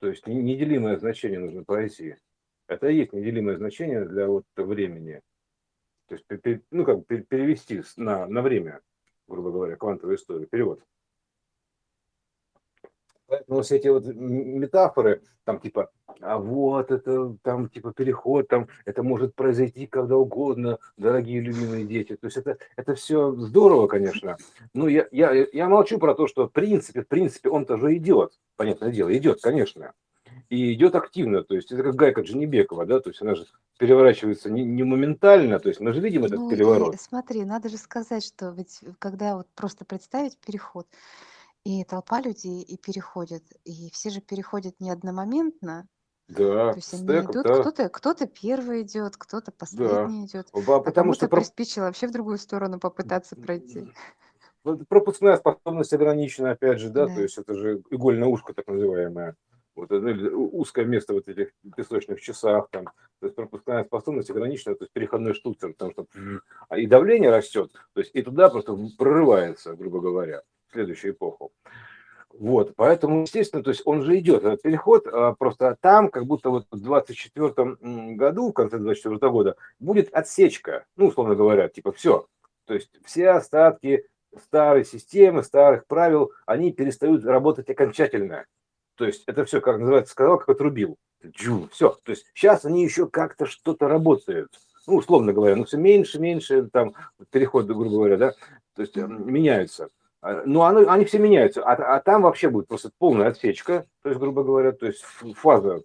То 0.00 0.08
есть 0.08 0.26
неделимое 0.26 0.98
значение 0.98 1.38
нужно 1.38 1.64
пройти. 1.64 2.16
Это 2.68 2.88
и 2.88 2.96
есть 2.96 3.12
неделимое 3.12 3.56
значение 3.56 4.04
для 4.04 4.26
вот 4.26 4.44
времени. 4.56 5.22
То 6.08 6.14
есть, 6.14 6.62
ну, 6.70 6.84
как 6.84 7.06
перевести 7.06 7.82
на, 7.96 8.26
на 8.26 8.42
время, 8.42 8.80
грубо 9.26 9.50
говоря, 9.50 9.76
квантовую 9.76 10.16
историю, 10.16 10.48
перевод. 10.48 10.82
Поэтому 13.28 13.62
все 13.62 13.76
эти 13.76 13.88
вот 13.88 14.06
метафоры, 14.06 15.22
там 15.44 15.58
типа, 15.58 15.90
а 16.20 16.38
вот 16.38 16.90
это 16.90 17.36
там 17.42 17.68
типа 17.68 17.92
переход, 17.92 18.48
там 18.48 18.68
это 18.84 19.02
может 19.02 19.34
произойти 19.34 19.86
когда 19.86 20.16
угодно, 20.16 20.78
дорогие 20.96 21.40
любимые 21.40 21.84
дети. 21.84 22.16
То 22.16 22.26
есть 22.26 22.36
это, 22.36 22.58
это 22.76 22.94
все 22.94 23.32
здорово, 23.32 23.88
конечно. 23.88 24.36
Но 24.74 24.88
я, 24.88 25.06
я, 25.10 25.46
я 25.52 25.68
молчу 25.68 25.98
про 25.98 26.14
то, 26.14 26.26
что 26.26 26.48
в 26.48 26.52
принципе, 26.52 27.02
в 27.02 27.08
принципе 27.08 27.48
он 27.48 27.66
тоже 27.66 27.96
идет, 27.96 28.32
понятное 28.56 28.92
дело, 28.92 29.16
идет, 29.16 29.40
конечно. 29.40 29.92
И 30.48 30.72
идет 30.74 30.94
активно, 30.94 31.42
то 31.42 31.56
есть 31.56 31.72
это 31.72 31.82
как 31.82 31.96
гайка 31.96 32.20
Джанибекова, 32.20 32.86
да, 32.86 33.00
то 33.00 33.10
есть 33.10 33.20
она 33.20 33.34
же 33.34 33.46
переворачивается 33.78 34.50
не, 34.50 34.64
не 34.64 34.84
моментально, 34.84 35.58
то 35.58 35.68
есть 35.68 35.80
мы 35.80 35.92
же 35.92 36.00
видим 36.00 36.24
этот 36.24 36.38
ну, 36.38 36.50
переворот. 36.50 36.94
И, 36.94 36.98
смотри, 36.98 37.44
надо 37.44 37.68
же 37.68 37.76
сказать, 37.76 38.24
что 38.24 38.50
ведь 38.50 38.80
когда 39.00 39.36
вот 39.36 39.48
просто 39.56 39.84
представить 39.84 40.38
переход, 40.38 40.86
и 41.66 41.82
толпа 41.82 42.20
людей 42.20 42.62
и 42.62 42.76
переходит. 42.76 43.42
И 43.64 43.90
все 43.90 44.10
же 44.10 44.20
переходят 44.20 44.78
не 44.78 44.90
одномоментно. 44.90 45.88
Да, 46.28 46.72
То 46.72 46.76
есть 46.76 46.94
они 46.94 47.02
стек, 47.02 47.30
идут, 47.30 47.44
да. 47.44 47.60
кто-то 47.60 47.88
кто 47.88 48.14
первый 48.26 48.82
идет, 48.82 49.16
кто-то 49.16 49.50
Да. 49.50 49.56
последний 49.58 50.26
идет, 50.26 50.46
А 50.52 50.58
а 50.58 50.80
потому 50.80 51.12
что 51.12 51.26
кому-то 51.28 51.36
приспичило 51.36 51.84
вообще 51.84 52.06
в 52.06 52.12
другую 52.12 52.38
сторону 52.38 52.78
попытаться 52.78 53.34
пройти. 53.34 53.92
пропускная 54.88 55.36
способность 55.36 55.92
ограничена, 55.92 56.52
опять 56.52 56.78
же, 56.78 56.90
да, 56.90 57.06
то 57.06 57.20
есть 57.20 57.38
это 57.38 57.54
же 57.54 57.82
игольное 57.90 58.28
ушко 58.28 58.54
так 58.54 58.66
называемое. 58.68 59.34
Вот 59.74 59.90
узкое 59.92 60.84
место 60.84 61.14
вот 61.14 61.28
этих 61.28 61.50
песочных 61.76 62.20
часах, 62.20 62.68
там, 62.70 62.86
то 63.20 63.26
есть 63.26 63.34
пропускная 63.36 63.84
способность 63.84 64.30
ограничена, 64.30 64.74
то 64.74 64.84
есть 64.84 64.92
переходной 64.92 65.34
штуцер, 65.34 65.72
потому 65.72 65.90
что 65.92 66.06
а 66.68 66.78
и 66.78 66.86
давление 66.86 67.30
растет, 67.30 67.72
то 67.92 68.00
есть 68.00 68.12
и 68.14 68.22
туда 68.22 68.48
просто 68.50 68.76
прорывается, 68.96 69.74
грубо 69.74 70.00
говоря 70.00 70.42
следующую 70.72 71.12
эпоху. 71.12 71.52
Вот, 72.38 72.74
поэтому, 72.76 73.22
естественно, 73.22 73.62
то 73.62 73.70
есть 73.70 73.82
он 73.86 74.02
же 74.02 74.18
идет, 74.18 74.44
этот 74.44 74.60
переход, 74.60 75.06
а, 75.06 75.32
просто 75.32 75.76
там, 75.80 76.10
как 76.10 76.26
будто 76.26 76.50
вот 76.50 76.66
в 76.70 76.80
24 76.80 78.14
году, 78.14 78.50
в 78.50 78.52
конце 78.52 78.78
24 78.78 79.30
года, 79.30 79.56
будет 79.78 80.12
отсечка, 80.12 80.84
ну, 80.96 81.06
условно 81.06 81.34
говоря, 81.34 81.68
типа 81.68 81.92
все. 81.92 82.26
То 82.66 82.74
есть 82.74 82.90
все 83.04 83.30
остатки 83.30 84.06
старой 84.38 84.84
системы, 84.84 85.42
старых 85.44 85.86
правил, 85.86 86.32
они 86.44 86.72
перестают 86.72 87.24
работать 87.24 87.70
окончательно. 87.70 88.44
То 88.96 89.06
есть 89.06 89.24
это 89.26 89.44
все, 89.44 89.60
как 89.60 89.78
называется, 89.78 90.12
сказал, 90.12 90.38
как 90.38 90.50
отрубил. 90.50 90.96
Джу, 91.24 91.68
все. 91.72 91.96
То 92.02 92.10
есть 92.10 92.26
сейчас 92.34 92.64
они 92.64 92.84
еще 92.84 93.08
как-то 93.08 93.46
что-то 93.46 93.88
работают. 93.88 94.52
Ну, 94.86 94.96
условно 94.96 95.32
говоря, 95.32 95.56
ну 95.56 95.64
все 95.64 95.78
меньше, 95.78 96.18
меньше, 96.20 96.68
там, 96.72 96.94
переход, 97.30 97.66
грубо 97.66 97.90
говоря, 97.90 98.16
да, 98.16 98.32
то 98.74 98.82
есть 98.82 98.94
меняются. 98.96 99.88
А, 100.26 100.42
ну, 100.44 100.62
оно, 100.62 100.90
они 100.90 101.04
все 101.04 101.20
меняются, 101.20 101.62
а, 101.62 101.74
а 101.74 102.00
там 102.00 102.22
вообще 102.22 102.50
будет 102.50 102.66
просто 102.66 102.90
полная 102.98 103.28
отсечка, 103.28 103.86
то 104.02 104.08
есть, 104.08 104.20
грубо 104.20 104.42
говоря, 104.42 104.72
то 104.72 104.84
есть 104.84 105.02
фаза, 105.36 105.80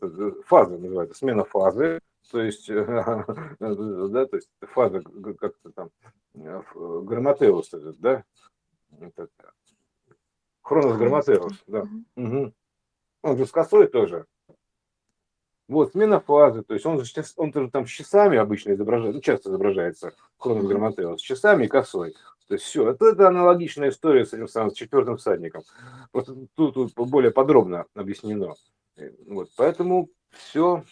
фаза 0.48 0.80
называется, 0.80 1.16
смена 1.16 1.46
фазы, 1.46 2.00
то 2.32 2.42
есть, 2.42 2.68
да, 2.68 4.26
то 4.26 4.36
есть 4.36 4.50
фаза 4.62 5.04
как-то 5.38 5.72
там, 5.76 5.92
э, 6.34 6.62
грамотеус 6.74 7.72
этот, 7.72 8.00
да, 8.00 8.24
этот, 9.00 9.30
хронос 10.64 10.98
грамотеус, 10.98 11.64
да, 11.68 11.88
угу. 12.16 12.52
он 13.22 13.38
же 13.38 13.46
с 13.46 13.52
косой 13.52 13.90
тоже, 13.90 14.26
вот, 15.68 15.92
смена 15.92 16.20
фазы, 16.20 16.64
то 16.64 16.74
есть 16.74 16.88
он, 16.88 17.00
он 17.38 17.70
там 17.70 17.86
с 17.86 17.92
часами 17.92 18.40
обычно 18.40 18.74
изображается, 18.74 19.16
ну, 19.16 19.22
часто 19.22 19.50
изображается 19.52 20.16
хронос 20.40 20.66
грамотеус, 20.66 21.22
с 21.22 21.24
часами 21.24 21.66
и 21.66 21.68
косой. 21.68 22.16
То 22.52 22.56
есть 22.56 22.66
все, 22.66 22.90
это, 22.90 23.06
это 23.06 23.30
аналогичная 23.30 23.92
история 23.92 24.26
с 24.26 24.34
этим 24.34 24.50
самым 24.50 24.72
с 24.72 24.74
четвертым 24.74 25.16
всадником. 25.16 25.64
Просто 26.12 26.36
тут, 26.54 26.74
тут 26.74 26.94
более 26.94 27.32
подробно 27.32 27.86
объяснено. 27.96 28.56
Э, 28.98 29.10
вот, 29.26 29.48
поэтому 29.56 30.10
все. 30.32 30.84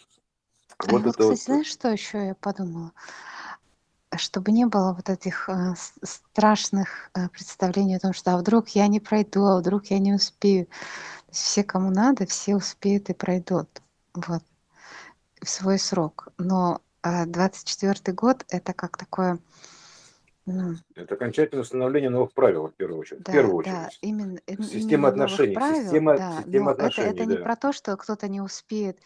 Вот, 0.78 0.90
вот 0.90 1.00
это 1.02 1.10
кстати, 1.10 1.28
вот. 1.28 1.38
знаешь, 1.38 1.66
что 1.66 1.88
еще 1.90 2.28
я 2.28 2.34
подумала? 2.34 2.92
Чтобы 4.16 4.52
не 4.52 4.64
было 4.64 4.94
вот 4.94 5.10
этих 5.10 5.50
э, 5.50 5.74
страшных 6.02 7.10
э, 7.14 7.28
представлений 7.28 7.96
о 7.96 8.00
том, 8.00 8.14
что 8.14 8.32
а 8.32 8.38
вдруг 8.38 8.70
я 8.70 8.86
не 8.86 8.98
пройду, 8.98 9.44
а 9.44 9.58
вдруг 9.58 9.88
я 9.88 9.98
не 9.98 10.14
успею. 10.14 10.66
Все, 11.30 11.62
кому 11.62 11.90
надо, 11.90 12.24
все 12.24 12.56
успеют 12.56 13.10
и 13.10 13.12
пройдут. 13.12 13.68
Вот. 14.14 14.42
В 15.42 15.46
свой 15.46 15.78
срок. 15.78 16.28
Но 16.38 16.80
э, 17.02 17.26
24 17.26 18.14
год 18.14 18.46
это 18.48 18.72
как 18.72 18.96
такое 18.96 19.38
это 20.94 21.14
окончательное 21.14 21.62
установление 21.62 22.10
новых 22.10 22.32
правил, 22.32 22.68
в 22.68 22.74
первую 22.74 23.00
очередь. 23.00 23.22
Да, 23.22 23.32
в 23.32 23.34
первую 23.34 23.56
очередь. 23.56 23.74
Да, 23.74 23.88
именно, 24.00 24.38
система 24.62 25.08
отношений. 25.08 25.54
Правил, 25.54 25.82
система, 25.82 26.16
да, 26.16 26.42
система 26.42 26.70
отношений. 26.72 27.08
Это, 27.08 27.16
это 27.16 27.26
да. 27.26 27.36
не 27.36 27.42
про 27.42 27.56
то, 27.56 27.72
что 27.72 27.96
кто-то 27.96 28.28
не 28.28 28.40
успеет 28.40 28.98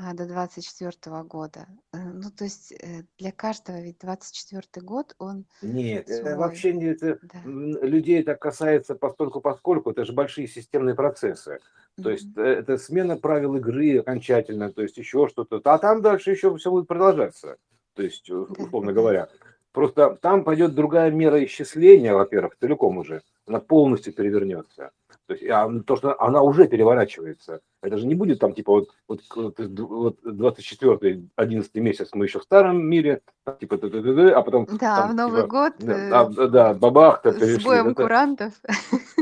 а, 0.00 0.14
до 0.14 0.26
24 0.26 1.22
года. 1.24 1.66
Э, 1.92 1.98
ну, 1.98 2.30
то 2.30 2.44
есть 2.44 2.70
э, 2.72 3.02
для 3.18 3.32
каждого 3.32 3.80
ведь 3.80 3.98
24 3.98 4.62
год, 4.84 5.16
он 5.18 5.44
Нет, 5.60 6.06
свой. 6.06 6.20
это 6.20 6.36
вообще 6.36 6.72
не 6.72 6.86
это, 6.86 7.18
да. 7.20 7.40
людей 7.44 8.20
это 8.20 8.36
касается 8.36 8.94
постольку 8.94 9.40
поскольку, 9.40 9.90
это 9.90 10.04
же 10.04 10.12
большие 10.12 10.46
системные 10.46 10.94
процессы. 10.94 11.58
То 11.96 12.10
mm-hmm. 12.10 12.12
есть 12.12 12.36
э, 12.36 12.42
это 12.42 12.78
смена 12.78 13.16
правил 13.16 13.56
игры 13.56 13.98
окончательно, 13.98 14.72
то 14.72 14.82
есть 14.82 14.96
еще 14.98 15.26
что-то. 15.26 15.60
А 15.64 15.78
там 15.78 16.00
дальше 16.00 16.30
еще 16.30 16.56
все 16.56 16.70
будет 16.70 16.86
продолжаться. 16.86 17.56
То 17.94 18.04
есть, 18.04 18.30
условно 18.30 18.92
да. 18.92 19.00
говоря. 19.00 19.28
Просто 19.72 20.18
там 20.20 20.44
пойдет 20.44 20.74
другая 20.74 21.10
мера 21.10 21.44
исчисления, 21.44 22.14
во-первых, 22.14 22.56
целиком 22.58 22.98
уже. 22.98 23.22
Она 23.46 23.60
полностью 23.60 24.12
перевернется. 24.12 24.90
То 25.26 25.34
есть 25.34 25.44
а, 25.50 25.70
то, 25.86 25.96
что 25.96 26.20
она 26.20 26.40
уже 26.40 26.66
переворачивается. 26.66 27.60
Это 27.82 27.98
же 27.98 28.06
не 28.06 28.14
будет 28.14 28.38
там 28.38 28.54
типа 28.54 28.72
вот, 28.72 28.88
вот, 29.08 29.58
вот 29.58 30.16
24 30.24 31.22
11 31.36 31.74
месяц 31.76 32.08
мы 32.14 32.24
еще 32.24 32.40
в 32.40 32.44
старом 32.44 32.82
мире, 32.82 33.20
типа 33.60 33.76
а 33.76 34.42
потом 34.42 34.66
да, 34.80 35.02
там, 35.02 35.10
в 35.10 35.14
Новый 35.14 35.42
типа, 35.42 35.48
год 35.48 35.72
да, 35.80 36.30
э, 36.36 36.48
да, 36.48 36.74
бабах 36.74 37.22
то 37.22 37.32
с 37.32 37.62
боем 37.62 37.88
это, 37.88 38.02
курантов. 38.02 38.54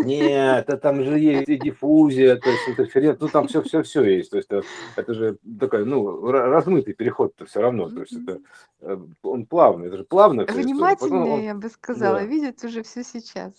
Нет, 0.06 0.64
это 0.68 0.76
там 0.76 1.02
же 1.02 1.18
есть 1.18 1.48
и 1.48 1.56
диффузия, 1.56 2.36
то 2.36 2.48
есть 2.48 2.68
интерференция, 2.68 3.24
ну 3.24 3.28
там 3.28 3.48
все 3.48 3.62
все 3.62 3.82
все 3.82 4.04
есть. 4.04 4.30
То 4.30 4.36
есть 4.36 4.48
это, 4.50 4.66
это 4.96 5.14
же 5.14 5.38
такой 5.58 5.84
ну 5.84 6.30
размытый 6.30 6.94
переход-то 6.94 7.46
все 7.46 7.60
равно. 7.60 7.88
То 7.88 8.00
есть 8.00 8.12
это 8.12 8.40
э, 8.80 8.98
он 9.22 9.46
плавный, 9.46 9.88
это 9.88 9.98
же 9.98 10.04
плавно. 10.04 10.44
Внимательнее, 10.44 11.44
я 11.44 11.54
бы 11.54 11.68
сказала, 11.68 12.20
да. 12.20 12.24
видят 12.24 12.62
уже 12.64 12.82
все 12.82 13.02
сейчас. 13.02 13.52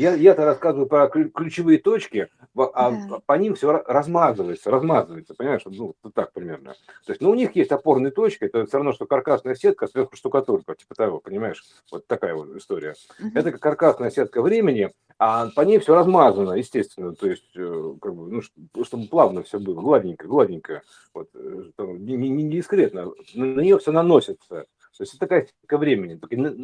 Я, 0.00 0.14
я-то 0.14 0.46
рассказываю 0.46 0.86
про 0.86 1.08
ключевые 1.08 1.78
точки, 1.78 2.30
а 2.56 2.90
да. 2.90 3.18
по 3.26 3.34
ним 3.34 3.54
все 3.54 3.82
размазывается, 3.86 4.70
размазывается, 4.70 5.34
понимаешь, 5.34 5.60
ну, 5.66 5.94
так 6.14 6.32
примерно. 6.32 6.72
То 7.04 7.12
есть, 7.12 7.20
ну, 7.20 7.28
у 7.28 7.34
них 7.34 7.54
есть 7.54 7.70
опорные 7.70 8.10
точки, 8.10 8.44
это 8.44 8.64
все 8.64 8.78
равно, 8.78 8.94
что 8.94 9.04
каркасная 9.04 9.54
сетка, 9.54 9.88
сверху 9.88 10.16
штукатурка, 10.16 10.74
типа 10.74 10.94
того, 10.94 11.18
понимаешь, 11.20 11.62
вот 11.92 12.06
такая 12.06 12.34
вот 12.34 12.56
история. 12.56 12.94
Угу. 13.18 13.32
Это 13.34 13.52
как 13.52 13.60
каркасная 13.60 14.10
сетка 14.10 14.40
времени, 14.40 14.90
а 15.18 15.50
по 15.54 15.60
ней 15.60 15.78
все 15.78 15.94
размазано, 15.94 16.54
естественно, 16.54 17.14
то 17.14 17.28
есть, 17.28 17.54
э, 17.54 17.94
как 18.00 18.14
бы, 18.14 18.30
ну, 18.30 18.84
чтобы 18.84 19.06
плавно 19.06 19.42
все 19.42 19.58
было, 19.58 19.82
гладненько, 19.82 20.26
гладненько, 20.26 20.80
вот, 21.12 21.28
э, 21.34 21.62
не, 21.76 22.16
не, 22.16 22.50
дискретно, 22.50 23.12
на 23.34 23.60
нее 23.60 23.78
все 23.78 23.92
наносится. 23.92 24.64
То 24.96 25.02
есть 25.02 25.14
это 25.14 25.20
такая 25.20 25.46
сетка 25.46 25.76
времени, 25.76 26.18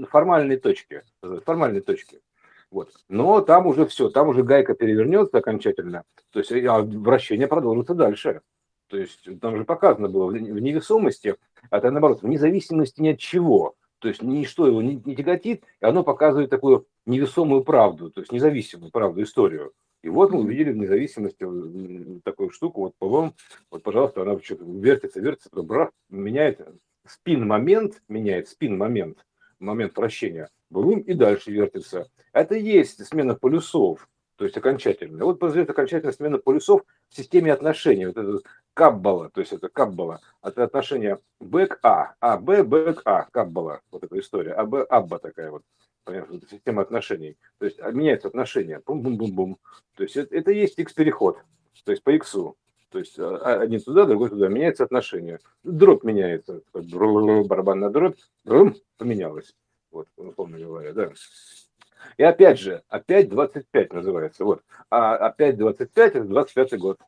формальные 0.06 0.58
точки, 0.58 1.02
формальные 1.44 1.82
точки. 1.82 2.20
Вот. 2.76 2.92
Но 3.08 3.40
там 3.40 3.66
уже 3.66 3.86
все, 3.86 4.10
там 4.10 4.28
уже 4.28 4.42
гайка 4.42 4.74
перевернется 4.74 5.38
окончательно, 5.38 6.04
то 6.30 6.40
есть 6.40 6.52
а 6.52 6.82
вращение 6.82 7.46
продолжится 7.46 7.94
дальше. 7.94 8.42
То 8.88 8.98
есть 8.98 9.26
там 9.40 9.56
же 9.56 9.64
показано 9.64 10.10
было 10.10 10.26
в 10.26 10.34
невесомости, 10.34 11.36
а 11.70 11.78
это 11.78 11.90
наоборот, 11.90 12.20
в 12.20 12.28
независимости 12.28 13.00
ни 13.00 13.08
от 13.08 13.18
чего. 13.18 13.76
То 13.98 14.08
есть 14.08 14.20
ничто 14.20 14.66
его 14.66 14.82
не, 14.82 15.00
не 15.06 15.16
тяготит, 15.16 15.64
и 15.80 15.86
оно 15.86 16.04
показывает 16.04 16.50
такую 16.50 16.86
невесомую 17.06 17.64
правду, 17.64 18.10
то 18.10 18.20
есть 18.20 18.30
независимую 18.30 18.90
правду, 18.90 19.22
историю. 19.22 19.72
И 20.02 20.10
вот 20.10 20.32
мы 20.32 20.40
увидели 20.40 20.70
в 20.70 20.76
независимости 20.76 21.46
такую 22.24 22.50
штуку, 22.50 22.82
вот, 22.82 22.92
по-моему, 22.98 23.32
вот, 23.70 23.82
пожалуйста, 23.84 24.20
она 24.20 24.38
что-то 24.38 24.66
вертится, 24.66 25.18
вертится, 25.18 25.62
брах, 25.62 25.92
меняет 26.10 26.60
спин-момент 27.08 28.02
меняет, 28.08 28.48
спин-момент, 28.48 29.24
момент 29.58 29.96
вращения, 29.96 30.50
брум, 30.70 31.00
и 31.00 31.14
дальше 31.14 31.50
вертится. 31.50 32.08
Это 32.32 32.54
есть 32.54 33.04
смена 33.06 33.34
полюсов, 33.34 34.08
то 34.36 34.44
есть 34.44 34.56
окончательная. 34.56 35.24
Вот 35.24 35.38
произойдет 35.38 35.70
окончательная 35.70 36.12
смена 36.12 36.38
полюсов 36.38 36.82
в 37.08 37.16
системе 37.16 37.52
отношений. 37.52 38.06
Вот 38.06 38.16
это 38.16 38.38
каббала, 38.74 39.30
то 39.30 39.40
есть 39.40 39.52
это 39.52 39.68
каббала, 39.68 40.20
это 40.42 40.64
отношение 40.64 41.18
бэк 41.40 41.78
А, 41.82 42.14
А, 42.20 42.36
Б, 42.36 42.62
бэк 42.62 43.02
А, 43.04 43.26
каббала, 43.30 43.80
вот 43.90 44.04
эта 44.04 44.18
история, 44.18 44.52
А, 44.52 44.64
Б, 44.64 44.82
Абба 44.82 45.18
такая 45.18 45.50
вот, 45.50 45.62
понятно, 46.04 46.40
система 46.50 46.82
отношений. 46.82 47.36
То 47.58 47.64
есть 47.64 47.78
меняются 47.92 48.28
отношения, 48.28 48.82
бум-бум-бум-бум. 48.84 49.58
То 49.94 50.02
есть 50.02 50.16
это, 50.16 50.34
это 50.36 50.50
есть 50.52 50.78
X-переход, 50.78 51.38
то 51.84 51.92
есть 51.92 52.02
по 52.02 52.10
X. 52.10 52.36
То 52.90 52.98
есть 52.98 53.18
а, 53.18 53.36
а, 53.36 53.60
один 53.60 53.80
туда, 53.80 54.06
другой 54.06 54.30
туда, 54.30 54.48
меняется 54.48 54.84
отношение. 54.84 55.40
Дробь 55.64 56.04
меняется, 56.04 56.62
барабанная 56.72 57.90
дробь, 57.90 58.16
поменялась. 58.96 59.54
Вот, 59.90 60.08
условно 60.16 60.58
говоря, 60.58 60.92
да. 60.92 61.10
И 62.16 62.22
опять 62.22 62.58
же, 62.58 62.82
опять 62.88 63.28
25 63.28 63.92
называется. 63.92 64.44
Вот. 64.44 64.62
А 64.90 65.16
опять 65.16 65.56
25 65.56 66.14
это 66.16 66.24
25 66.24 66.78
год. 66.78 66.98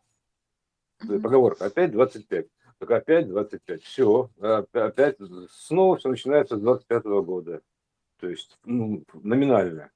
Поговорка. 0.99 1.67
Опять 1.67 1.93
25. 1.93 2.47
Так 2.79 2.91
опять 2.91 3.29
25. 3.29 3.83
Все. 3.83 4.31
Опять 4.41 5.17
снова 5.51 5.97
все 5.97 6.09
начинается 6.09 6.57
с 6.57 6.61
25 6.61 7.05
года. 7.05 7.61
То 8.21 8.29
есть 8.29 8.59
ну, 8.65 9.05
номинально. 9.15 9.91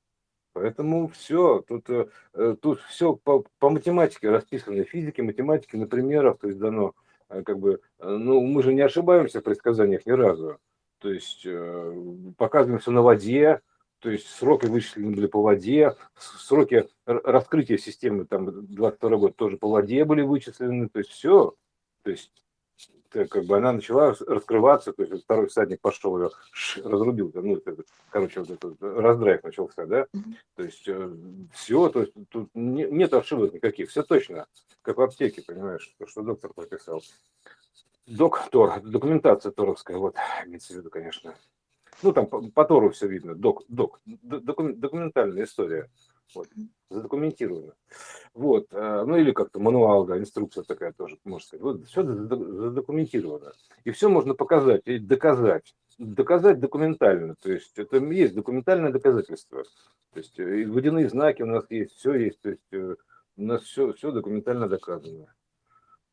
Поэтому 0.53 1.09
все, 1.09 1.64
тут, 1.66 1.88
э, 1.88 2.57
тут 2.61 2.80
все 2.82 3.14
по, 3.14 3.44
по 3.59 3.70
математике 3.70 4.30
расписано, 4.30 4.84
физике, 4.84 5.22
математике, 5.22 5.78
на 5.78 5.86
примерах, 5.86 6.38
то 6.38 6.48
есть 6.48 6.59
дано, 6.59 6.94
э, 7.30 7.42
как 7.42 7.59
бы, 7.59 7.80
э, 7.98 8.09
ну, 8.09 8.40
мы 8.40 8.62
же 8.62 8.74
не 8.74 8.82
ошибаемся 8.82 9.40
в 9.40 9.44
предсказаниях 9.44 10.05
ни 10.05 10.12
разу. 10.12 10.59
То 10.98 11.11
есть 11.11 11.44
показываем 12.36 12.78
все 12.78 12.92
на 12.92 13.03
воде, 13.03 13.61
то 13.98 14.09
есть 14.09 14.28
сроки 14.28 14.66
вычислены 14.66 15.11
были 15.11 15.26
по 15.26 15.42
воде, 15.42 15.96
сроки 16.16 16.86
раскрытия 17.07 17.76
системы, 17.76 18.24
там, 18.24 18.66
22 18.72 19.16
год 19.16 19.34
тоже 19.34 19.57
по 19.57 19.68
воде 19.68 20.05
были 20.05 20.22
вычислены, 20.22 20.88
то 20.88 21.00
есть 21.00 21.11
все, 21.11 21.57
то 22.05 22.11
есть 22.11 22.30
как 23.13 23.45
бы 23.45 23.57
она 23.57 23.73
начала 23.73 24.15
раскрываться, 24.27 24.93
то 24.93 25.03
есть 25.03 25.25
второй 25.25 25.49
всадник 25.49 25.81
пошел 25.81 26.19
ее 26.19 26.31
разрубил, 26.83 27.31
ну, 27.35 27.57
это, 27.57 27.77
короче, 28.11 28.41
вот 28.41 28.51
этот 28.51 28.77
раздрайв 28.81 29.43
начался, 29.43 29.87
да, 29.87 30.07
то 30.57 30.63
есть 30.63 30.87
э, 30.87 31.15
все, 31.53 31.89
то 31.89 32.01
есть 32.01 32.13
тут 32.31 32.49
не, 32.55 32.85
нет 32.85 33.13
ошибок 33.13 33.53
никаких, 33.53 33.91
все 33.91 34.03
точно, 34.03 34.47
как 34.83 34.97
в 34.97 35.03
аптеке, 35.03 35.43
понимаешь, 35.43 35.95
то, 35.99 36.07
что 36.07 36.23
доктор 36.23 36.53
прописал. 36.53 37.03
Доктор, 38.07 38.81
документация 38.81 39.53
торовская, 39.53 39.97
вот, 39.97 40.17
имеется 40.45 40.73
в 40.73 40.77
виду, 40.77 40.91
конечно. 40.91 41.35
Ну, 42.03 42.13
там 42.13 42.27
по, 42.27 42.43
по 42.43 42.65
Тору 42.65 42.91
все 42.91 43.07
видно, 43.07 43.35
док, 43.35 43.63
док, 43.69 44.01
докум, 44.05 44.79
документальная 44.81 45.45
история, 45.45 45.89
вот, 46.35 46.49
задокументировано. 46.91 47.74
Вот, 48.35 48.66
э, 48.70 49.05
ну 49.07 49.16
или 49.16 49.33
как-то 49.33 49.61
мануал, 49.61 50.05
да, 50.05 50.18
инструкция 50.18 50.64
такая 50.64 50.93
тоже, 50.93 51.18
можно 51.24 51.47
сказать. 51.47 51.62
Вот 51.62 51.87
все 51.87 52.03
задокументировано. 52.05 53.53
И 53.85 53.91
все 53.91 54.09
можно 54.09 54.35
показать 54.35 54.83
и 54.87 54.99
доказать. 54.99 55.74
Доказать 55.99 56.59
документально, 56.59 57.37
то 57.37 57.53
есть 57.53 57.78
это 57.78 57.99
есть 57.99 58.35
документальное 58.35 58.91
доказательство. 58.91 59.62
То 60.12 60.18
есть 60.18 60.39
э, 60.39 60.66
водяные 60.66 61.09
знаки 61.09 61.43
у 61.43 61.47
нас 61.47 61.64
есть, 61.70 61.97
все 61.97 62.14
есть, 62.14 62.41
то 62.41 62.51
есть 62.51 62.72
э, 62.72 62.97
у 63.37 63.43
нас 63.43 63.62
все, 63.62 63.93
все 63.93 64.11
документально 64.11 64.68
доказано 64.68 65.28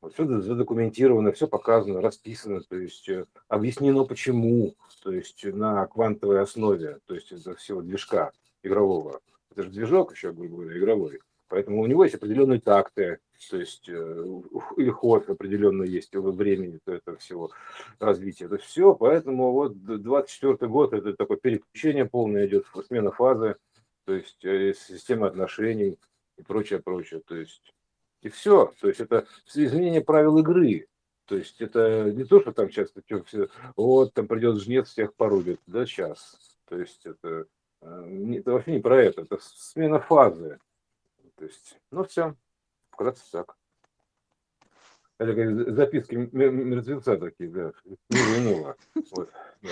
все 0.07 0.25
задокументировано, 0.41 1.31
все 1.33 1.47
показано, 1.47 2.01
расписано, 2.01 2.61
то 2.61 2.77
есть 2.77 3.09
объяснено 3.47 4.05
почему, 4.05 4.75
то 5.03 5.11
есть 5.11 5.43
на 5.43 5.85
квантовой 5.87 6.41
основе, 6.41 6.99
то 7.05 7.15
есть 7.15 7.31
это 7.31 7.55
всего 7.55 7.81
движка 7.81 8.31
игрового. 8.63 9.19
Это 9.51 9.63
же 9.63 9.69
движок 9.69 10.13
еще, 10.13 10.31
грубо 10.31 10.57
говоря, 10.57 10.77
игровой. 10.77 11.19
Поэтому 11.47 11.81
у 11.81 11.87
него 11.87 12.03
есть 12.03 12.15
определенные 12.15 12.61
такты, 12.61 13.19
то 13.49 13.57
есть 13.57 13.89
э, 13.89 13.93
или 14.77 14.89
ход 14.91 15.27
определенно 15.29 15.83
есть 15.83 16.13
времени 16.13 16.79
то 16.85 16.93
этого 16.93 17.17
всего 17.17 17.49
развития. 17.99 18.45
Это 18.45 18.57
все, 18.57 18.93
поэтому 18.93 19.51
вот 19.51 19.83
24 19.83 20.57
год 20.69 20.93
это 20.93 21.13
такое 21.13 21.37
переключение 21.37 22.05
полное 22.05 22.45
идет, 22.45 22.67
смена 22.87 23.11
фазы, 23.11 23.55
то 24.05 24.13
есть 24.13 24.45
э, 24.45 24.73
система 24.75 25.27
отношений 25.27 25.97
и 26.37 26.43
прочее, 26.43 26.79
прочее. 26.79 27.21
То 27.25 27.35
есть 27.35 27.73
и 28.21 28.29
все. 28.29 28.73
То 28.81 28.87
есть 28.87 28.99
это 28.99 29.27
изменение 29.53 30.01
правил 30.01 30.37
игры. 30.39 30.87
То 31.25 31.37
есть 31.37 31.61
это 31.61 32.11
не 32.11 32.23
то, 32.25 32.41
что 32.41 32.51
там 32.51 32.69
все, 32.69 32.87
вот 33.75 34.13
там 34.13 34.27
придет 34.27 34.59
жнец, 34.59 34.89
всех 34.89 35.13
порубит, 35.13 35.59
да, 35.67 35.85
сейчас. 35.85 36.39
То 36.67 36.79
есть 36.79 37.05
это, 37.05 37.45
это 37.81 38.51
вообще 38.51 38.73
не 38.73 38.79
про 38.79 39.01
это, 39.01 39.21
это 39.21 39.37
смена 39.41 39.99
фазы. 39.99 40.59
То 41.35 41.45
есть, 41.45 41.77
ну 41.91 42.03
все, 42.03 42.35
вкратце 42.91 43.23
так. 43.31 43.55
Это 45.17 45.33
как 45.33 45.75
записки 45.75 46.15
мертвеца 46.15 47.17
такие, 47.17 47.49
да, 47.49 47.71
не 48.09 48.75
Вот, 49.11 49.29
да. 49.61 49.69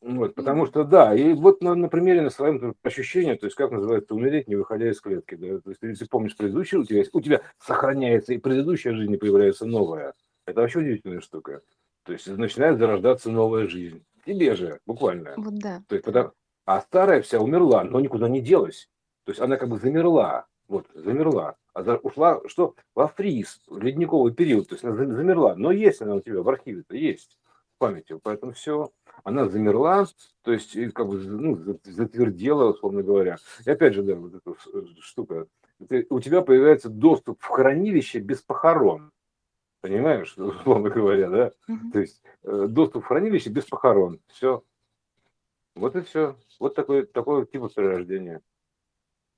Вот, 0.00 0.34
потому 0.36 0.66
что, 0.66 0.84
да, 0.84 1.12
и 1.14 1.32
вот 1.32 1.60
на, 1.60 1.74
на 1.74 1.88
примере 1.88 2.22
на 2.22 2.30
своем 2.30 2.76
ощущении, 2.82 3.34
то 3.34 3.46
есть 3.46 3.56
как 3.56 3.72
называется 3.72 4.14
умереть, 4.14 4.46
не 4.46 4.54
выходя 4.54 4.88
из 4.88 5.00
клетки, 5.00 5.34
да, 5.34 5.58
то 5.58 5.70
есть 5.70 5.82
если 5.82 6.04
ты 6.04 6.10
помнишь 6.10 6.36
предыдущую, 6.36 6.82
у 6.82 6.84
тебя, 6.84 7.02
у 7.12 7.20
тебя 7.20 7.42
сохраняется 7.58 8.32
и 8.32 8.38
предыдущая 8.38 8.94
жизнь, 8.94 9.12
и 9.12 9.16
появляется 9.16 9.66
новая. 9.66 10.14
Это 10.46 10.60
вообще 10.60 10.78
удивительная 10.78 11.20
штука. 11.20 11.62
То 12.04 12.12
есть 12.12 12.28
начинает 12.28 12.78
зарождаться 12.78 13.30
новая 13.30 13.66
жизнь. 13.66 14.04
Тебе 14.24 14.54
же, 14.54 14.78
буквально. 14.86 15.34
Вот 15.36 15.58
да. 15.58 15.82
То 15.88 15.96
есть, 15.96 16.04
потому, 16.04 16.32
а 16.68 16.82
старая 16.82 17.22
вся 17.22 17.40
умерла, 17.40 17.82
но 17.82 17.98
никуда 17.98 18.28
не 18.28 18.42
делась. 18.42 18.90
То 19.24 19.30
есть 19.30 19.40
она 19.40 19.56
как 19.56 19.70
бы 19.70 19.78
замерла, 19.78 20.48
вот, 20.68 20.86
замерла. 20.92 21.56
А 21.72 21.82
за, 21.82 21.96
ушла, 21.96 22.42
что, 22.46 22.74
во 22.94 23.08
фриз, 23.08 23.62
в 23.68 23.80
ледниковый 23.80 24.34
период, 24.34 24.68
то 24.68 24.74
есть 24.74 24.84
она 24.84 24.94
замерла. 24.94 25.54
Но 25.54 25.72
есть 25.72 26.02
она 26.02 26.16
у 26.16 26.20
тебя 26.20 26.42
в 26.42 26.48
архиве-то, 26.50 26.94
есть 26.94 27.38
в 27.74 27.78
памяти. 27.78 28.20
Поэтому 28.22 28.52
все 28.52 28.90
она 29.24 29.48
замерла, 29.48 30.08
то 30.42 30.52
есть 30.52 30.76
как 30.92 31.08
бы 31.08 31.16
ну, 31.16 31.78
затвердела, 31.84 32.72
условно 32.72 33.02
говоря. 33.02 33.38
И 33.64 33.70
опять 33.70 33.94
же, 33.94 34.02
да, 34.02 34.16
вот 34.16 34.34
эта 34.34 34.50
э, 34.50 34.82
штука, 35.00 35.46
у 36.10 36.20
тебя 36.20 36.42
появляется 36.42 36.90
доступ 36.90 37.40
в 37.40 37.46
хранилище 37.46 38.18
без 38.18 38.42
похорон. 38.42 39.10
Понимаешь, 39.80 40.34
условно 40.36 40.90
говоря, 40.90 41.30
да? 41.30 41.52
Mm-hmm. 41.70 41.92
То 41.94 41.98
есть 41.98 42.22
э, 42.42 42.66
доступ 42.68 43.04
в 43.04 43.06
хранилище 43.06 43.48
без 43.48 43.64
похорон. 43.64 44.20
Все. 44.26 44.62
Вот 45.78 45.96
и 45.96 46.02
все. 46.02 46.36
Вот 46.58 46.74
такой, 46.74 47.06
такой 47.06 47.46
тип 47.46 47.62
перерождения. 47.74 48.40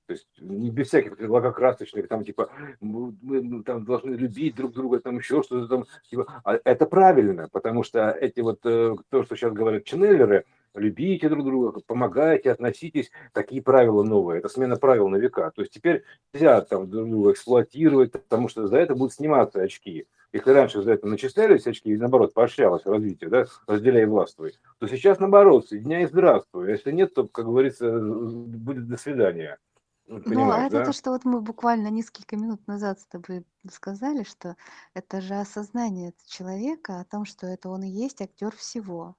То 0.06 0.14
есть 0.14 0.26
без 0.40 0.88
всяких 0.88 1.20
лакокрасочных, 1.20 2.08
там 2.08 2.24
типа 2.24 2.50
мы, 2.80 3.14
мы 3.22 3.62
там 3.62 3.84
должны 3.84 4.16
любить 4.16 4.56
друг 4.56 4.72
друга, 4.72 4.98
там 4.98 5.18
еще 5.18 5.42
что-то 5.44 5.68
там. 5.68 5.84
Типа, 6.10 6.40
а 6.42 6.58
это 6.64 6.86
правильно, 6.86 7.48
потому 7.52 7.84
что 7.84 8.10
эти 8.10 8.40
вот, 8.40 8.58
э, 8.64 8.96
то, 9.08 9.22
что 9.22 9.36
сейчас 9.36 9.52
говорят 9.52 9.84
ченнелеры, 9.84 10.46
любите 10.74 11.28
друг 11.28 11.44
друга, 11.44 11.80
помогайте, 11.86 12.50
относитесь, 12.50 13.12
такие 13.32 13.62
правила 13.62 14.02
новые, 14.02 14.40
это 14.40 14.48
смена 14.48 14.76
правил 14.76 15.08
на 15.08 15.14
века. 15.14 15.52
То 15.54 15.62
есть 15.62 15.72
теперь 15.72 16.02
нельзя 16.32 16.60
там 16.62 16.90
друг 16.90 17.08
друга 17.08 17.30
эксплуатировать, 17.30 18.10
потому 18.10 18.48
что 18.48 18.66
за 18.66 18.78
это 18.78 18.96
будут 18.96 19.12
сниматься 19.12 19.62
очки. 19.62 20.08
Если 20.32 20.50
раньше 20.50 20.82
за 20.82 20.92
это 20.92 21.08
начислялись 21.08 21.66
очки, 21.66 21.90
и 21.90 21.96
наоборот, 21.96 22.32
поощрялось 22.34 22.86
развитие, 22.86 23.30
да, 23.30 23.46
разделяй 23.66 24.06
властвуй, 24.06 24.54
то 24.78 24.86
сейчас 24.86 25.18
наоборот, 25.18 25.68
соединяй 25.68 26.04
и 26.04 26.06
здравствуй. 26.06 26.68
А 26.68 26.70
если 26.70 26.92
нет, 26.92 27.14
то, 27.14 27.26
как 27.26 27.46
говорится, 27.46 27.98
будет 28.00 28.86
до 28.86 28.96
свидания. 28.96 29.58
Ну, 30.06 30.50
а 30.50 30.66
это 30.66 30.84
то, 30.84 30.92
что 30.92 31.10
вот 31.10 31.24
мы 31.24 31.40
буквально 31.40 31.88
несколько 31.88 32.36
минут 32.36 32.66
назад 32.66 33.00
с 33.00 33.06
тобой 33.06 33.44
сказали, 33.70 34.24
что 34.24 34.56
это 34.92 35.20
же 35.20 35.34
осознание 35.34 36.12
человека 36.26 37.00
о 37.00 37.04
том, 37.04 37.24
что 37.24 37.46
это 37.46 37.68
он 37.68 37.84
и 37.84 37.88
есть 37.88 38.20
актер 38.20 38.54
всего. 38.56 39.14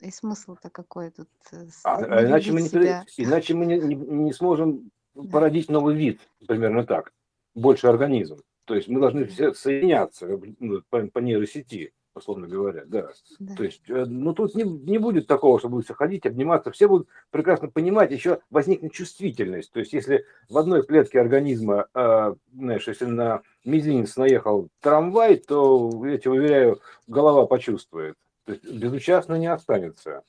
И 0.00 0.10
смысл-то 0.10 0.70
какой 0.70 1.10
тут? 1.10 1.28
Э, 1.52 1.66
а, 1.84 1.96
а 1.96 2.24
иначе 2.24 2.52
мы, 2.52 2.62
не, 2.62 2.68
иначе 2.68 3.54
мы 3.54 3.66
не, 3.66 3.78
не, 3.80 3.94
не 3.96 4.32
сможем 4.32 4.90
да. 5.14 5.30
породить 5.30 5.68
новый 5.68 5.96
вид, 5.96 6.20
примерно 6.46 6.86
так, 6.86 7.12
больше 7.54 7.88
организм. 7.88 8.38
То 8.68 8.74
есть 8.74 8.88
мы 8.88 9.00
должны 9.00 9.24
все 9.24 9.54
соединяться 9.54 10.28
ну, 10.60 10.82
по, 10.90 11.06
по 11.06 11.18
нейросети 11.18 11.92
условно 12.18 12.46
говоря, 12.46 12.84
да. 12.84 13.10
да. 13.38 13.54
То 13.54 13.64
есть, 13.64 13.88
э, 13.88 14.04
ну 14.04 14.34
тут 14.34 14.54
не, 14.54 14.64
не 14.64 14.98
будет 14.98 15.26
такого, 15.26 15.58
что 15.58 15.68
будут 15.68 15.86
все 15.86 15.94
ходить, 15.94 16.26
обниматься, 16.26 16.70
все 16.70 16.88
будут 16.88 17.08
прекрасно 17.30 17.68
понимать, 17.68 18.10
еще 18.10 18.40
возникнет 18.50 18.92
чувствительность. 18.92 19.72
То 19.72 19.78
есть, 19.78 19.92
если 19.92 20.26
в 20.48 20.58
одной 20.58 20.84
клетке 20.84 21.20
организма, 21.20 21.86
э, 21.94 22.34
знаешь, 22.52 22.88
если 22.88 23.06
на 23.06 23.42
мизинец 23.64 24.16
наехал 24.16 24.68
трамвай, 24.80 25.36
то, 25.36 25.90
я 26.06 26.18
тебе 26.18 26.32
уверяю, 26.32 26.80
голова 27.06 27.46
почувствует. 27.46 28.16
То 28.44 28.52
есть, 28.52 28.64
безучастно 28.64 29.36
не 29.36 29.46
останется. 29.46 30.24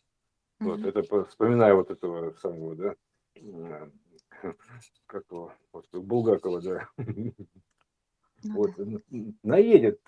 Mm-hmm. 0.62 0.66
Вот, 0.66 0.86
это 0.86 1.26
вспоминаю 1.26 1.78
вот 1.78 1.90
этого 1.90 2.34
самого, 2.42 2.76
да, 2.76 2.96
как 5.08 5.24
его, 5.32 5.52
Булгакова, 5.92 6.62
да. 6.62 6.90
Ну, 8.44 8.56
вот, 8.56 8.72
да. 8.78 9.20
наедет, 9.44 10.00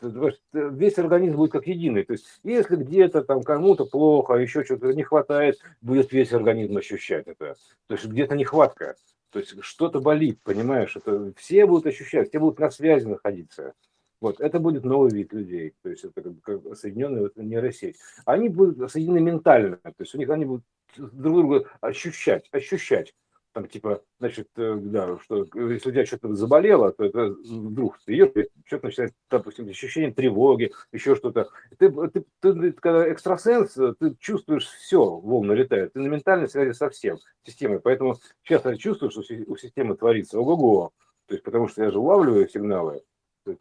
весь 0.53 0.97
организм 0.97 1.37
будет 1.37 1.51
как 1.51 1.67
единый. 1.67 2.03
То 2.03 2.13
есть, 2.13 2.25
если 2.43 2.75
где-то 2.75 3.23
там 3.23 3.43
кому-то 3.43 3.85
плохо, 3.85 4.35
еще 4.35 4.63
что-то 4.63 4.93
не 4.93 5.03
хватает, 5.03 5.59
будет 5.81 6.11
весь 6.11 6.31
организм 6.31 6.77
ощущать 6.77 7.27
это. 7.27 7.55
То 7.87 7.93
есть, 7.95 8.05
где-то 8.05 8.35
нехватка, 8.35 8.95
то 9.31 9.39
есть, 9.39 9.55
что-то 9.61 9.99
болит, 9.99 10.39
понимаешь, 10.43 10.95
это 10.95 11.33
все 11.37 11.65
будут 11.65 11.87
ощущать, 11.87 12.29
все 12.29 12.39
будут 12.39 12.59
на 12.59 12.69
связи 12.69 13.05
находиться. 13.05 13.73
Вот, 14.21 14.39
это 14.39 14.59
будет 14.59 14.85
новый 14.85 15.11
вид 15.11 15.33
людей, 15.33 15.73
то 15.81 15.89
есть 15.89 16.03
это 16.03 16.21
как, 16.21 16.41
как 16.43 16.77
соединенная 16.77 17.21
вот 17.23 17.35
нейросеть. 17.37 17.97
Они 18.25 18.49
будут 18.49 18.91
соединены 18.91 19.19
ментально, 19.19 19.77
то 19.77 19.95
есть 19.97 20.13
у 20.13 20.19
них 20.19 20.29
они 20.29 20.45
будут 20.45 20.63
друг 20.95 21.35
друга 21.37 21.69
ощущать, 21.81 22.47
ощущать 22.51 23.15
там 23.53 23.67
типа, 23.67 24.01
значит, 24.19 24.47
э, 24.57 24.75
да, 24.81 25.17
что 25.19 25.45
если 25.55 25.89
у 25.89 25.91
тебя 25.91 26.05
что-то 26.05 26.33
заболело, 26.35 26.91
то 26.91 27.05
это 27.05 27.35
вдруг 27.43 27.99
ты 28.05 28.15
идешь, 28.15 28.47
что-то 28.65 28.87
начинает, 28.87 29.13
допустим, 29.29 29.67
ощущение 29.67 30.13
тревоги, 30.13 30.71
еще 30.91 31.15
что-то. 31.15 31.49
Ты, 31.77 31.91
ты, 31.91 32.25
ты, 32.39 32.71
когда 32.73 33.11
экстрасенс, 33.11 33.73
ты 33.73 34.15
чувствуешь 34.19 34.65
все, 34.65 35.03
волны 35.03 35.53
летают, 35.53 35.93
ты 35.93 35.99
на 35.99 36.07
ментальной 36.07 36.47
связи 36.47 36.71
со 36.71 36.89
всем, 36.89 37.17
системой. 37.45 37.79
Поэтому 37.79 38.15
сейчас 38.43 38.65
я 38.65 38.75
чувствую, 38.77 39.11
что 39.11 39.21
у 39.47 39.57
системы 39.57 39.97
творится 39.97 40.39
ого-го. 40.39 40.91
То 41.27 41.35
есть, 41.35 41.43
потому 41.43 41.67
что 41.67 41.83
я 41.83 41.91
же 41.91 41.99
улавливаю 41.99 42.47
сигналы, 42.49 43.03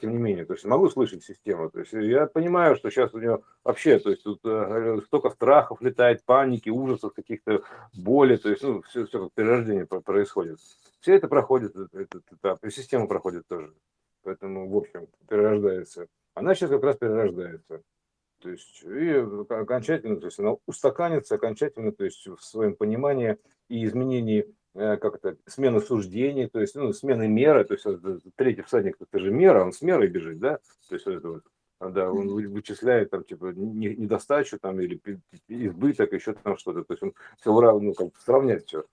тем 0.01 0.12
не 0.12 0.18
менее, 0.18 0.45
то 0.45 0.55
есть 0.55 0.64
могу 0.64 0.89
слышать 0.91 1.24
систему. 1.24 1.70
То 1.70 1.81
есть 1.81 1.93
я 1.93 2.26
понимаю, 2.26 2.76
что 2.76 2.91
сейчас 2.91 3.14
у 3.14 3.18
него 3.18 3.43
вообще, 3.64 3.99
то 3.99 4.11
есть 4.11 4.22
тут 4.22 4.41
э, 4.45 5.01
столько 5.07 5.31
страхов 5.31 5.81
летает, 5.81 6.24
паники, 6.24 6.68
ужасов, 6.68 7.14
каких-то 7.14 7.62
боли, 7.95 8.37
то 8.37 8.51
есть 8.51 8.62
ну, 8.62 8.83
все, 8.83 9.07
все 9.07 9.24
как 9.24 9.33
перерождение 9.33 9.87
происходит. 9.87 10.59
Все 11.01 11.14
это 11.14 11.28
проходит, 11.28 11.74
этот 11.76 12.22
этап, 12.33 12.62
и 12.64 12.70
система 12.70 13.07
проходит 13.07 13.47
тоже. 13.47 13.72
Поэтому, 14.22 14.68
в 14.68 14.76
общем, 14.76 15.09
перерождается. 15.28 16.07
Она 16.35 16.55
сейчас 16.55 16.70
как 16.70 16.83
раз 16.83 16.97
перерождается. 16.97 17.83
То 18.43 18.51
есть 18.51 18.83
и 18.85 19.11
окончательно, 19.49 20.16
то 20.16 20.26
есть 20.26 20.39
она 20.39 20.57
устаканится 20.66 21.35
окончательно, 21.35 21.93
то 21.93 22.05
есть 22.05 22.26
в 22.26 22.41
своем 22.41 22.74
понимании 22.74 23.37
и 23.68 23.85
изменении 23.85 24.47
Э, 24.47 24.59
как 24.75 25.16
это, 25.16 25.37
смена 25.47 25.81
суждений, 25.81 26.47
то 26.49 26.61
есть 26.61 26.75
ну, 26.75 26.93
смена 26.93 27.27
меры, 27.27 27.64
то 27.64 27.75
есть 27.75 27.87
третий 28.37 28.62
всадник, 28.62 28.97
это 29.01 29.18
же 29.18 29.31
мера, 29.31 29.64
он 29.64 29.73
с 29.73 29.83
мерой 29.83 30.09
бежит, 30.09 30.39
да, 30.39 30.59
то 30.89 30.95
есть 30.95 31.07
это 31.07 31.29
вот, 31.29 31.43
да, 31.81 32.11
он 32.12 32.29
вычисляет 32.29 33.11
там 33.11 33.25
типа 33.25 33.47
недостачу 33.55 34.59
там 34.59 34.81
или 34.81 35.01
избыток, 35.49 36.12
еще 36.12 36.35
там 36.35 36.57
что-то, 36.57 36.85
то 36.85 36.93
есть 36.93 37.03
он 37.03 37.14
все 37.41 37.81
ну, 37.81 37.95
как 37.95 38.16
сравнять 38.18 38.66
все, 38.66 38.85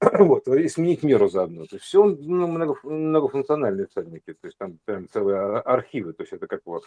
вот, 0.00 0.46
и 0.48 0.68
сменить 0.68 1.02
меру 1.02 1.28
заодно. 1.28 1.64
То 1.64 1.76
есть 1.76 1.86
все 1.86 2.04
ну, 2.04 2.46
много, 2.46 2.76
многофункциональные 2.82 3.86
всадники, 3.86 4.34
то 4.34 4.46
есть 4.46 4.58
там 4.58 4.78
прям 4.84 5.08
целые 5.08 5.58
архивы, 5.60 6.12
то 6.12 6.22
есть 6.22 6.32
это 6.32 6.46
как 6.46 6.60
вот 6.66 6.84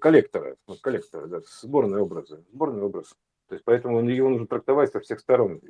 коллекторы, 0.00 0.56
вот 0.66 0.80
коллекторы, 0.80 1.28
да, 1.28 1.40
сборные 1.62 2.02
образы, 2.02 2.42
сборный 2.52 2.82
образ. 2.82 3.14
То 3.52 3.56
есть 3.56 3.66
поэтому 3.66 4.00
его 4.08 4.30
нужно 4.30 4.46
трактовать 4.46 4.92
со 4.92 5.00
всех 5.00 5.20
сторон, 5.20 5.60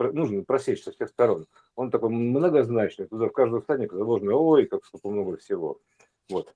нужно 0.00 0.42
просечь 0.42 0.82
со 0.82 0.90
всех 0.90 1.08
сторон. 1.08 1.46
Он 1.76 1.88
такой 1.92 2.08
многозначный, 2.08 3.06
туда 3.06 3.28
в 3.28 3.32
каждого 3.32 3.62
всадника 3.62 3.96
заложено, 3.96 4.34
ой, 4.34 4.66
как 4.66 4.84
сколько 4.84 5.08
много 5.08 5.36
всего. 5.36 5.80
Вот. 6.28 6.52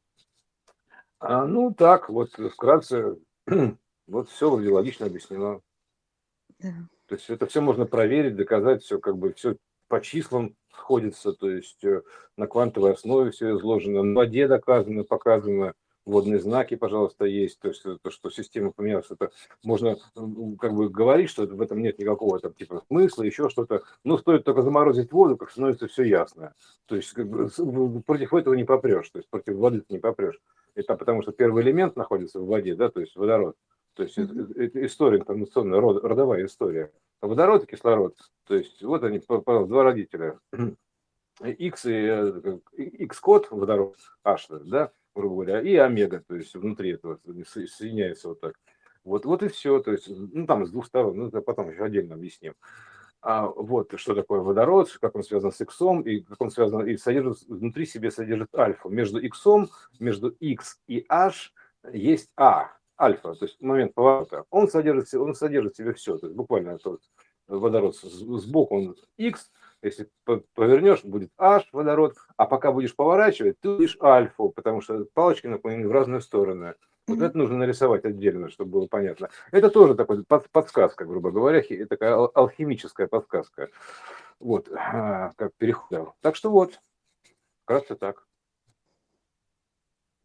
А, 1.20 1.46
ну 1.46 1.72
так, 1.72 2.08
вот 2.08 2.32
вкратце, 2.32 3.16
вот 4.08 4.28
все 4.28 4.50
вроде 4.50 4.70
логично 4.70 5.06
объяснено. 5.06 5.60
Да. 6.58 6.72
То 7.06 7.14
есть 7.14 7.30
это 7.30 7.46
все 7.46 7.60
можно 7.60 7.86
проверить, 7.86 8.34
доказать, 8.34 8.82
все 8.82 8.98
как 8.98 9.18
бы 9.18 9.34
все 9.34 9.58
по 9.86 10.00
числам 10.00 10.56
сходится, 10.72 11.32
то 11.32 11.48
есть 11.48 11.84
э, 11.84 12.02
на 12.36 12.48
квантовой 12.48 12.94
основе 12.94 13.30
все 13.30 13.56
изложено, 13.56 14.02
на 14.02 14.16
воде 14.16 14.48
доказано, 14.48 15.04
показано, 15.04 15.74
водные 16.06 16.38
знаки, 16.38 16.76
пожалуйста, 16.76 17.24
есть, 17.24 17.58
то 17.58 17.68
есть 17.68 17.82
то, 17.82 18.10
что 18.10 18.30
система 18.30 18.70
поменялась, 18.70 19.10
это 19.10 19.32
можно 19.62 19.96
как 20.58 20.72
бы 20.72 20.88
говорить, 20.88 21.28
что 21.28 21.46
в 21.46 21.60
этом 21.60 21.82
нет 21.82 21.98
никакого 21.98 22.38
там 22.38 22.54
типа 22.54 22.82
смысла, 22.88 23.24
еще 23.24 23.50
что-то, 23.50 23.82
но 24.04 24.16
стоит 24.16 24.44
только 24.44 24.62
заморозить 24.62 25.12
воду, 25.12 25.36
как 25.36 25.50
становится 25.50 25.88
все 25.88 26.04
ясно. 26.04 26.54
То 26.86 26.96
есть 26.96 27.12
как 27.12 27.28
бы, 27.28 27.50
против 28.02 28.32
этого 28.32 28.54
не 28.54 28.64
попрешь, 28.64 29.10
то 29.10 29.18
есть 29.18 29.28
против 29.28 29.56
воды 29.56 29.80
ты 29.80 29.92
не 29.94 29.98
попрешь. 29.98 30.40
Это 30.74 30.94
потому 30.94 31.22
что 31.22 31.32
первый 31.32 31.62
элемент 31.62 31.96
находится 31.96 32.40
в 32.40 32.46
воде, 32.46 32.74
да, 32.74 32.88
то 32.88 33.00
есть 33.00 33.16
водород. 33.16 33.56
То 33.94 34.04
есть 34.04 34.16
mm-hmm. 34.16 34.52
это, 34.52 34.62
это 34.62 34.86
история 34.86 35.18
информационная, 35.18 35.80
род, 35.80 36.04
родовая 36.04 36.46
история. 36.46 36.92
А 37.20 37.26
водород 37.26 37.64
и 37.64 37.66
кислород, 37.66 38.14
то 38.46 38.54
есть 38.54 38.82
вот 38.82 39.02
они, 39.02 39.18
пожалуйста, 39.18 39.66
два 39.66 39.84
родителя. 39.84 40.38
X 41.42 41.84
и 41.84 42.62
X-код 42.76 43.48
водород, 43.50 43.96
H, 44.24 44.48
да, 44.64 44.90
грубо 45.16 45.44
говоря, 45.44 45.60
и 45.62 45.74
омега, 45.76 46.22
то 46.26 46.36
есть 46.36 46.54
внутри 46.54 46.92
этого 46.92 47.18
соединяется 47.46 48.28
вот 48.28 48.40
так. 48.40 48.54
Вот, 49.02 49.24
вот 49.24 49.42
и 49.42 49.48
все, 49.48 49.78
то 49.80 49.92
есть, 49.92 50.08
ну, 50.08 50.46
там 50.46 50.66
с 50.66 50.70
двух 50.70 50.86
сторон, 50.86 51.16
ну, 51.16 51.28
это 51.28 51.40
потом 51.40 51.70
еще 51.70 51.84
отдельно 51.84 52.14
объясним. 52.14 52.54
А 53.22 53.46
вот 53.46 53.92
что 53.96 54.14
такое 54.14 54.40
водород, 54.40 54.90
как 55.00 55.14
он 55.16 55.22
связан 55.22 55.52
с 55.52 55.60
иксом, 55.60 56.02
и 56.02 56.20
как 56.20 56.40
он 56.40 56.50
связан, 56.50 56.86
и 56.86 56.96
содержит, 56.96 57.42
внутри 57.48 57.86
себе 57.86 58.10
содержит 58.10 58.54
альфа. 58.54 58.88
Между 58.88 59.18
иксом, 59.18 59.68
между 59.98 60.30
x 60.30 60.80
и 60.86 61.06
h 61.08 61.52
есть 61.92 62.30
а, 62.36 62.72
альфа, 63.00 63.34
то 63.34 63.44
есть 63.44 63.60
момент 63.60 63.94
поворота. 63.94 64.44
Он 64.50 64.68
содержит, 64.68 65.12
он 65.14 65.34
содержит 65.34 65.74
в 65.74 65.76
себе 65.76 65.92
все, 65.94 66.18
то 66.18 66.26
есть 66.26 66.36
буквально 66.36 66.78
тот 66.78 67.00
водород 67.48 67.96
сбоку 67.96 68.76
он 68.76 68.96
x, 69.16 69.50
если 69.86 70.10
повернешь, 70.54 71.04
будет 71.04 71.30
H 71.38 71.68
водород, 71.72 72.16
а 72.36 72.46
пока 72.46 72.72
будешь 72.72 72.94
поворачивать, 72.94 73.58
ты 73.60 73.70
увидишь 73.70 73.96
альфу, 74.02 74.50
потому 74.50 74.80
что 74.80 75.06
палочки 75.14 75.46
наклонены 75.46 75.88
в 75.88 75.92
разные 75.92 76.20
стороны. 76.20 76.74
Вот 77.06 77.22
это 77.22 77.38
нужно 77.38 77.58
нарисовать 77.58 78.04
отдельно, 78.04 78.50
чтобы 78.50 78.70
было 78.72 78.86
понятно. 78.88 79.30
Это 79.52 79.70
тоже 79.70 79.94
под, 79.94 80.50
подсказка, 80.50 81.04
грубо 81.04 81.30
говоря, 81.30 81.62
такая 81.86 82.14
алхимическая 82.14 83.06
подсказка. 83.06 83.68
Вот, 84.40 84.68
а, 84.72 85.32
как 85.36 85.52
переход. 85.56 86.12
Так 86.20 86.34
что 86.34 86.50
вот, 86.50 86.80
вкратце 87.62 87.94
так. 87.94 88.26